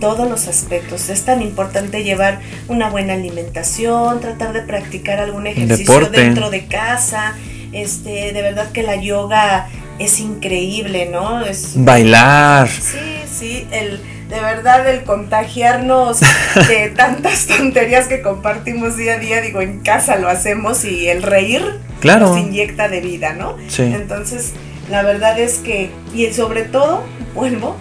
Todos 0.00 0.28
los 0.28 0.46
aspectos. 0.48 1.08
Es 1.08 1.24
tan 1.24 1.42
importante 1.42 2.04
llevar 2.04 2.40
una 2.68 2.88
buena 2.90 3.14
alimentación, 3.14 4.20
tratar 4.20 4.52
de 4.52 4.62
practicar 4.62 5.18
algún 5.20 5.46
ejercicio 5.46 5.94
Deporte. 5.94 6.20
dentro 6.20 6.50
de 6.50 6.66
casa. 6.66 7.34
Este, 7.72 8.32
de 8.32 8.42
verdad 8.42 8.70
que 8.72 8.82
la 8.82 8.96
yoga 8.96 9.68
es 9.98 10.20
increíble, 10.20 11.06
¿no? 11.10 11.44
Es 11.44 11.72
Bailar. 11.74 12.68
Sí, 12.68 12.98
sí, 13.30 13.66
el, 13.72 14.00
de 14.30 14.40
verdad 14.40 14.88
el 14.88 15.02
contagiarnos 15.04 16.20
de 16.20 16.88
tantas 16.96 17.46
tonterías 17.46 18.06
que 18.06 18.22
compartimos 18.22 18.96
día 18.96 19.14
a 19.14 19.18
día, 19.18 19.40
digo, 19.40 19.60
en 19.60 19.80
casa 19.80 20.16
lo 20.16 20.28
hacemos 20.28 20.84
y 20.84 21.08
el 21.08 21.22
reír 21.22 21.62
Claro. 22.00 22.28
nos 22.28 22.38
inyecta 22.38 22.88
de 22.88 23.00
vida, 23.00 23.32
¿no? 23.32 23.56
Sí. 23.68 23.82
Entonces, 23.82 24.52
la 24.88 25.02
verdad 25.02 25.38
es 25.38 25.58
que, 25.58 25.90
y 26.14 26.32
sobre 26.32 26.62
todo, 26.62 27.02
vuelvo, 27.34 27.76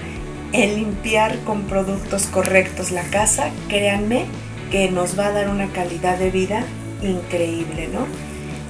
el 0.54 0.76
limpiar 0.76 1.40
con 1.40 1.64
productos 1.64 2.26
correctos 2.28 2.92
la 2.92 3.04
casa, 3.04 3.52
créanme 3.68 4.26
que 4.72 4.90
nos 4.90 5.18
va 5.18 5.28
a 5.28 5.32
dar 5.32 5.50
una 5.50 5.68
calidad 5.68 6.18
de 6.18 6.32
vida 6.32 6.64
increíble, 7.02 7.90
¿no? 7.92 8.08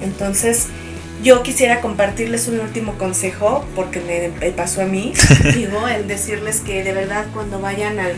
Entonces, 0.04 0.68
yo 1.22 1.42
quisiera 1.42 1.80
compartirles 1.80 2.46
un 2.48 2.60
último 2.60 2.94
consejo, 2.94 3.64
porque 3.74 4.00
me, 4.00 4.50
pasó 4.52 4.82
a 4.82 4.86
mí, 4.86 5.12
digo, 5.54 5.88
el 5.88 6.06
decirles 6.06 6.60
que 6.60 6.84
de 6.84 6.92
verdad 6.92 7.26
cuando 7.32 7.60
vayan 7.60 7.98
al... 7.98 8.12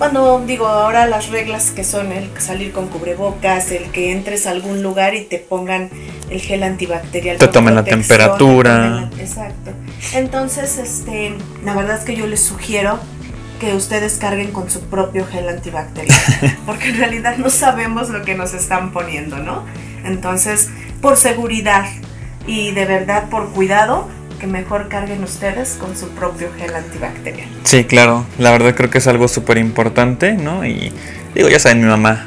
Cuando 0.00 0.42
digo 0.46 0.66
ahora 0.66 1.06
las 1.06 1.28
reglas 1.28 1.72
que 1.72 1.84
son 1.84 2.10
el 2.10 2.30
salir 2.40 2.72
con 2.72 2.88
cubrebocas, 2.88 3.70
el 3.70 3.90
que 3.90 4.12
entres 4.12 4.46
a 4.46 4.50
algún 4.52 4.82
lugar 4.82 5.14
y 5.14 5.24
te 5.26 5.36
pongan 5.36 5.90
el 6.30 6.40
gel 6.40 6.62
antibacterial. 6.62 7.36
Te 7.36 7.48
tomen 7.48 7.74
la 7.74 7.84
temperatura. 7.84 8.72
tomen 8.72 9.10
la- 9.10 9.22
exacto. 9.22 9.72
Entonces, 10.14 10.78
este, 10.78 11.34
la 11.66 11.74
verdad 11.74 11.98
es 11.98 12.04
que 12.04 12.16
yo 12.16 12.26
les 12.26 12.42
sugiero 12.42 12.98
que 13.60 13.74
ustedes 13.74 14.16
carguen 14.16 14.52
con 14.52 14.70
su 14.70 14.80
propio 14.84 15.26
gel 15.26 15.50
antibacterial, 15.50 16.18
porque 16.64 16.88
en 16.88 16.96
realidad 16.96 17.36
no 17.36 17.50
sabemos 17.50 18.08
lo 18.08 18.22
que 18.22 18.34
nos 18.34 18.54
están 18.54 18.92
poniendo, 18.92 19.36
¿no? 19.36 19.66
Entonces, 20.06 20.70
por 21.02 21.18
seguridad 21.18 21.84
y 22.46 22.70
de 22.70 22.86
verdad 22.86 23.28
por 23.28 23.50
cuidado, 23.50 24.08
que 24.40 24.46
mejor 24.46 24.88
carguen 24.88 25.22
ustedes 25.22 25.76
con 25.78 25.96
su 25.96 26.08
propio 26.08 26.50
gel 26.58 26.74
antibacterial. 26.74 27.48
Sí, 27.62 27.84
claro. 27.84 28.26
La 28.38 28.50
verdad 28.50 28.74
creo 28.74 28.90
que 28.90 28.98
es 28.98 29.06
algo 29.06 29.28
súper 29.28 29.58
importante, 29.58 30.32
¿no? 30.32 30.64
Y 30.64 30.92
digo, 31.34 31.48
ya 31.48 31.58
saben, 31.60 31.80
mi 31.80 31.86
mamá 31.86 32.26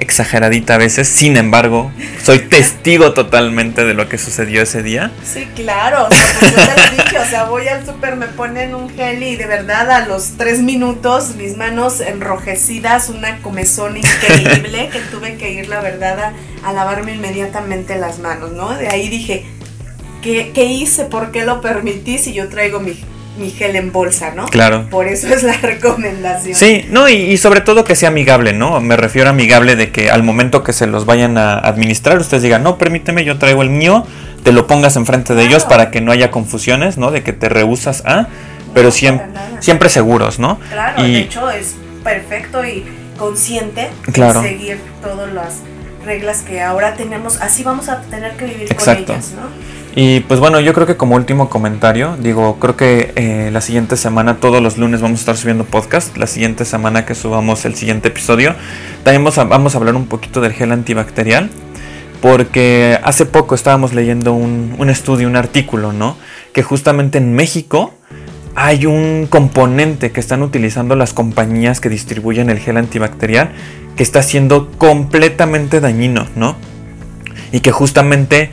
exageradita 0.00 0.74
a 0.74 0.78
veces. 0.78 1.06
Sin 1.06 1.36
embargo, 1.36 1.92
soy 2.22 2.38
testigo 2.48 3.12
totalmente 3.12 3.84
de 3.84 3.94
lo 3.94 4.08
que 4.08 4.18
sucedió 4.18 4.62
ese 4.62 4.82
día. 4.82 5.12
Sí, 5.22 5.46
claro, 5.54 6.08
o 6.08 6.12
sea, 6.12 6.36
pues 6.40 6.56
yo 6.56 6.62
les 6.74 6.90
dije, 6.96 7.18
o 7.18 7.24
sea, 7.26 7.44
voy 7.44 7.68
al 7.68 7.84
súper, 7.84 8.16
me 8.16 8.26
ponen 8.26 8.74
un 8.74 8.88
gel 8.90 9.22
y 9.22 9.36
de 9.36 9.46
verdad 9.46 9.90
a 9.90 10.06
los 10.06 10.38
tres 10.38 10.60
minutos 10.60 11.36
mis 11.36 11.56
manos 11.56 12.00
enrojecidas, 12.00 13.10
una 13.10 13.40
comezón 13.42 13.98
increíble 13.98 14.88
que 14.92 15.00
tuve 15.00 15.36
que 15.36 15.52
ir, 15.52 15.68
la 15.68 15.80
verdad, 15.80 16.18
a, 16.18 16.68
a 16.68 16.72
lavarme 16.72 17.14
inmediatamente 17.14 17.96
las 17.96 18.18
manos, 18.18 18.52
¿no? 18.52 18.70
De 18.70 18.88
ahí 18.88 19.08
dije, 19.08 19.44
¿qué, 20.22 20.52
qué 20.54 20.64
hice? 20.64 21.04
¿Por 21.04 21.30
qué 21.30 21.44
lo 21.44 21.60
permití 21.60 22.18
si 22.18 22.32
yo 22.32 22.48
traigo 22.48 22.80
mi, 22.80 22.98
mi 23.38 23.50
gel 23.50 23.76
en 23.76 23.92
bolsa, 23.92 24.32
¿no? 24.34 24.46
Claro. 24.46 24.86
Por 24.90 25.06
eso 25.08 25.26
es 25.28 25.42
la 25.42 25.52
recomendación. 25.62 26.54
Sí, 26.54 26.84
no, 26.90 27.08
y, 27.08 27.14
y 27.14 27.36
sobre 27.38 27.60
todo 27.60 27.84
que 27.84 27.94
sea 27.94 28.08
amigable, 28.10 28.52
¿no? 28.52 28.80
Me 28.80 28.96
refiero 28.96 29.28
a 29.28 29.30
amigable 29.32 29.76
de 29.76 29.90
que 29.92 30.10
al 30.10 30.22
momento 30.22 30.62
que 30.62 30.72
se 30.72 30.86
los 30.86 31.06
vayan 31.06 31.38
a 31.38 31.54
administrar, 31.58 32.18
ustedes 32.18 32.42
digan, 32.42 32.62
no, 32.62 32.78
permíteme, 32.78 33.24
yo 33.24 33.38
traigo 33.38 33.62
el 33.62 33.70
mío, 33.70 34.06
te 34.42 34.52
lo 34.52 34.66
pongas 34.66 34.96
enfrente 34.96 35.34
de 35.34 35.44
ellos 35.44 35.64
para 35.64 35.90
que 35.90 36.00
no 36.00 36.12
haya 36.12 36.30
confusiones, 36.30 36.96
¿no? 36.98 37.10
De 37.10 37.22
que 37.22 37.32
te 37.32 37.48
rehusas 37.48 38.02
a, 38.06 38.26
pero 38.74 38.86
No, 38.88 38.92
siempre, 38.92 39.26
siempre 39.60 39.88
seguros, 39.88 40.38
¿no? 40.38 40.58
Claro, 40.70 41.04
Y- 41.06 41.12
de 41.12 41.18
hecho 41.20 41.50
es 41.50 41.74
perfecto 42.04 42.64
y 42.64 42.84
consciente 43.18 43.90
Claro. 44.12 44.40
de 44.40 44.48
seguir 44.48 44.80
todas 45.02 45.30
las 45.32 45.56
reglas 46.06 46.40
que 46.40 46.62
ahora 46.62 46.94
tenemos. 46.94 47.38
Así 47.42 47.62
vamos 47.62 47.88
a 47.90 48.00
tener 48.02 48.32
que 48.38 48.46
vivir 48.46 48.72
Exacto. 48.72 49.04
con 49.12 49.16
ellas, 49.16 49.32
¿no? 49.32 49.79
Y 49.96 50.20
pues 50.20 50.38
bueno, 50.38 50.60
yo 50.60 50.72
creo 50.72 50.86
que 50.86 50.96
como 50.96 51.16
último 51.16 51.50
comentario, 51.50 52.16
digo, 52.20 52.58
creo 52.60 52.76
que 52.76 53.12
eh, 53.16 53.50
la 53.52 53.60
siguiente 53.60 53.96
semana, 53.96 54.36
todos 54.36 54.62
los 54.62 54.78
lunes 54.78 55.00
vamos 55.00 55.18
a 55.18 55.22
estar 55.22 55.36
subiendo 55.36 55.64
podcast. 55.64 56.16
La 56.16 56.26
siguiente 56.26 56.64
semana 56.64 57.04
que 57.04 57.14
subamos 57.14 57.64
el 57.64 57.74
siguiente 57.74 58.08
episodio, 58.08 58.54
también 59.02 59.24
vamos 59.24 59.38
a, 59.38 59.44
vamos 59.44 59.74
a 59.74 59.78
hablar 59.78 59.96
un 59.96 60.06
poquito 60.06 60.40
del 60.40 60.52
gel 60.52 60.72
antibacterial. 60.72 61.50
Porque 62.22 62.98
hace 63.02 63.24
poco 63.24 63.54
estábamos 63.54 63.94
leyendo 63.94 64.34
un, 64.34 64.74
un 64.78 64.90
estudio, 64.90 65.26
un 65.26 65.36
artículo, 65.36 65.94
¿no? 65.94 66.16
que 66.52 66.62
justamente 66.62 67.18
en 67.18 67.34
México 67.34 67.94
hay 68.54 68.86
un 68.86 69.26
componente 69.28 70.10
que 70.10 70.20
están 70.20 70.42
utilizando 70.42 70.96
las 70.96 71.12
compañías 71.12 71.80
que 71.80 71.88
distribuyen 71.88 72.50
el 72.50 72.58
gel 72.58 72.76
antibacterial 72.76 73.52
que 73.96 74.02
está 74.02 74.22
siendo 74.22 74.70
completamente 74.72 75.80
dañino, 75.80 76.26
¿no? 76.34 76.56
Y 77.52 77.60
que 77.60 77.70
justamente 77.70 78.50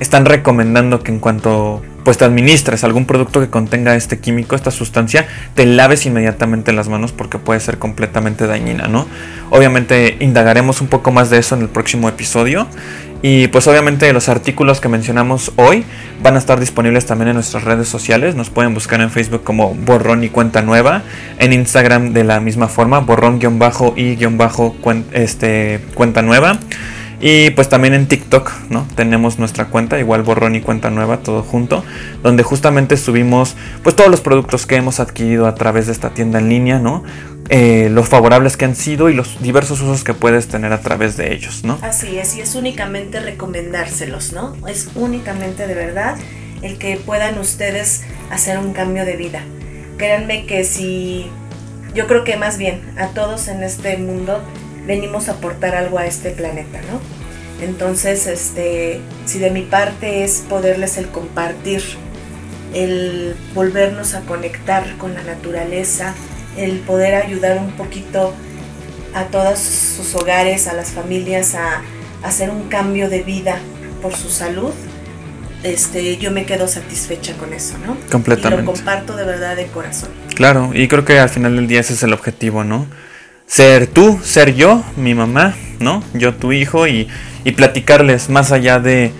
están 0.00 0.24
recomendando 0.24 1.02
que 1.02 1.12
en 1.12 1.18
cuanto 1.18 1.82
pues 2.06 2.18
te 2.18 2.24
administres 2.24 2.84
algún 2.84 3.04
producto 3.04 3.40
que 3.40 3.50
contenga 3.50 3.96
este 3.96 4.20
químico, 4.20 4.54
esta 4.54 4.70
sustancia, 4.70 5.26
te 5.54 5.66
laves 5.66 6.06
inmediatamente 6.06 6.72
las 6.72 6.88
manos 6.88 7.10
porque 7.10 7.38
puede 7.38 7.58
ser 7.58 7.78
completamente 7.78 8.46
dañina, 8.46 8.86
¿no? 8.86 9.08
Obviamente 9.50 10.16
indagaremos 10.20 10.80
un 10.80 10.86
poco 10.86 11.10
más 11.10 11.30
de 11.30 11.38
eso 11.38 11.56
en 11.56 11.62
el 11.62 11.68
próximo 11.68 12.08
episodio. 12.08 12.68
Y 13.22 13.48
pues 13.48 13.66
obviamente 13.66 14.12
los 14.12 14.28
artículos 14.28 14.80
que 14.80 14.88
mencionamos 14.88 15.50
hoy 15.56 15.84
van 16.22 16.36
a 16.36 16.38
estar 16.38 16.60
disponibles 16.60 17.06
también 17.06 17.30
en 17.30 17.34
nuestras 17.34 17.64
redes 17.64 17.88
sociales. 17.88 18.36
Nos 18.36 18.50
pueden 18.50 18.72
buscar 18.72 19.00
en 19.00 19.10
Facebook 19.10 19.42
como 19.42 19.74
borrón 19.74 20.22
y 20.22 20.28
cuenta 20.28 20.62
nueva. 20.62 21.02
En 21.40 21.52
Instagram 21.52 22.12
de 22.12 22.22
la 22.22 22.38
misma 22.38 22.68
forma, 22.68 23.00
borrón-y-cuenta 23.00 23.94
este, 25.12 25.80
nueva. 26.22 26.60
Y 27.20 27.50
pues 27.50 27.68
también 27.68 27.94
en 27.94 28.08
TikTok, 28.08 28.52
¿no? 28.68 28.86
Tenemos 28.94 29.38
nuestra 29.38 29.66
cuenta, 29.66 29.98
igual 29.98 30.22
borrón 30.22 30.54
y 30.54 30.60
cuenta 30.60 30.90
nueva, 30.90 31.18
todo 31.18 31.42
junto, 31.42 31.82
donde 32.22 32.42
justamente 32.42 32.96
subimos 32.96 33.56
pues 33.82 33.96
todos 33.96 34.10
los 34.10 34.20
productos 34.20 34.66
que 34.66 34.76
hemos 34.76 35.00
adquirido 35.00 35.46
a 35.46 35.54
través 35.54 35.86
de 35.86 35.92
esta 35.92 36.10
tienda 36.10 36.38
en 36.38 36.48
línea, 36.48 36.78
¿no? 36.78 37.04
Eh, 37.48 37.88
los 37.90 38.08
favorables 38.08 38.56
que 38.56 38.64
han 38.64 38.74
sido 38.74 39.08
y 39.08 39.14
los 39.14 39.40
diversos 39.40 39.80
usos 39.80 40.02
que 40.02 40.14
puedes 40.14 40.48
tener 40.48 40.72
a 40.72 40.80
través 40.80 41.16
de 41.16 41.32
ellos, 41.32 41.64
¿no? 41.64 41.78
Así 41.80 42.18
es, 42.18 42.36
y 42.36 42.40
es 42.40 42.54
únicamente 42.54 43.20
recomendárselos, 43.20 44.32
¿no? 44.32 44.54
Es 44.66 44.90
únicamente 44.94 45.66
de 45.66 45.74
verdad 45.74 46.16
el 46.62 46.76
que 46.76 46.96
puedan 46.96 47.38
ustedes 47.38 48.02
hacer 48.30 48.58
un 48.58 48.72
cambio 48.72 49.04
de 49.04 49.16
vida. 49.16 49.42
Créanme 49.96 50.44
que 50.44 50.64
si, 50.64 51.30
yo 51.94 52.06
creo 52.06 52.24
que 52.24 52.36
más 52.36 52.58
bien 52.58 52.82
a 52.98 53.08
todos 53.08 53.48
en 53.48 53.62
este 53.62 53.96
mundo 53.96 54.42
venimos 54.86 55.28
a 55.28 55.32
aportar 55.32 55.74
algo 55.74 55.98
a 55.98 56.06
este 56.06 56.30
planeta, 56.30 56.80
¿no? 56.90 57.00
Entonces, 57.64 58.26
este, 58.26 59.00
si 59.24 59.38
de 59.38 59.50
mi 59.50 59.62
parte 59.62 60.24
es 60.24 60.44
poderles 60.48 60.98
el 60.98 61.08
compartir, 61.08 61.82
el 62.74 63.34
volvernos 63.54 64.14
a 64.14 64.20
conectar 64.20 64.96
con 64.98 65.14
la 65.14 65.22
naturaleza, 65.22 66.14
el 66.56 66.80
poder 66.80 67.14
ayudar 67.14 67.58
un 67.58 67.72
poquito 67.72 68.34
a 69.14 69.24
todos 69.24 69.58
sus 69.58 70.14
hogares, 70.14 70.66
a 70.66 70.74
las 70.74 70.90
familias, 70.90 71.54
a, 71.54 71.82
hacer 72.22 72.50
un 72.50 72.68
cambio 72.68 73.08
de 73.08 73.22
vida 73.22 73.58
por 74.02 74.14
su 74.14 74.30
salud, 74.30 74.72
este, 75.62 76.16
yo 76.16 76.30
me 76.30 76.44
quedo 76.44 76.66
satisfecha 76.66 77.34
con 77.36 77.52
eso, 77.52 77.76
¿no? 77.86 77.96
Completamente. 78.10 78.62
Y 78.62 78.66
lo 78.66 78.72
comparto 78.72 79.16
de 79.16 79.24
verdad 79.24 79.54
de 79.54 79.66
corazón. 79.66 80.08
Claro, 80.34 80.70
y 80.74 80.88
creo 80.88 81.04
que 81.04 81.18
al 81.18 81.28
final 81.28 81.56
del 81.56 81.68
día 81.68 81.80
ese 81.80 81.92
es 81.92 82.02
el 82.02 82.12
objetivo, 82.12 82.64
¿no? 82.64 82.86
Ser 83.46 83.86
tú, 83.86 84.18
ser 84.22 84.54
yo, 84.54 84.82
mi 84.96 85.14
mamá, 85.14 85.54
¿no? 85.78 86.02
Yo 86.14 86.34
tu 86.34 86.52
hijo 86.52 86.86
y, 86.86 87.08
y 87.44 87.52
platicarles 87.52 88.28
más 88.28 88.52
allá 88.52 88.78
de 88.80 89.12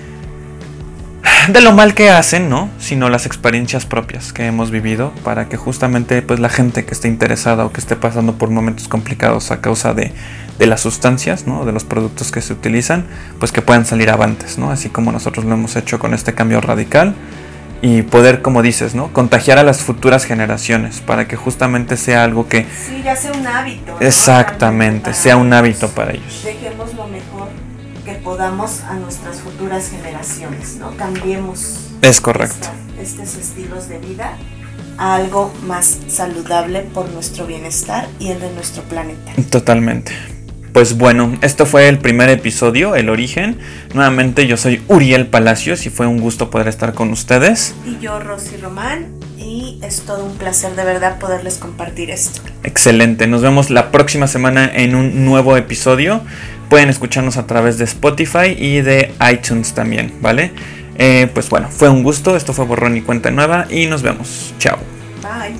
de 1.48 1.60
lo 1.60 1.72
mal 1.72 1.94
que 1.94 2.10
hacen, 2.10 2.48
¿no? 2.48 2.68
Sino 2.78 3.08
las 3.08 3.26
experiencias 3.26 3.86
propias 3.86 4.32
que 4.32 4.46
hemos 4.46 4.70
vivido 4.70 5.12
para 5.22 5.48
que 5.48 5.56
justamente 5.56 6.22
pues 6.22 6.40
la 6.40 6.48
gente 6.48 6.84
que 6.84 6.92
esté 6.92 7.08
interesada 7.08 7.64
o 7.64 7.72
que 7.72 7.80
esté 7.80 7.94
pasando 7.94 8.34
por 8.34 8.50
momentos 8.50 8.88
complicados 8.88 9.50
a 9.50 9.60
causa 9.60 9.94
de, 9.94 10.12
de 10.58 10.66
las 10.66 10.80
sustancias, 10.80 11.46
¿no? 11.46 11.64
De 11.64 11.72
los 11.72 11.84
productos 11.84 12.32
que 12.32 12.40
se 12.40 12.52
utilizan, 12.52 13.06
pues 13.38 13.52
que 13.52 13.62
puedan 13.62 13.86
salir 13.86 14.10
avantes, 14.10 14.58
¿no? 14.58 14.70
Así 14.70 14.88
como 14.88 15.12
nosotros 15.12 15.44
lo 15.44 15.54
hemos 15.54 15.76
hecho 15.76 15.98
con 15.98 16.14
este 16.14 16.34
cambio 16.34 16.60
radical 16.60 17.14
y 17.82 18.02
poder, 18.02 18.42
como 18.42 18.62
dices, 18.62 18.94
¿no? 18.94 19.12
Contagiar 19.12 19.58
a 19.58 19.62
las 19.62 19.82
futuras 19.82 20.24
generaciones 20.24 21.00
para 21.00 21.28
que 21.28 21.36
justamente 21.36 21.96
sea 21.96 22.24
algo 22.24 22.48
que... 22.48 22.64
Sí, 22.64 23.02
ya 23.04 23.16
sea 23.16 23.32
un 23.32 23.46
hábito. 23.46 23.96
Exactamente, 24.00 25.14
sea 25.14 25.36
un 25.36 25.52
hábito 25.52 25.88
para 25.88 26.12
ellos. 26.12 26.42
Dejemos 26.44 26.94
lo 26.94 27.06
mejor 27.08 27.48
que 28.04 28.14
podamos 28.14 28.82
a 28.82 28.94
nuestras 28.94 29.40
futuras 29.40 29.90
generaciones, 29.90 30.76
¿no? 30.76 30.96
Cambiemos. 30.96 31.90
Es 32.02 32.20
correcto. 32.20 32.68
estos 33.00 33.36
estilos 33.36 33.88
de 33.88 33.98
vida 33.98 34.36
a 34.98 35.16
algo 35.16 35.52
más 35.66 35.98
saludable 36.08 36.80
por 36.80 37.10
nuestro 37.10 37.46
bienestar 37.46 38.08
y 38.18 38.28
el 38.28 38.40
de 38.40 38.52
nuestro 38.52 38.82
planeta. 38.84 39.32
Totalmente. 39.50 40.12
Pues 40.76 40.98
bueno, 40.98 41.32
esto 41.40 41.64
fue 41.64 41.88
el 41.88 41.96
primer 41.96 42.28
episodio, 42.28 42.96
El 42.96 43.08
Origen. 43.08 43.56
Nuevamente 43.94 44.46
yo 44.46 44.58
soy 44.58 44.82
Uriel 44.88 45.26
Palacios 45.26 45.86
y 45.86 45.88
fue 45.88 46.06
un 46.06 46.20
gusto 46.20 46.50
poder 46.50 46.68
estar 46.68 46.92
con 46.92 47.12
ustedes. 47.12 47.74
Y 47.86 47.98
yo, 47.98 48.18
Rosy 48.20 48.58
Román, 48.58 49.06
y 49.38 49.80
es 49.82 50.02
todo 50.02 50.26
un 50.26 50.36
placer 50.36 50.76
de 50.76 50.84
verdad 50.84 51.18
poderles 51.18 51.56
compartir 51.56 52.10
esto. 52.10 52.42
Excelente, 52.62 53.26
nos 53.26 53.40
vemos 53.40 53.70
la 53.70 53.90
próxima 53.90 54.26
semana 54.26 54.70
en 54.70 54.94
un 54.94 55.24
nuevo 55.24 55.56
episodio. 55.56 56.20
Pueden 56.68 56.90
escucharnos 56.90 57.38
a 57.38 57.46
través 57.46 57.78
de 57.78 57.84
Spotify 57.84 58.54
y 58.54 58.82
de 58.82 59.14
iTunes 59.32 59.72
también, 59.72 60.12
¿vale? 60.20 60.52
Eh, 60.98 61.30
pues 61.32 61.48
bueno, 61.48 61.70
fue 61.70 61.88
un 61.88 62.02
gusto, 62.02 62.36
esto 62.36 62.52
fue 62.52 62.66
Borrón 62.66 62.98
y 62.98 63.00
Cuenta 63.00 63.30
Nueva 63.30 63.66
y 63.70 63.86
nos 63.86 64.02
vemos. 64.02 64.52
Chao. 64.58 64.76
Bye. 65.22 65.56